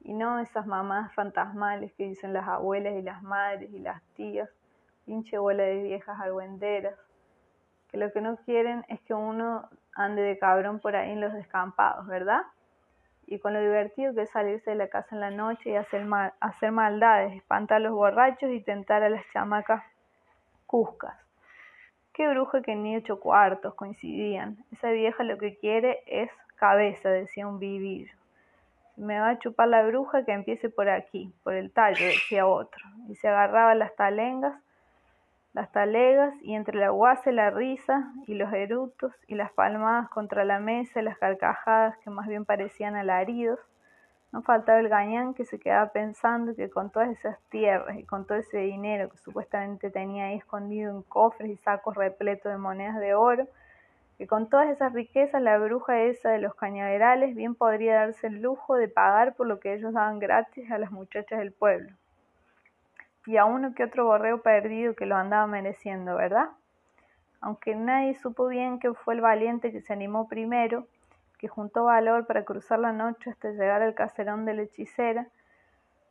y 0.02 0.14
no 0.14 0.38
esas 0.38 0.66
mamás 0.66 1.12
fantasmales 1.14 1.92
que 1.94 2.04
dicen 2.04 2.32
las 2.32 2.48
abuelas 2.48 2.94
y 2.94 3.02
las 3.02 3.22
madres 3.22 3.70
y 3.72 3.78
las 3.78 4.02
tías, 4.14 4.48
pinche 5.04 5.38
bola 5.38 5.64
de 5.64 5.82
viejas 5.82 6.18
argüenderas, 6.20 6.94
que 7.90 7.98
lo 7.98 8.12
que 8.12 8.20
no 8.20 8.36
quieren 8.38 8.84
es 8.88 9.00
que 9.02 9.14
uno 9.14 9.68
ande 9.94 10.22
de 10.22 10.38
cabrón 10.38 10.78
por 10.78 10.96
ahí 10.96 11.10
en 11.10 11.20
los 11.20 11.32
descampados, 11.32 12.06
¿verdad? 12.06 12.42
Y 13.26 13.38
con 13.38 13.52
lo 13.52 13.60
divertido 13.60 14.14
que 14.14 14.22
es 14.22 14.30
salirse 14.30 14.70
de 14.70 14.76
la 14.76 14.88
casa 14.88 15.14
en 15.14 15.20
la 15.20 15.30
noche 15.30 15.70
y 15.70 15.76
hacer, 15.76 16.04
mal, 16.04 16.32
hacer 16.40 16.72
maldades, 16.72 17.34
espantar 17.34 17.76
a 17.76 17.80
los 17.80 17.92
borrachos 17.92 18.50
y 18.50 18.60
tentar 18.60 19.02
a 19.02 19.10
las 19.10 19.24
chamacas 19.32 19.82
cuscas. 20.66 21.14
Qué 22.12 22.28
bruja 22.28 22.62
que 22.62 22.74
ni 22.74 22.96
ocho 22.96 23.20
cuartos 23.20 23.74
coincidían. 23.74 24.56
Esa 24.72 24.90
vieja 24.90 25.22
lo 25.22 25.38
que 25.38 25.56
quiere 25.56 26.02
es 26.06 26.30
cabeza, 26.56 27.08
decía 27.08 27.46
un 27.46 27.58
vivillo. 27.58 28.12
Me 28.96 29.18
va 29.18 29.30
a 29.30 29.38
chupar 29.38 29.68
la 29.68 29.82
bruja 29.82 30.24
que 30.24 30.32
empiece 30.32 30.68
por 30.68 30.88
aquí, 30.88 31.32
por 31.42 31.54
el 31.54 31.70
tallo, 31.72 32.04
decía 32.04 32.46
otro. 32.46 32.84
Y 33.08 33.14
se 33.14 33.28
agarraba 33.28 33.74
las 33.74 33.94
talengas 33.96 34.60
las 35.52 35.72
talegas 35.72 36.34
y 36.42 36.54
entre 36.54 36.78
la 36.78 36.90
guasa 36.90 37.32
la 37.32 37.50
risa 37.50 38.12
y 38.26 38.34
los 38.34 38.52
erutos 38.52 39.12
y 39.26 39.34
las 39.34 39.50
palmadas 39.52 40.08
contra 40.08 40.44
la 40.44 40.60
mesa 40.60 41.00
y 41.00 41.04
las 41.04 41.18
carcajadas 41.18 41.96
que 41.98 42.10
más 42.10 42.28
bien 42.28 42.44
parecían 42.44 42.94
alaridos, 42.94 43.58
no 44.32 44.42
faltaba 44.42 44.78
el 44.78 44.88
gañán 44.88 45.34
que 45.34 45.44
se 45.44 45.58
quedaba 45.58 45.90
pensando 45.90 46.54
que 46.54 46.70
con 46.70 46.90
todas 46.90 47.08
esas 47.08 47.40
tierras 47.48 47.98
y 47.98 48.04
con 48.04 48.26
todo 48.26 48.38
ese 48.38 48.58
dinero 48.58 49.10
que 49.10 49.16
supuestamente 49.18 49.90
tenía 49.90 50.26
ahí 50.26 50.36
escondido 50.36 50.92
en 50.92 51.02
cofres 51.02 51.50
y 51.50 51.56
sacos 51.56 51.96
repletos 51.96 52.52
de 52.52 52.58
monedas 52.58 53.00
de 53.00 53.14
oro, 53.14 53.48
que 54.18 54.28
con 54.28 54.48
todas 54.48 54.68
esas 54.68 54.92
riquezas 54.92 55.42
la 55.42 55.58
bruja 55.58 56.02
esa 56.02 56.30
de 56.30 56.38
los 56.38 56.54
cañaverales 56.54 57.34
bien 57.34 57.56
podría 57.56 57.94
darse 57.94 58.28
el 58.28 58.40
lujo 58.40 58.76
de 58.76 58.86
pagar 58.86 59.34
por 59.34 59.48
lo 59.48 59.58
que 59.58 59.74
ellos 59.74 59.94
daban 59.94 60.20
gratis 60.20 60.70
a 60.70 60.78
las 60.78 60.92
muchachas 60.92 61.40
del 61.40 61.52
pueblo 61.52 61.90
y 63.30 63.36
a 63.36 63.44
uno 63.44 63.74
que 63.76 63.84
otro 63.84 64.06
borreo 64.06 64.42
perdido 64.42 64.96
que 64.96 65.06
lo 65.06 65.14
andaba 65.14 65.46
mereciendo, 65.46 66.16
¿verdad? 66.16 66.48
Aunque 67.40 67.76
nadie 67.76 68.16
supo 68.16 68.48
bien 68.48 68.80
que 68.80 68.92
fue 68.92 69.14
el 69.14 69.20
valiente 69.20 69.70
que 69.70 69.80
se 69.82 69.92
animó 69.92 70.26
primero, 70.26 70.88
que 71.38 71.46
juntó 71.46 71.84
valor 71.84 72.26
para 72.26 72.44
cruzar 72.44 72.80
la 72.80 72.92
noche 72.92 73.30
hasta 73.30 73.50
llegar 73.50 73.82
al 73.82 73.94
caserón 73.94 74.46
de 74.46 74.54
la 74.54 74.62
hechicera, 74.62 75.28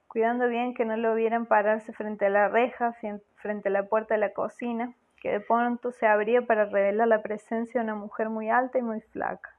cuidando 0.07 0.47
bien 0.47 0.73
que 0.73 0.85
no 0.85 0.95
lo 0.95 1.13
vieran 1.13 1.45
pararse 1.45 1.91
frente 1.91 2.27
a 2.27 2.29
la 2.29 2.47
reja, 2.47 2.95
frente 3.35 3.67
a 3.67 3.71
la 3.71 3.83
puerta 3.83 4.13
de 4.13 4.21
la 4.21 4.31
cocina, 4.31 4.93
que 5.21 5.29
de 5.29 5.39
pronto 5.41 5.91
se 5.91 6.07
abría 6.07 6.43
para 6.43 6.63
revelar 6.65 7.09
la 7.09 7.21
presencia 7.21 7.81
de 7.81 7.83
una 7.83 7.95
mujer 7.95 8.29
muy 8.29 8.49
alta 8.49 8.77
y 8.77 8.81
muy 8.81 9.01
flaca. 9.01 9.53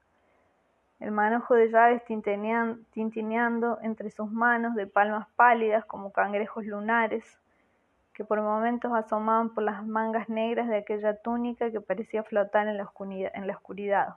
El 0.99 1.11
manojo 1.11 1.53
de 1.53 1.69
llaves 1.69 2.03
tintineando 2.05 3.77
entre 3.83 4.09
sus 4.09 4.31
manos 4.31 4.73
de 4.73 4.87
palmas 4.87 5.27
pálidas 5.35 5.85
como 5.85 6.11
cangrejos 6.11 6.65
lunares, 6.65 7.40
que 8.13 8.25
por 8.25 8.41
momentos 8.41 8.91
asomaban 8.93 9.53
por 9.53 9.63
las 9.63 9.85
mangas 9.85 10.29
negras 10.29 10.67
de 10.67 10.77
aquella 10.77 11.15
túnica 11.21 11.71
que 11.71 11.81
parecía 11.81 12.23
flotar 12.23 12.67
en 12.67 12.77
la 12.77 13.53
oscuridad. 13.53 14.15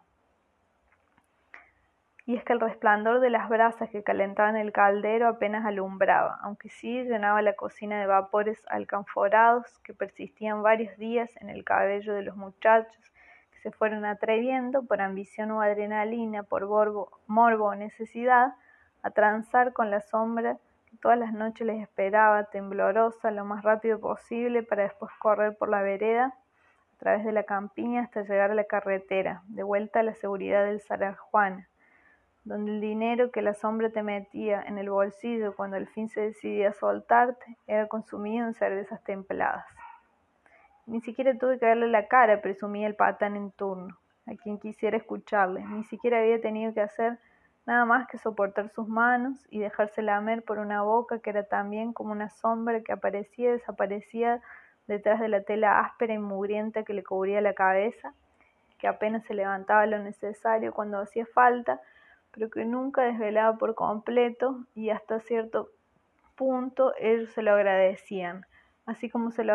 Y 2.27 2.37
es 2.37 2.45
que 2.45 2.55
el 2.55 2.61
resplandor 2.61 3.21
de 3.21 3.29
las 3.29 3.51
brasas 3.51 3.91
que 3.91 4.03
calentaban 4.03 4.57
el 4.57 4.73
caldero 4.73 5.29
apenas 5.29 5.67
alumbraba, 5.67 6.39
aunque 6.43 6.71
sí 6.71 7.03
llenaba 7.05 7.43
la 7.43 7.53
cocina 7.53 8.01
de 8.01 8.07
vapores 8.07 8.63
alcanforados 8.69 9.79
que 9.81 9.93
persistían 9.93 10.63
varios 10.63 10.97
días 10.97 11.31
en 11.43 11.51
el 11.51 11.65
cabello 11.65 12.15
de 12.15 12.23
los 12.23 12.35
muchachos 12.35 13.13
que 13.53 13.59
se 13.59 13.71
fueron 13.71 14.07
atreviendo, 14.07 14.85
por 14.85 15.03
ambición 15.03 15.51
o 15.51 15.61
adrenalina, 15.61 16.45
por 16.45 16.67
morbo 17.27 17.65
o 17.67 17.75
necesidad, 17.75 18.55
a 19.03 19.11
transar 19.11 19.75
con 19.75 19.91
la 19.91 20.01
sombra 20.01 20.57
Todas 21.05 21.19
las 21.19 21.35
noches 21.35 21.67
les 21.67 21.83
esperaba, 21.83 22.45
temblorosa, 22.45 23.31
lo 23.31 23.45
más 23.45 23.63
rápido 23.63 24.01
posible 24.01 24.63
para 24.63 24.85
después 24.85 25.13
correr 25.19 25.55
por 25.55 25.69
la 25.69 25.83
vereda 25.83 26.35
a 26.95 26.99
través 26.99 27.27
de 27.27 27.33
la 27.33 27.43
campiña 27.43 28.01
hasta 28.01 28.23
llegar 28.23 28.53
a 28.53 28.55
la 28.55 28.65
carretera, 28.65 29.43
de 29.49 29.63
vuelta 29.63 30.01
a 30.01 30.03
la 30.03 30.15
seguridad 30.15 30.65
del 30.65 30.81
Sarajuana, 30.81 31.69
donde 32.45 32.71
el 32.73 32.81
dinero 32.81 33.31
que 33.33 33.43
la 33.43 33.53
sombra 33.53 33.91
te 33.91 34.03
metía 34.03 34.63
en 34.63 34.79
el 34.79 34.89
bolsillo 34.89 35.55
cuando 35.55 35.77
al 35.77 35.89
fin 35.89 36.09
se 36.09 36.23
decidía 36.23 36.73
soltarte 36.73 37.59
era 37.67 37.87
consumido 37.87 38.47
en 38.47 38.55
cervezas 38.55 39.05
templadas. 39.05 39.67
Ni 40.87 41.03
siquiera 41.03 41.37
tuve 41.37 41.59
que 41.59 41.67
darle 41.67 41.89
la 41.89 42.09
cara, 42.09 42.41
presumía 42.41 42.87
el 42.87 42.95
patán 42.95 43.37
en 43.37 43.51
turno, 43.51 43.99
a 44.27 44.37
quien 44.37 44.57
quisiera 44.57 44.97
escucharle, 44.97 45.67
ni 45.67 45.85
siquiera 45.85 46.21
había 46.21 46.41
tenido 46.41 46.73
que 46.73 46.81
hacer 46.81 47.19
nada 47.67 47.85
más 47.85 48.07
que 48.09 48.19
soportar 48.19 48.69
sus 48.71 48.89
manos 48.89 49.47
y 49.51 49.59
dejarse 49.59 50.03
lamer 50.03 50.43
por 50.43 50.59
una 50.59 50.83
boca 50.83 51.19
que 51.21 51.31
era 51.31 51.45
también 51.45 51.93
como 51.93 52.13
una 52.13 52.31
sombra 52.31 52.83
que 52.83 52.93
aparecía 52.93 53.51
y 53.51 53.53
desaparecía 53.53 54.43
detrás 54.87 55.21
de 55.21 55.29
la 55.29 55.43
tela 55.43 55.81
áspera 55.81 56.15
y 56.15 56.19
mugrienta 56.19 56.83
que 56.83 56.93
le 56.93 57.03
cubría 57.03 57.41
la 57.41 57.55
cabeza, 57.55 58.13
que 58.79 58.87
apenas 58.87 59.25
se 59.25 59.35
levantaba 59.35 59.87
lo 59.87 59.99
necesario 59.99 60.75
cuando 60.75 60.99
hacía 60.99 61.25
falta, 61.27 61.81
pero 62.33 62.51
que 62.51 62.65
nunca 62.65 63.03
desvelaba 63.03 63.57
por 63.57 63.75
completo 63.75 64.67
y 64.75 64.91
hasta 64.91 65.21
cierto 65.21 65.71
punto 66.35 66.93
ellos 66.99 67.33
se 67.33 67.43
lo 67.43 67.53
agradecían, 67.53 68.45
así 68.87 69.09
como 69.09 69.31
se 69.31 69.45
lo 69.45 69.55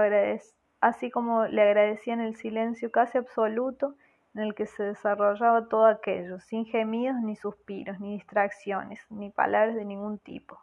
así 0.82 1.12
como 1.12 1.46
le 1.46 1.62
agradecían 1.62 2.22
el 2.22 2.36
silencio 2.36 2.90
casi 2.90 3.18
absoluto 3.18 3.96
en 4.40 4.48
el 4.48 4.56
que 4.56 4.66
se 4.66 4.84
desarrollaba 4.84 5.68
todo 5.68 5.86
aquello, 5.86 6.40
sin 6.40 6.66
gemidos 6.66 7.18
ni 7.22 7.36
suspiros, 7.36 8.00
ni 8.00 8.14
distracciones, 8.14 9.06
ni 9.10 9.30
palabras 9.30 9.76
de 9.76 9.84
ningún 9.84 10.18
tipo. 10.18 10.60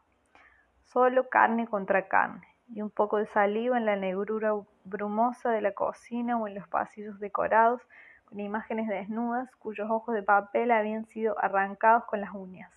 Solo 0.85 1.29
carne 1.29 1.67
contra 1.67 2.09
carne, 2.09 2.47
y 2.69 2.81
un 2.81 2.91
poco 2.91 3.19
de 3.19 3.27
saliva 3.27 3.77
en 3.77 3.85
la 3.85 3.97
negrura 3.97 4.55
brumosa 4.85 5.51
de 5.51 5.61
la 5.61 5.73
cocina 5.73 6.39
o 6.39 6.49
en 6.49 6.55
los 6.55 6.67
pasillos 6.69 7.21
decorados 7.21 7.83
con 8.25 8.41
imágenes 8.41 8.89
desnudas 8.89 9.55
cuyos 9.57 9.91
ojos 9.91 10.15
de 10.15 10.23
papel 10.23 10.71
habían 10.71 11.05
sido 11.05 11.39
arrancados 11.39 12.05
con 12.07 12.21
las 12.21 12.35
uñas. 12.35 12.73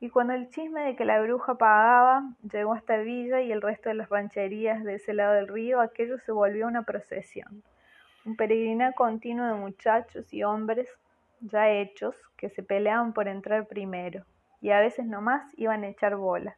Y 0.00 0.10
cuando 0.10 0.34
el 0.34 0.50
chisme 0.50 0.82
de 0.82 0.96
que 0.96 1.04
la 1.04 1.20
bruja 1.22 1.56
pagaba 1.56 2.24
llegó 2.42 2.74
hasta 2.74 2.98
Villa 2.98 3.40
y 3.40 3.52
el 3.52 3.62
resto 3.62 3.88
de 3.88 3.94
las 3.94 4.10
rancherías 4.10 4.84
de 4.84 4.96
ese 4.96 5.14
lado 5.14 5.32
del 5.32 5.48
río, 5.48 5.80
aquello 5.80 6.18
se 6.18 6.32
volvió 6.32 6.66
una 6.66 6.82
procesión 6.82 7.62
un 8.24 8.36
peregrinar 8.36 8.94
continuo 8.94 9.46
de 9.46 9.54
muchachos 9.54 10.32
y 10.32 10.44
hombres 10.44 10.88
ya 11.40 11.70
hechos 11.70 12.14
que 12.36 12.50
se 12.50 12.62
peleaban 12.62 13.12
por 13.12 13.26
entrar 13.28 13.66
primero 13.66 14.24
y 14.60 14.70
a 14.70 14.80
veces 14.80 15.06
nomás 15.06 15.42
iban 15.56 15.82
a 15.82 15.88
echar 15.88 16.16
bola 16.16 16.56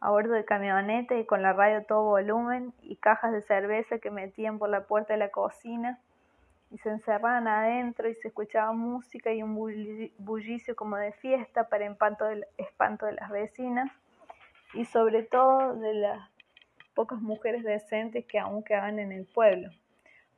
a 0.00 0.10
bordo 0.10 0.34
de 0.34 0.44
camioneta 0.44 1.16
y 1.16 1.24
con 1.24 1.42
la 1.42 1.52
radio 1.52 1.84
todo 1.84 2.04
volumen 2.04 2.72
y 2.82 2.96
cajas 2.96 3.32
de 3.32 3.42
cerveza 3.42 3.98
que 3.98 4.10
metían 4.10 4.58
por 4.58 4.68
la 4.68 4.84
puerta 4.84 5.14
de 5.14 5.18
la 5.18 5.30
cocina 5.30 5.98
y 6.70 6.78
se 6.78 6.90
encerraban 6.90 7.48
adentro 7.48 8.08
y 8.08 8.14
se 8.14 8.28
escuchaba 8.28 8.72
música 8.72 9.32
y 9.32 9.42
un 9.42 9.54
bullicio 9.54 10.76
como 10.76 10.96
de 10.96 11.12
fiesta 11.12 11.68
para 11.68 11.86
espanto 11.86 12.24
de, 12.26 12.46
espanto 12.58 13.06
de 13.06 13.12
las 13.14 13.30
vecinas 13.30 13.90
y 14.74 14.84
sobre 14.84 15.22
todo 15.22 15.74
de 15.76 15.94
las 15.94 16.28
pocas 16.94 17.20
mujeres 17.20 17.64
decentes 17.64 18.24
que 18.26 18.38
aún 18.38 18.62
quedaban 18.62 18.98
en 18.98 19.12
el 19.12 19.26
pueblo. 19.26 19.70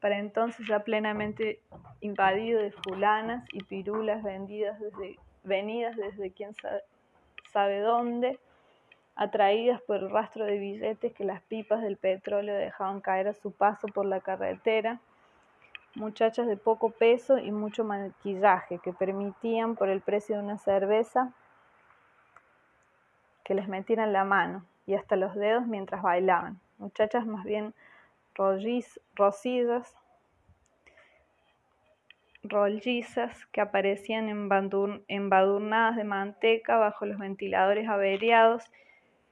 Para 0.00 0.18
entonces 0.18 0.66
ya 0.66 0.80
plenamente 0.80 1.60
invadido 2.00 2.60
de 2.62 2.70
fulanas 2.70 3.44
y 3.52 3.64
pirulas 3.64 4.22
vendidas 4.22 4.78
desde, 4.78 5.18
venidas 5.42 5.96
desde 5.96 6.30
quién 6.30 6.52
sabe, 7.52 7.80
dónde, 7.80 8.38
atraídas 9.16 9.80
por 9.82 9.96
el 9.96 10.10
rastro 10.10 10.44
de 10.44 10.58
billetes 10.58 11.12
que 11.12 11.24
las 11.24 11.42
pipas 11.42 11.82
del 11.82 11.96
petróleo 11.96 12.54
dejaban 12.54 13.00
caer 13.00 13.26
a 13.28 13.34
su 13.34 13.50
paso 13.50 13.88
por 13.88 14.06
la 14.06 14.20
carretera, 14.20 15.00
muchachas 15.96 16.46
de 16.46 16.56
poco 16.56 16.90
peso 16.90 17.38
y 17.38 17.50
mucho 17.50 17.82
maquillaje 17.82 18.78
que 18.78 18.92
permitían 18.92 19.74
por 19.74 19.88
el 19.88 20.00
precio 20.00 20.36
de 20.36 20.42
una 20.44 20.58
cerveza 20.58 21.32
que 23.42 23.54
les 23.54 23.66
metieran 23.66 24.12
la 24.12 24.24
mano 24.24 24.64
y 24.86 24.94
hasta 24.94 25.16
los 25.16 25.34
dedos 25.34 25.66
mientras 25.66 26.02
bailaban. 26.02 26.60
Muchachas 26.78 27.26
más 27.26 27.44
bien 27.44 27.74
rosillas, 29.16 29.94
rollizas 32.42 33.46
que 33.46 33.60
aparecían 33.60 34.28
embadurnadas 35.08 35.96
de 35.96 36.04
manteca 36.04 36.76
bajo 36.76 37.04
los 37.04 37.18
ventiladores 37.18 37.88
averiados 37.88 38.64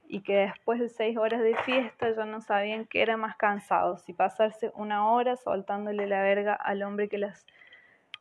y 0.09 0.21
que 0.21 0.35
después 0.35 0.79
de 0.79 0.89
seis 0.89 1.17
horas 1.17 1.41
de 1.41 1.55
fiesta 1.55 2.13
ya 2.15 2.25
no 2.25 2.41
sabían 2.41 2.85
qué 2.85 3.01
era 3.01 3.17
más 3.17 3.35
cansado, 3.35 3.97
si 3.97 4.13
pasarse 4.13 4.71
una 4.75 5.09
hora 5.11 5.35
soltándole 5.35 6.07
la 6.07 6.21
verga 6.21 6.53
al 6.53 6.83
hombre 6.83 7.09
que 7.09 7.17
las 7.17 7.45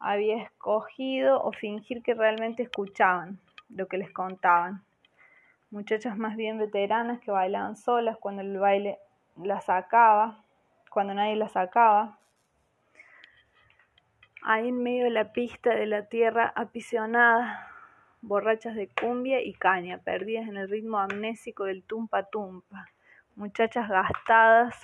había 0.01 0.43
escogido 0.43 1.43
o 1.43 1.53
fingir 1.53 2.03
que 2.03 2.15
realmente 2.15 2.63
escuchaban 2.63 3.39
lo 3.69 3.87
que 3.87 3.99
les 3.99 4.11
contaban. 4.11 4.83
Muchachas 5.71 6.17
más 6.17 6.37
bien 6.37 6.59
veteranas 6.59 7.21
que 7.21 7.31
bailaban 7.31 7.77
solas 7.77 8.17
cuando 8.19 8.43
el 8.43 8.59
baile 8.59 8.99
las 9.37 9.65
sacaba, 9.67 10.45
cuando 10.97 11.13
nadie 11.13 11.37
las 11.37 11.53
sacaba. 11.53 12.19
Ahí 14.41 14.71
en 14.71 14.83
medio 14.83 15.05
de 15.05 15.11
la 15.11 15.31
pista 15.31 15.75
de 15.75 15.85
la 15.85 16.09
tierra 16.09 16.55
apisionada, 16.57 17.69
borrachas 18.23 18.75
de 18.75 18.89
cumbia 18.89 19.43
y 19.43 19.53
caña, 19.53 19.99
perdidas 19.99 20.49
en 20.49 20.57
el 20.57 20.71
ritmo 20.71 20.99
amnésico 20.99 21.65
del 21.65 21.83
tumpa 21.83 22.23
tumpa, 22.23 22.87
muchachas 23.35 23.91
gastadas 23.91 24.75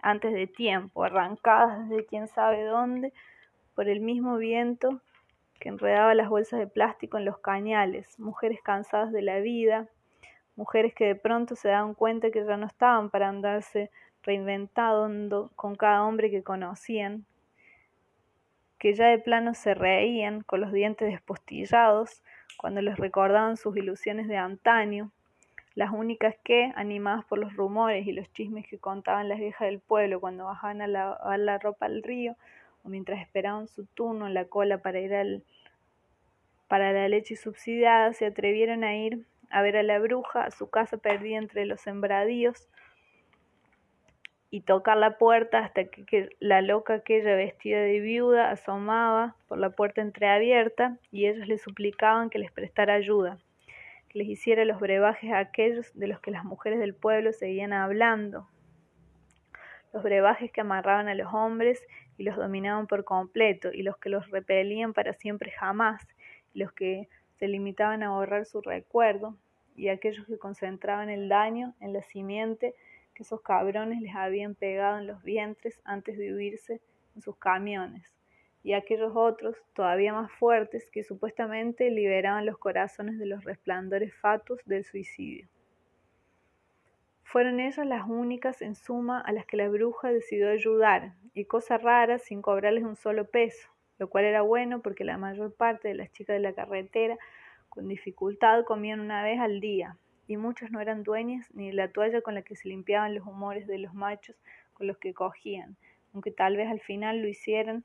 antes 0.00 0.32
de 0.32 0.46
tiempo, 0.46 1.02
arrancadas 1.02 1.88
desde 1.88 2.06
quién 2.06 2.28
sabe 2.28 2.62
dónde 2.62 3.12
por 3.74 3.88
el 3.88 3.98
mismo 3.98 4.36
viento 4.36 5.00
que 5.58 5.68
enredaba 5.68 6.14
las 6.14 6.28
bolsas 6.28 6.60
de 6.60 6.68
plástico 6.68 7.18
en 7.18 7.24
los 7.24 7.38
cañales, 7.38 8.20
mujeres 8.20 8.60
cansadas 8.62 9.10
de 9.10 9.22
la 9.22 9.40
vida, 9.40 9.88
mujeres 10.54 10.94
que 10.94 11.06
de 11.06 11.16
pronto 11.16 11.56
se 11.56 11.70
daban 11.70 11.94
cuenta 11.94 12.30
que 12.30 12.46
ya 12.46 12.56
no 12.56 12.66
estaban 12.66 13.10
para 13.10 13.28
andarse 13.28 13.90
reinventando 14.24 15.50
con 15.56 15.74
cada 15.74 16.04
hombre 16.04 16.30
que 16.30 16.42
conocían, 16.42 17.24
que 18.78 18.94
ya 18.94 19.06
de 19.08 19.18
plano 19.18 19.54
se 19.54 19.74
reían 19.74 20.42
con 20.42 20.60
los 20.60 20.72
dientes 20.72 21.10
despostillados, 21.10 22.22
cuando 22.56 22.80
les 22.80 22.96
recordaban 22.96 23.56
sus 23.56 23.76
ilusiones 23.76 24.28
de 24.28 24.36
antaño, 24.36 25.10
las 25.74 25.90
únicas 25.90 26.36
que, 26.44 26.72
animadas 26.76 27.24
por 27.24 27.38
los 27.38 27.54
rumores 27.54 28.06
y 28.06 28.12
los 28.12 28.32
chismes 28.32 28.66
que 28.66 28.78
contaban 28.78 29.28
las 29.28 29.38
viejas 29.38 29.66
del 29.66 29.80
pueblo 29.80 30.20
cuando 30.20 30.44
bajaban 30.44 30.82
a 30.82 30.86
lavar 30.86 31.38
la 31.38 31.58
ropa 31.58 31.86
al 31.86 32.02
río 32.02 32.36
o 32.84 32.88
mientras 32.88 33.20
esperaban 33.20 33.66
su 33.66 33.86
turno 33.86 34.26
en 34.26 34.34
la 34.34 34.44
cola 34.44 34.78
para 34.78 35.00
ir 35.00 35.14
al, 35.14 35.42
para 36.68 36.92
la 36.92 37.08
leche 37.08 37.34
subsidiada, 37.36 38.12
se 38.12 38.26
atrevieron 38.26 38.84
a 38.84 38.94
ir 38.94 39.26
a 39.50 39.62
ver 39.62 39.76
a 39.76 39.82
la 39.82 39.98
bruja 39.98 40.44
a 40.44 40.50
su 40.50 40.70
casa 40.70 40.96
perdida 40.96 41.38
entre 41.38 41.66
los 41.66 41.80
sembradíos 41.80 42.68
y 44.54 44.60
tocar 44.60 44.96
la 44.96 45.18
puerta 45.18 45.58
hasta 45.58 45.86
que, 45.86 46.28
la 46.38 46.62
loca 46.62 46.94
aquella 46.94 47.34
vestida 47.34 47.80
de 47.80 47.98
viuda 47.98 48.52
asomaba 48.52 49.34
por 49.48 49.58
la 49.58 49.70
puerta 49.70 50.00
entreabierta 50.00 50.96
y 51.10 51.26
ellos 51.26 51.48
le 51.48 51.58
suplicaban 51.58 52.30
que 52.30 52.38
les 52.38 52.52
prestara 52.52 52.94
ayuda, 52.94 53.36
que 54.08 54.20
les 54.20 54.28
hiciera 54.28 54.64
los 54.64 54.78
brebajes 54.78 55.32
a 55.32 55.40
aquellos 55.40 55.92
de 55.98 56.06
los 56.06 56.20
que 56.20 56.30
las 56.30 56.44
mujeres 56.44 56.78
del 56.78 56.94
pueblo 56.94 57.32
seguían 57.32 57.72
hablando, 57.72 58.48
los 59.92 60.04
brebajes 60.04 60.52
que 60.52 60.60
amarraban 60.60 61.08
a 61.08 61.16
los 61.16 61.34
hombres 61.34 61.84
y 62.16 62.22
los 62.22 62.36
dominaban 62.36 62.86
por 62.86 63.02
completo, 63.02 63.72
y 63.72 63.82
los 63.82 63.96
que 63.96 64.08
los 64.08 64.30
repelían 64.30 64.92
para 64.92 65.14
siempre 65.14 65.50
jamás, 65.50 66.06
y 66.52 66.60
los 66.60 66.70
que 66.70 67.08
se 67.40 67.48
limitaban 67.48 68.04
a 68.04 68.10
borrar 68.10 68.46
su 68.46 68.60
recuerdo, 68.60 69.36
y 69.74 69.88
aquellos 69.88 70.24
que 70.28 70.38
concentraban 70.38 71.10
el 71.10 71.28
daño 71.28 71.74
en 71.80 71.92
la 71.92 72.02
simiente 72.02 72.76
que 73.14 73.22
esos 73.22 73.40
cabrones 73.40 74.00
les 74.02 74.14
habían 74.14 74.54
pegado 74.54 74.98
en 74.98 75.06
los 75.06 75.22
vientres 75.22 75.80
antes 75.84 76.18
de 76.18 76.34
huirse 76.34 76.80
en 77.14 77.22
sus 77.22 77.36
camiones, 77.36 78.12
y 78.62 78.72
aquellos 78.72 79.12
otros, 79.14 79.56
todavía 79.74 80.12
más 80.12 80.32
fuertes, 80.32 80.90
que 80.90 81.04
supuestamente 81.04 81.90
liberaban 81.90 82.46
los 82.46 82.58
corazones 82.58 83.18
de 83.18 83.26
los 83.26 83.44
resplandores 83.44 84.14
fatus 84.14 84.60
del 84.64 84.84
suicidio. 84.84 85.46
Fueron 87.22 87.60
ellas 87.60 87.86
las 87.86 88.08
únicas, 88.08 88.62
en 88.62 88.74
suma, 88.74 89.20
a 89.20 89.32
las 89.32 89.46
que 89.46 89.56
la 89.56 89.68
bruja 89.68 90.12
decidió 90.12 90.50
ayudar, 90.50 91.14
y 91.34 91.44
cosa 91.44 91.78
rara, 91.78 92.18
sin 92.18 92.42
cobrarles 92.42 92.84
un 92.84 92.96
solo 92.96 93.26
peso, 93.26 93.68
lo 93.98 94.08
cual 94.08 94.24
era 94.24 94.42
bueno 94.42 94.80
porque 94.82 95.04
la 95.04 95.18
mayor 95.18 95.54
parte 95.54 95.88
de 95.88 95.94
las 95.94 96.10
chicas 96.12 96.34
de 96.34 96.40
la 96.40 96.52
carretera 96.52 97.18
con 97.68 97.88
dificultad 97.88 98.64
comían 98.64 99.00
una 99.00 99.22
vez 99.22 99.40
al 99.40 99.60
día, 99.60 99.96
y 100.26 100.36
muchas 100.36 100.70
no 100.70 100.80
eran 100.80 101.02
dueñas 101.02 101.46
ni 101.54 101.68
de 101.68 101.74
la 101.74 101.88
toalla 101.88 102.20
con 102.20 102.34
la 102.34 102.42
que 102.42 102.56
se 102.56 102.68
limpiaban 102.68 103.14
los 103.14 103.26
humores 103.26 103.66
de 103.66 103.78
los 103.78 103.94
machos 103.94 104.36
con 104.72 104.86
los 104.86 104.98
que 104.98 105.14
cogían, 105.14 105.76
aunque 106.12 106.30
tal 106.30 106.56
vez 106.56 106.68
al 106.68 106.80
final 106.80 107.20
lo 107.20 107.28
hicieran, 107.28 107.84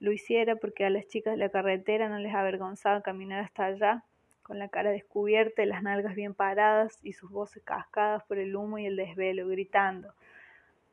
lo 0.00 0.12
hiciera 0.12 0.56
porque 0.56 0.84
a 0.84 0.90
las 0.90 1.06
chicas 1.08 1.34
de 1.34 1.38
la 1.38 1.48
carretera 1.48 2.08
no 2.08 2.18
les 2.18 2.34
avergonzaba 2.34 3.02
caminar 3.02 3.44
hasta 3.44 3.66
allá, 3.66 4.04
con 4.42 4.58
la 4.58 4.68
cara 4.68 4.90
descubierta 4.90 5.62
y 5.62 5.66
las 5.66 5.82
nalgas 5.82 6.14
bien 6.14 6.32
paradas 6.32 7.00
y 7.02 7.14
sus 7.14 7.30
voces 7.30 7.62
cascadas 7.64 8.22
por 8.24 8.38
el 8.38 8.54
humo 8.54 8.78
y 8.78 8.86
el 8.86 8.96
desvelo, 8.96 9.48
gritando 9.48 10.14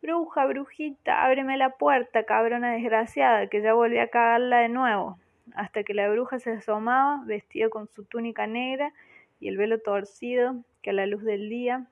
Bruja, 0.01 0.45
brujita, 0.47 1.23
ábreme 1.23 1.55
la 1.55 1.69
puerta, 1.69 2.23
cabrona 2.23 2.73
desgraciada, 2.73 3.47
que 3.47 3.61
ya 3.61 3.73
volví 3.73 3.99
a 3.99 4.09
cagarla 4.09 4.57
de 4.57 4.67
nuevo, 4.67 5.17
hasta 5.55 5.83
que 5.83 5.93
la 5.93 6.09
bruja 6.09 6.39
se 6.39 6.51
asomaba, 6.51 7.23
vestida 7.25 7.69
con 7.69 7.87
su 7.87 8.03
túnica 8.03 8.45
negra 8.45 8.91
y 9.39 9.47
el 9.47 9.55
velo 9.55 9.79
torcido, 9.79 10.55
que 10.83 10.91
a 10.91 10.93
la 10.93 11.07
luz 11.07 11.23
del 11.23 11.49
día, 11.49 11.87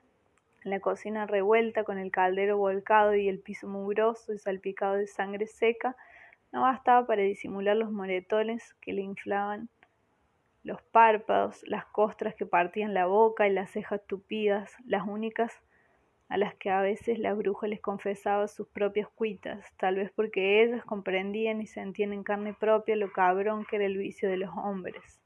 en 0.64 0.70
la 0.70 0.78
cocina 0.78 1.26
revuelta 1.26 1.82
con 1.82 1.98
el 1.98 2.12
caldero 2.12 2.58
volcado 2.58 3.16
y 3.16 3.28
el 3.28 3.40
piso 3.40 3.66
mugroso 3.66 4.32
y 4.32 4.38
salpicado 4.38 4.94
de 4.94 5.08
sangre 5.08 5.46
seca, 5.46 5.96
no 6.52 6.62
bastaba 6.62 7.06
para 7.06 7.22
disimular 7.22 7.76
los 7.76 7.90
moretones 7.90 8.74
que 8.74 8.92
le 8.92 9.00
inflaban 9.00 9.68
los 10.62 10.80
párpados, 10.82 11.64
las 11.66 11.86
costras 11.86 12.36
que 12.36 12.46
partían 12.46 12.94
la 12.94 13.06
boca 13.06 13.48
y 13.48 13.52
las 13.52 13.70
cejas 13.70 14.00
tupidas, 14.06 14.70
las 14.86 15.08
únicas 15.08 15.52
a 16.28 16.36
las 16.36 16.54
que 16.54 16.70
a 16.70 16.80
veces 16.80 17.18
la 17.18 17.34
bruja 17.34 17.66
les 17.66 17.80
confesaba 17.80 18.46
sus 18.46 18.68
propias 18.68 19.08
cuitas, 19.08 19.66
tal 19.78 19.96
vez 19.96 20.12
porque 20.14 20.62
ellas 20.62 20.84
comprendían 20.84 21.60
y 21.60 21.66
sentían 21.66 22.12
en 22.12 22.22
carne 22.22 22.54
propia 22.54 22.94
lo 22.94 23.10
cabrón 23.10 23.64
que 23.64 23.76
era 23.76 23.86
el 23.86 23.96
vicio 23.96 24.28
de 24.30 24.36
los 24.36 24.50
hombres 24.54 25.21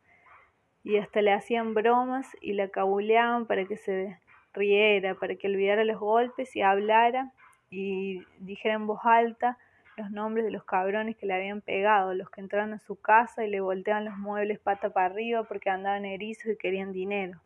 y 0.87 0.99
hasta 0.99 1.20
le 1.20 1.32
hacían 1.32 1.74
bromas 1.74 2.28
y 2.41 2.53
la 2.53 2.68
cabuleaban 2.68 3.47
para 3.47 3.64
que 3.64 3.76
se 3.76 4.20
riera, 4.55 5.16
para 5.16 5.34
que 5.34 5.49
olvidara 5.49 5.82
los 5.82 5.99
golpes 5.99 6.55
y 6.55 6.62
hablara 6.62 7.32
y 7.70 8.22
dijera 8.39 8.74
en 8.74 8.87
voz 8.87 9.01
alta 9.03 9.59
los 9.97 10.12
nombres 10.12 10.45
de 10.45 10.53
los 10.53 10.62
cabrones 10.62 11.16
que 11.16 11.26
le 11.26 11.34
habían 11.34 11.61
pegado, 11.61 12.14
los 12.14 12.30
que 12.30 12.41
entraron 12.41 12.72
a 12.72 12.78
su 12.78 12.95
casa 13.01 13.45
y 13.45 13.51
le 13.51 13.59
volteaban 13.59 14.05
los 14.05 14.16
muebles 14.16 14.61
pata 14.61 14.91
para 14.91 15.07
arriba 15.07 15.43
porque 15.43 15.70
andaban 15.70 16.05
erizos 16.05 16.53
y 16.53 16.57
querían 16.57 16.93
dinero. 16.93 17.41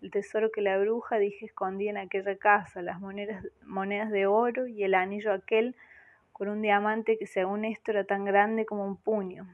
El 0.00 0.10
tesoro 0.10 0.50
que 0.50 0.62
la 0.62 0.78
bruja 0.78 1.18
dije 1.18 1.44
escondía 1.44 1.90
en 1.90 1.98
aquella 1.98 2.38
casa, 2.38 2.80
las 2.80 2.98
monedas, 2.98 3.46
monedas 3.62 4.10
de 4.10 4.26
oro 4.26 4.68
y 4.68 4.84
el 4.84 4.94
anillo 4.94 5.34
aquel 5.34 5.76
con 6.32 6.48
un 6.48 6.62
diamante 6.62 7.18
que 7.18 7.26
según 7.26 7.66
esto 7.66 7.90
era 7.90 8.04
tan 8.04 8.24
grande 8.24 8.64
como 8.64 8.86
un 8.86 8.96
puño 8.96 9.46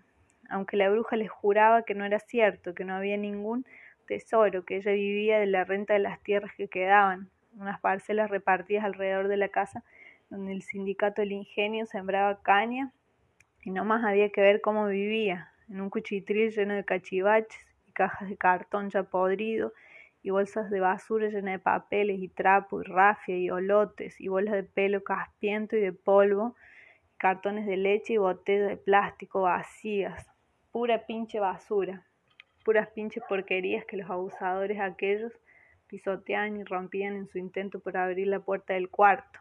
aunque 0.52 0.76
la 0.76 0.90
bruja 0.90 1.16
les 1.16 1.30
juraba 1.30 1.82
que 1.82 1.94
no 1.94 2.04
era 2.04 2.18
cierto, 2.18 2.74
que 2.74 2.84
no 2.84 2.94
había 2.94 3.16
ningún 3.16 3.64
tesoro, 4.06 4.64
que 4.64 4.76
ella 4.76 4.92
vivía 4.92 5.38
de 5.38 5.46
la 5.46 5.64
renta 5.64 5.94
de 5.94 6.00
las 6.00 6.22
tierras 6.22 6.52
que 6.54 6.68
quedaban, 6.68 7.30
unas 7.56 7.80
parcelas 7.80 8.30
repartidas 8.30 8.84
alrededor 8.84 9.28
de 9.28 9.38
la 9.38 9.48
casa 9.48 9.82
donde 10.28 10.52
el 10.52 10.62
sindicato 10.62 11.22
del 11.22 11.32
ingenio 11.32 11.86
sembraba 11.86 12.42
caña 12.42 12.92
y 13.62 13.70
no 13.70 13.84
más 13.84 14.04
había 14.04 14.30
que 14.30 14.42
ver 14.42 14.60
cómo 14.60 14.86
vivía, 14.86 15.50
en 15.70 15.80
un 15.80 15.88
cuchitril 15.88 16.50
lleno 16.50 16.74
de 16.74 16.84
cachivaches 16.84 17.66
y 17.88 17.92
cajas 17.92 18.28
de 18.28 18.36
cartón 18.36 18.90
ya 18.90 19.04
podrido 19.04 19.72
y 20.22 20.30
bolsas 20.30 20.70
de 20.70 20.80
basura 20.80 21.28
llenas 21.28 21.54
de 21.54 21.58
papeles 21.58 22.20
y 22.20 22.28
trapo 22.28 22.82
y 22.82 22.84
rafia 22.84 23.38
y 23.38 23.50
olotes 23.50 24.20
y 24.20 24.28
bolas 24.28 24.54
de 24.54 24.64
pelo 24.64 25.02
caspiento 25.02 25.76
y 25.76 25.80
de 25.80 25.92
polvo 25.92 26.56
cartones 27.16 27.66
de 27.66 27.76
leche 27.76 28.14
y 28.14 28.16
botellas 28.16 28.68
de 28.68 28.76
plástico 28.76 29.42
vacías, 29.42 30.31
pura 30.72 31.04
pinche 31.04 31.38
basura, 31.38 32.02
puras 32.64 32.88
pinches 32.88 33.22
porquerías 33.28 33.84
que 33.84 33.98
los 33.98 34.08
abusadores 34.08 34.80
aquellos 34.80 35.32
pisoteaban 35.86 36.56
y 36.56 36.64
rompían 36.64 37.14
en 37.14 37.28
su 37.28 37.36
intento 37.36 37.78
por 37.80 37.98
abrir 37.98 38.26
la 38.28 38.40
puerta 38.40 38.72
del 38.72 38.88
cuarto, 38.88 39.38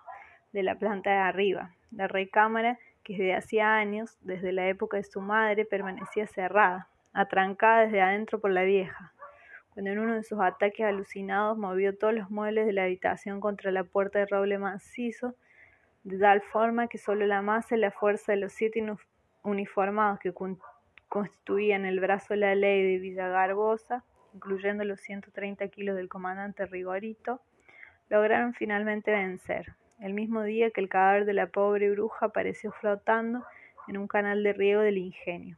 de 0.51 0.63
la 0.63 0.77
planta 0.77 1.09
de 1.09 1.17
arriba, 1.17 1.73
la 1.91 2.09
recámara 2.09 2.77
que 3.03 3.13
desde 3.13 3.33
hacía 3.33 3.75
años, 3.75 4.17
desde 4.19 4.51
la 4.51 4.67
época 4.67 4.97
de 4.97 5.03
su 5.03 5.21
madre, 5.21 5.63
permanecía 5.63 6.27
cerrada, 6.27 6.89
atrancada 7.13 7.85
desde 7.85 8.01
adentro 8.01 8.41
por 8.41 8.51
la 8.51 8.63
vieja, 8.63 9.13
cuando 9.73 9.91
en 9.91 9.99
uno 9.99 10.15
de 10.15 10.23
sus 10.23 10.41
ataques 10.41 10.85
alucinados 10.85 11.57
movió 11.57 11.97
todos 11.97 12.13
los 12.13 12.29
muebles 12.29 12.65
de 12.65 12.73
la 12.73 12.83
habitación 12.83 13.39
contra 13.39 13.71
la 13.71 13.85
puerta 13.85 14.19
de 14.19 14.25
roble 14.25 14.57
macizo, 14.57 15.35
de 16.03 16.19
tal 16.19 16.41
forma 16.41 16.87
que 16.87 16.97
solo 16.97 17.25
la 17.25 17.41
masa 17.41 17.77
y 17.77 17.79
la 17.79 17.91
fuerza 17.91 18.33
de 18.33 18.39
los 18.39 18.51
siete 18.51 18.85
uniformados 19.43 20.19
que 20.19 20.33
constituían 21.11 21.83
el 21.83 21.99
brazo 21.99 22.35
de 22.35 22.39
la 22.39 22.55
ley 22.55 22.83
de 22.83 22.97
Villagarbosa, 22.99 24.05
incluyendo 24.33 24.85
los 24.85 25.01
130 25.01 25.67
kilos 25.67 25.97
del 25.97 26.07
comandante 26.07 26.65
Rigorito, 26.65 27.41
lograron 28.07 28.53
finalmente 28.53 29.11
vencer, 29.11 29.75
el 29.99 30.13
mismo 30.13 30.41
día 30.43 30.71
que 30.71 30.79
el 30.79 30.87
cadáver 30.87 31.25
de 31.25 31.33
la 31.33 31.47
pobre 31.47 31.91
bruja 31.91 32.27
apareció 32.27 32.71
flotando 32.71 33.43
en 33.89 33.97
un 33.97 34.07
canal 34.07 34.41
de 34.41 34.53
riego 34.53 34.79
del 34.79 34.99
ingenio. 34.99 35.57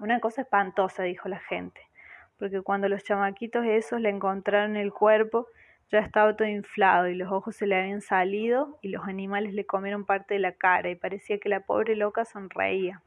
Una 0.00 0.18
cosa 0.18 0.42
espantosa, 0.42 1.04
dijo 1.04 1.28
la 1.28 1.38
gente, 1.38 1.80
porque 2.36 2.60
cuando 2.60 2.88
los 2.88 3.04
chamaquitos 3.04 3.64
esos 3.64 4.00
le 4.00 4.08
encontraron 4.08 4.74
el 4.74 4.92
cuerpo, 4.92 5.46
ya 5.88 6.00
estaba 6.00 6.34
todo 6.34 6.48
inflado 6.48 7.06
y 7.06 7.14
los 7.14 7.30
ojos 7.30 7.54
se 7.54 7.68
le 7.68 7.76
habían 7.76 8.00
salido 8.00 8.76
y 8.82 8.88
los 8.88 9.06
animales 9.06 9.54
le 9.54 9.66
comieron 9.66 10.04
parte 10.04 10.34
de 10.34 10.40
la 10.40 10.50
cara 10.50 10.90
y 10.90 10.96
parecía 10.96 11.38
que 11.38 11.48
la 11.48 11.60
pobre 11.60 11.94
loca 11.94 12.24
sonreía. 12.24 13.04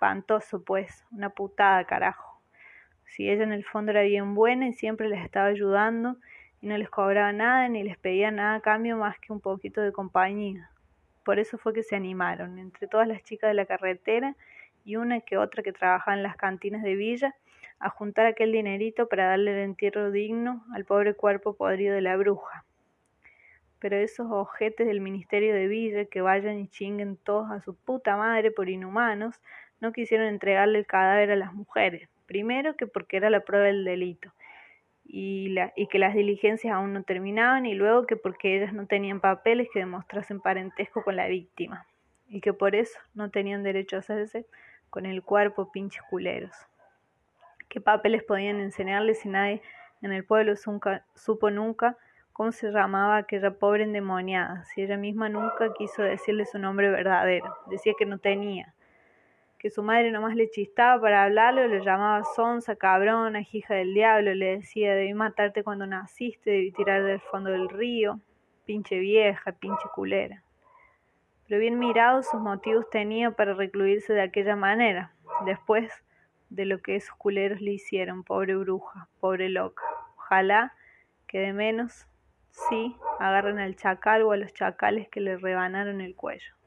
Espantoso, 0.00 0.64
pues, 0.64 1.04
una 1.12 1.28
putada, 1.28 1.84
carajo. 1.84 2.40
Si 3.04 3.28
ella 3.28 3.44
en 3.44 3.52
el 3.52 3.66
fondo 3.66 3.90
era 3.90 4.00
bien 4.00 4.34
buena 4.34 4.66
y 4.66 4.72
siempre 4.72 5.10
les 5.10 5.22
estaba 5.22 5.48
ayudando 5.48 6.16
y 6.62 6.68
no 6.68 6.78
les 6.78 6.88
cobraba 6.88 7.34
nada 7.34 7.68
ni 7.68 7.82
les 7.82 7.98
pedía 7.98 8.30
nada 8.30 8.54
a 8.54 8.60
cambio 8.62 8.96
más 8.96 9.18
que 9.20 9.30
un 9.30 9.40
poquito 9.40 9.82
de 9.82 9.92
compañía. 9.92 10.70
Por 11.22 11.38
eso 11.38 11.58
fue 11.58 11.74
que 11.74 11.82
se 11.82 11.96
animaron, 11.96 12.58
entre 12.58 12.88
todas 12.88 13.06
las 13.06 13.22
chicas 13.24 13.50
de 13.50 13.54
la 13.54 13.66
carretera 13.66 14.36
y 14.86 14.96
una 14.96 15.20
que 15.20 15.36
otra 15.36 15.62
que 15.62 15.74
trabajaba 15.74 16.16
en 16.16 16.22
las 16.22 16.38
cantinas 16.38 16.82
de 16.82 16.94
Villa, 16.94 17.34
a 17.78 17.90
juntar 17.90 18.24
aquel 18.24 18.52
dinerito 18.52 19.06
para 19.06 19.26
darle 19.26 19.52
el 19.52 19.68
entierro 19.68 20.10
digno 20.10 20.64
al 20.72 20.86
pobre 20.86 21.12
cuerpo 21.12 21.52
podrido 21.52 21.94
de 21.94 22.00
la 22.00 22.16
bruja. 22.16 22.64
Pero 23.80 23.96
esos 23.96 24.28
ojetes 24.30 24.86
del 24.86 25.02
Ministerio 25.02 25.52
de 25.52 25.66
Villa 25.66 26.06
que 26.06 26.22
vayan 26.22 26.58
y 26.58 26.68
chinguen 26.68 27.18
todos 27.18 27.50
a 27.50 27.60
su 27.60 27.74
puta 27.74 28.16
madre 28.16 28.50
por 28.50 28.70
inhumanos, 28.70 29.38
no 29.80 29.92
quisieron 29.92 30.26
entregarle 30.26 30.78
el 30.78 30.86
cadáver 30.86 31.30
a 31.30 31.36
las 31.36 31.52
mujeres, 31.52 32.08
primero 32.26 32.76
que 32.76 32.86
porque 32.86 33.16
era 33.16 33.30
la 33.30 33.40
prueba 33.40 33.66
del 33.66 33.84
delito, 33.84 34.32
y, 35.04 35.48
la, 35.48 35.72
y 35.74 35.88
que 35.88 35.98
las 35.98 36.14
diligencias 36.14 36.72
aún 36.72 36.92
no 36.92 37.02
terminaban, 37.02 37.66
y 37.66 37.74
luego 37.74 38.06
que 38.06 38.16
porque 38.16 38.56
ellas 38.56 38.72
no 38.72 38.86
tenían 38.86 39.20
papeles 39.20 39.68
que 39.72 39.80
demostrasen 39.80 40.40
parentesco 40.40 41.02
con 41.02 41.16
la 41.16 41.26
víctima, 41.26 41.86
y 42.28 42.40
que 42.40 42.52
por 42.52 42.76
eso 42.76 42.98
no 43.14 43.30
tenían 43.30 43.62
derecho 43.62 43.96
a 43.96 44.00
hacerse 44.00 44.46
con 44.88 45.06
el 45.06 45.22
cuerpo 45.22 45.72
pinches 45.72 46.02
culeros. 46.10 46.54
Qué 47.68 47.80
papeles 47.80 48.22
podían 48.22 48.60
enseñarles 48.60 49.20
si 49.20 49.28
nadie 49.28 49.62
en 50.02 50.12
el 50.12 50.24
pueblo 50.24 50.54
supo 50.56 51.50
nunca 51.50 51.96
cómo 52.32 52.52
se 52.52 52.70
llamaba 52.70 53.18
aquella 53.18 53.50
pobre 53.50 53.84
endemoniada, 53.84 54.64
si 54.64 54.82
ella 54.82 54.96
misma 54.96 55.28
nunca 55.28 55.72
quiso 55.74 56.02
decirle 56.02 56.46
su 56.46 56.58
nombre 56.58 56.90
verdadero, 56.90 57.54
decía 57.66 57.92
que 57.98 58.06
no 58.06 58.18
tenía, 58.18 58.72
que 59.60 59.70
su 59.70 59.82
madre 59.82 60.10
nomás 60.10 60.34
le 60.34 60.48
chistaba 60.48 60.98
para 61.02 61.22
hablarle 61.22 61.64
o 61.64 61.68
le 61.68 61.84
llamaba 61.84 62.24
sonza, 62.24 62.76
cabrona, 62.76 63.42
hija 63.52 63.74
del 63.74 63.92
diablo, 63.92 64.34
le 64.34 64.56
decía 64.56 64.94
debí 64.94 65.12
matarte 65.12 65.62
cuando 65.62 65.86
naciste, 65.86 66.50
debí 66.50 66.72
tirar 66.72 67.04
del 67.04 67.20
fondo 67.20 67.50
del 67.50 67.68
río, 67.68 68.20
pinche 68.64 68.98
vieja, 68.98 69.52
pinche 69.52 69.84
culera. 69.94 70.42
Pero 71.46 71.60
bien 71.60 71.78
mirado 71.78 72.22
sus 72.22 72.40
motivos 72.40 72.88
tenía 72.88 73.32
para 73.32 73.52
recluirse 73.52 74.14
de 74.14 74.22
aquella 74.22 74.56
manera. 74.56 75.12
Después, 75.44 75.92
de 76.48 76.64
lo 76.64 76.80
que 76.80 76.96
esos 76.96 77.14
culeros 77.16 77.60
le 77.60 77.72
hicieron, 77.72 78.24
pobre 78.24 78.56
bruja, 78.56 79.08
pobre 79.20 79.50
loca. 79.50 79.82
Ojalá 80.16 80.72
que 81.26 81.38
de 81.38 81.52
menos, 81.52 82.06
sí, 82.50 82.96
agarren 83.18 83.58
al 83.58 83.76
chacal 83.76 84.22
o 84.22 84.32
a 84.32 84.38
los 84.38 84.54
chacales 84.54 85.08
que 85.10 85.20
le 85.20 85.36
rebanaron 85.36 86.00
el 86.00 86.16
cuello. 86.16 86.59